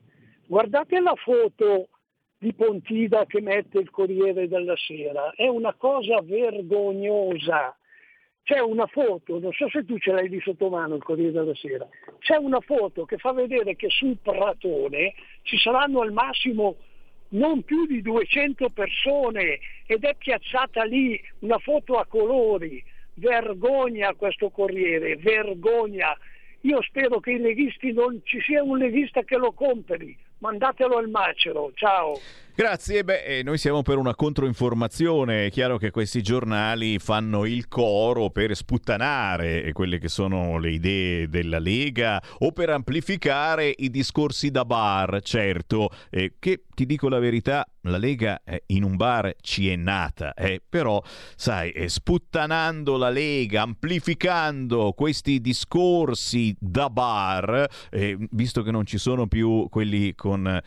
[0.45, 1.87] guardate la foto
[2.39, 7.75] di Pontida che mette il Corriere della Sera, è una cosa vergognosa.
[8.43, 11.53] C'è una foto, non so se tu ce l'hai di sotto mano il Corriere della
[11.53, 11.87] Sera,
[12.19, 15.13] c'è una foto che fa vedere che sul Pratone
[15.43, 16.77] ci saranno al massimo
[17.31, 22.81] non più di 200 persone ed è piazzata lì una foto a colori.
[23.15, 26.17] Vergogna questo Corriere, vergogna.
[26.61, 30.17] Io spero che i leghisti non ci sia un leghista che lo compri.
[30.39, 31.71] Mandatelo al macero.
[31.75, 32.19] Ciao.
[32.59, 37.69] Grazie, beh, eh, noi siamo per una controinformazione, è chiaro che questi giornali fanno il
[37.69, 44.51] coro per sputtanare quelle che sono le idee della Lega o per amplificare i discorsi
[44.51, 49.35] da bar, certo, eh, che ti dico la verità, la Lega eh, in un bar
[49.39, 51.01] ci è nata, eh, però
[51.37, 58.97] sai, eh, sputtanando la Lega, amplificando questi discorsi da bar, eh, visto che non ci
[58.97, 60.61] sono più quelli con eh,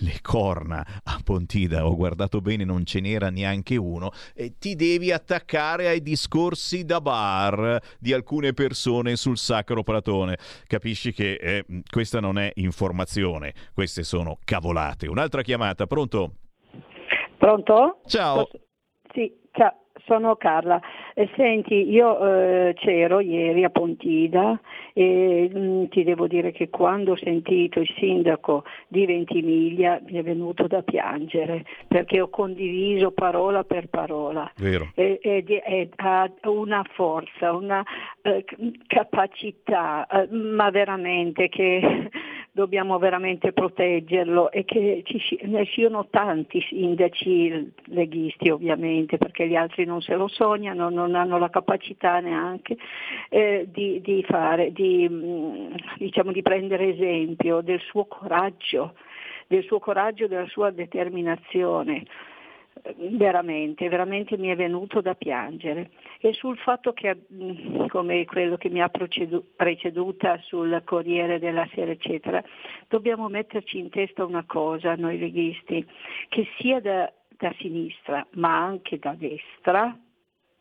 [0.00, 5.12] le corna a Pontida, ho guardato bene, non ce n'era neanche uno, eh, ti devi
[5.12, 10.38] attaccare ai discorsi da bar di alcune persone sul Sacro Platone.
[10.66, 15.08] Capisci che eh, questa non è informazione, queste sono cavolate.
[15.08, 16.34] Un'altra chiamata, pronto?
[17.38, 18.00] Pronto?
[18.06, 18.48] Ciao.
[19.12, 20.80] Sì, ciao, sono Carla.
[21.14, 24.60] Eh, senti, io eh, c'ero ieri a Pontida
[24.92, 30.22] e mh, ti devo dire che quando ho sentito il sindaco di Ventimiglia mi è
[30.22, 34.50] venuto da piangere perché ho condiviso parola per parola.
[34.56, 34.90] Vero.
[34.94, 37.84] E, e e ha una forza, una
[38.22, 38.44] eh,
[38.86, 42.10] capacità, eh, ma veramente che
[42.60, 49.86] dobbiamo veramente proteggerlo e che ci, ne siano tanti sindaci leghisti ovviamente perché gli altri
[49.86, 52.76] non se lo sognano, non hanno la capacità neanche
[53.30, 58.92] eh, di, di fare, di, mh, diciamo, di prendere esempio del suo coraggio,
[59.46, 62.04] del suo coraggio e della sua determinazione
[62.96, 65.90] veramente, veramente mi è venuto da piangere.
[66.20, 71.90] E sul fatto che, mh, come quello che mi ha preceduta sul Corriere della Sera,
[71.90, 72.42] eccetera,
[72.88, 75.86] dobbiamo metterci in testa una cosa, noi leghisti,
[76.28, 79.96] che sia da, da sinistra ma anche da destra,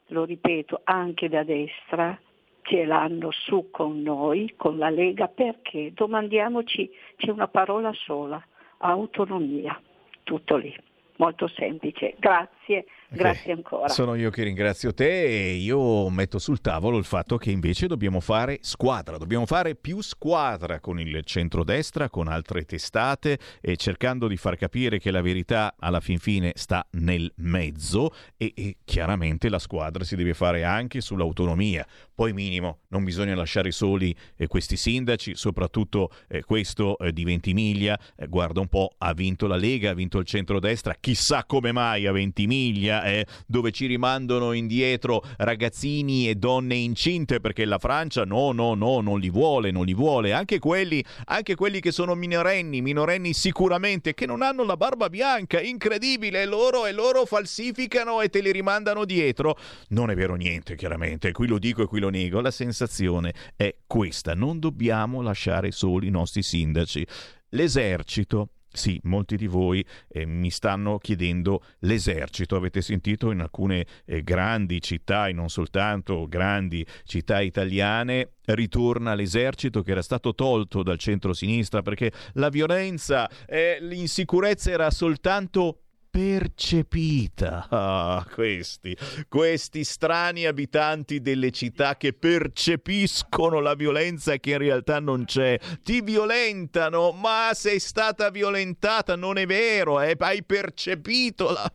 [0.07, 2.19] lo ripeto, anche da destra,
[2.64, 8.44] ce l'hanno su con noi, con la Lega, perché domandiamoci, c'è una parola sola,
[8.77, 9.80] autonomia,
[10.23, 10.73] tutto lì
[11.20, 12.16] molto semplice.
[12.18, 13.88] Grazie, grazie ancora.
[13.90, 18.19] Sono io che ringrazio te e io metto sul tavolo il fatto che invece dobbiamo
[18.19, 24.38] fare squadra, dobbiamo fare più squadra con il centrodestra, con altre testate e cercando di
[24.38, 29.60] far capire che la verità alla fin fine sta nel mezzo e, e chiaramente la
[29.60, 31.86] squadra si deve fare anche sull'autonomia.
[32.14, 37.98] Poi minimo, non bisogna lasciare soli eh, questi sindaci, soprattutto eh, questo eh, di Ventimiglia,
[38.18, 42.07] eh, guarda un po', ha vinto la Lega, ha vinto il centrodestra, chissà come mai
[42.07, 48.52] a Ventimiglia, eh, dove ci rimandano indietro ragazzini e donne incinte perché la Francia no,
[48.52, 52.82] no, no, non li vuole, non li vuole, anche quelli, anche quelli che sono minorenni,
[52.82, 58.30] minorenni sicuramente, che non hanno la barba bianca, incredibile, e loro, e loro falsificano e
[58.30, 59.58] te li rimandano dietro.
[59.90, 63.76] Non è vero niente, chiaramente, qui lo dico e qui lo nego, la sensazione è
[63.86, 67.06] questa, non dobbiamo lasciare soli i nostri sindaci.
[67.50, 72.56] L'esercito sì, molti di voi eh, mi stanno chiedendo l'esercito.
[72.56, 79.82] Avete sentito in alcune eh, grandi città, e non soltanto grandi città italiane, ritorna l'esercito
[79.82, 87.68] che era stato tolto dal centro-sinistra perché la violenza e l'insicurezza era soltanto percepita.
[87.69, 88.95] Ah, questi,
[89.27, 95.60] questi strani abitanti delle città che percepiscono la violenza che in realtà non c'è.
[95.84, 100.15] Ti violentano, ma sei stata violentata, non è vero, eh?
[100.19, 101.72] hai percepito la...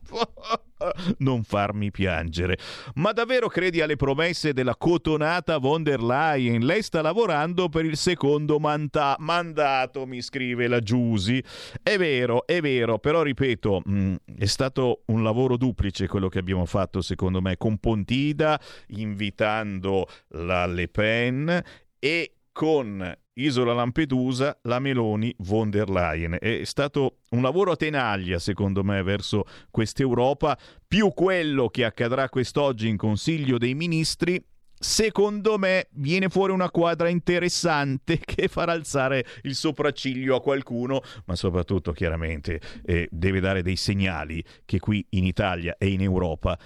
[1.19, 2.57] non farmi piangere.
[2.95, 6.65] Ma davvero credi alle promesse della cotonata von der Leyen?
[6.65, 11.43] Lei sta lavorando per il secondo manta- mandato, mi scrive la Giusi.
[11.81, 16.65] È vero, è vero, però ripeto, mh, è stato un lavoro duplice quello che abbiamo
[16.65, 21.63] fatto, secondo me, con Pontida, invitando la Le Pen
[21.99, 26.37] e con Isola Lampedusa, la Meloni, von der Leyen.
[26.39, 30.57] È stato un lavoro a tenaglia, secondo me, verso quest'Europa,
[30.87, 34.41] più quello che accadrà quest'oggi in Consiglio dei Ministri.
[34.77, 41.35] Secondo me viene fuori una quadra interessante che farà alzare il sopracciglio a qualcuno, ma
[41.35, 46.57] soprattutto chiaramente eh, deve dare dei segnali che qui in Italia e in Europa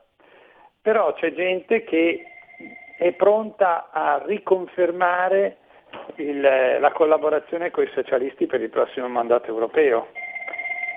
[0.83, 2.36] però c'è gente che
[2.99, 5.59] è pronta a riconfermare
[6.17, 10.09] il- la collaborazione con i socialisti per il prossimo mandato europeo.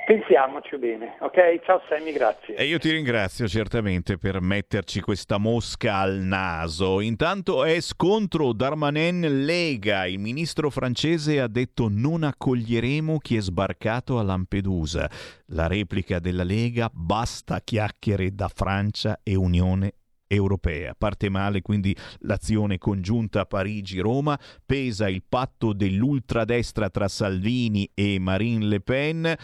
[0.09, 1.59] Pensiamoci bene, ok?
[1.63, 2.55] Ciao Sammy, grazie.
[2.55, 6.99] E io ti ringrazio certamente per metterci questa mosca al naso.
[6.99, 10.07] Intanto è scontro Darmanin-Lega.
[10.07, 15.07] Il ministro francese ha detto non accoglieremo chi è sbarcato a Lampedusa.
[15.49, 19.91] La replica della Lega basta chiacchiere da Francia e Unione
[20.29, 20.95] europea.
[20.97, 28.79] Parte male quindi l'azione congiunta Parigi-Roma, pesa il patto dell'ultradestra tra Salvini e Marine Le
[28.81, 29.35] Pen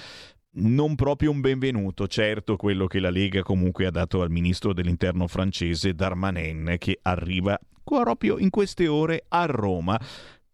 [0.57, 5.27] non proprio un benvenuto, certo quello che la Lega comunque ha dato al ministro dell'interno
[5.27, 9.99] francese Darmanin che arriva proprio in queste ore a Roma,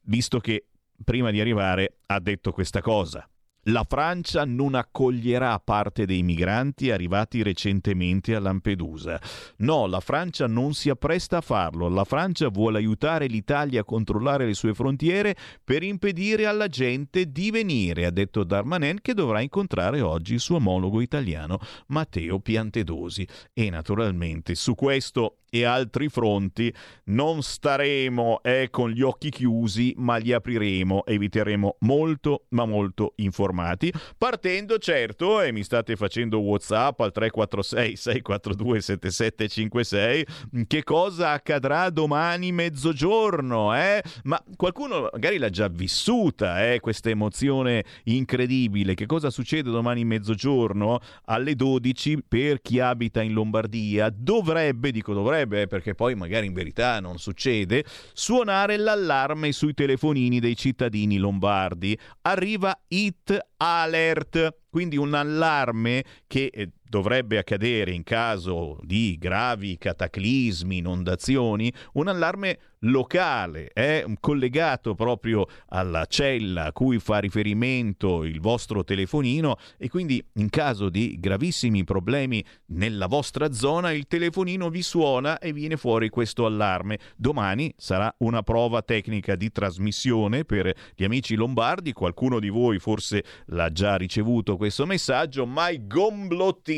[0.04, 0.66] visto che
[1.04, 3.31] prima di arrivare ha detto questa cosa.
[3.66, 9.22] La Francia non accoglierà parte dei migranti arrivati recentemente a Lampedusa.
[9.58, 11.88] No, la Francia non si appresta a farlo.
[11.88, 17.52] La Francia vuole aiutare l'Italia a controllare le sue frontiere per impedire alla gente di
[17.52, 23.28] venire, ha detto Darmanin che dovrà incontrare oggi il suo omologo italiano Matteo Piantedosi.
[23.54, 26.74] E naturalmente su questo e altri fronti
[27.06, 33.14] non staremo eh, con gli occhi chiusi, ma li apriremo, eviteremo molto, ma molto
[33.52, 40.26] informati, partendo certo, e mi state facendo WhatsApp al 346 642 7756,
[40.68, 44.02] che cosa accadrà domani mezzogiorno, eh?
[44.24, 48.96] Ma qualcuno magari l'ha già vissuta, eh, questa emozione incredibile.
[48.96, 54.12] Che cosa succede domani mezzogiorno alle 12 per chi abita in Lombardia?
[54.14, 57.84] Dovrebbe, dico dovrebbe, potrebbe, perché poi magari in verità non succede,
[58.14, 61.98] suonare l'allarme sui telefonini dei cittadini lombardi.
[62.22, 70.80] Arriva Hit Alert, quindi un allarme che eh, dovrebbe accadere in caso di gravi cataclismi,
[70.80, 78.84] inondazioni, un allarme locale, è collegato proprio alla cella a cui fa riferimento il vostro
[78.84, 85.38] telefonino e quindi in caso di gravissimi problemi nella vostra zona il telefonino vi suona
[85.38, 87.00] e viene fuori questo allarme.
[87.16, 93.24] Domani sarà una prova tecnica di trasmissione per gli amici lombardi, qualcuno di voi forse
[93.48, 95.86] l'ha già ricevuto questo messaggio, ma i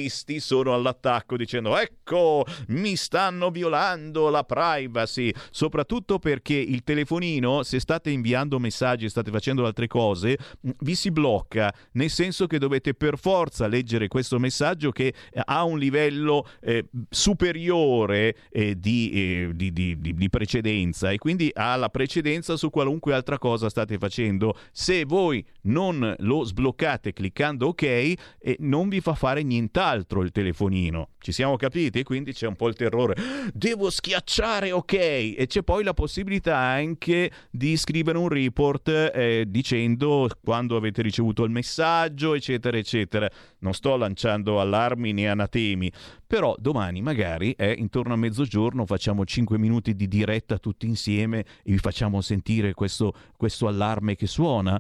[0.04, 7.80] gomblottisti sono all'attacco dicendo ecco mi stanno violando la privacy, soprattutto perché il telefonino, se
[7.80, 10.38] state inviando messaggi, state facendo altre cose,
[10.80, 15.14] vi si blocca, nel senso che dovete per forza leggere questo messaggio che
[15.46, 21.76] ha un livello eh, superiore eh, di, eh, di, di, di, precedenza e quindi ha
[21.76, 24.58] la precedenza su qualunque altra cosa state facendo.
[24.72, 28.18] Se voi non lo sbloccate cliccando ok, eh,
[28.60, 31.10] non vi fa fare nient'altro il telefonino.
[31.20, 32.03] Ci siamo capiti?
[32.03, 33.15] Quindi c'è un po' il terrore.
[33.53, 40.30] Devo schiacciare ok e c'è poi la possibilità anche di scrivere un report eh, dicendo
[40.44, 43.30] quando avete ricevuto il messaggio, eccetera, eccetera.
[43.60, 45.91] Non sto lanciando allarmi né anatemi,
[46.26, 51.72] però domani magari eh, intorno a mezzogiorno facciamo 5 minuti di diretta tutti insieme e
[51.72, 54.80] vi facciamo sentire questo, questo allarme che suona.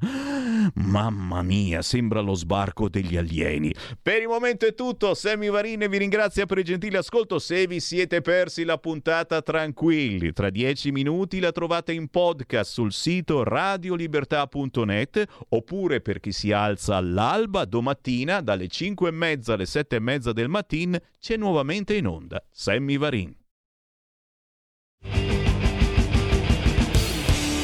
[0.75, 3.73] Mamma mia, sembra lo sbarco degli alieni.
[4.01, 7.39] Per il momento è tutto, Sammy Varine vi ringrazia per il gentile ascolto.
[7.39, 12.91] Se vi siete persi la puntata, tranquilli, tra 10 minuti la trovate in podcast sul
[12.91, 19.95] sito radiolibertà.net oppure per chi si alza all'alba domattina dalle 5 e mezza alle 7
[19.95, 23.35] e mezza del mattino c'è nuovamente in onda Sammy Varin.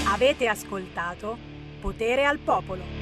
[0.06, 1.49] Avete ascoltato
[1.80, 2.99] Potere al Popolo.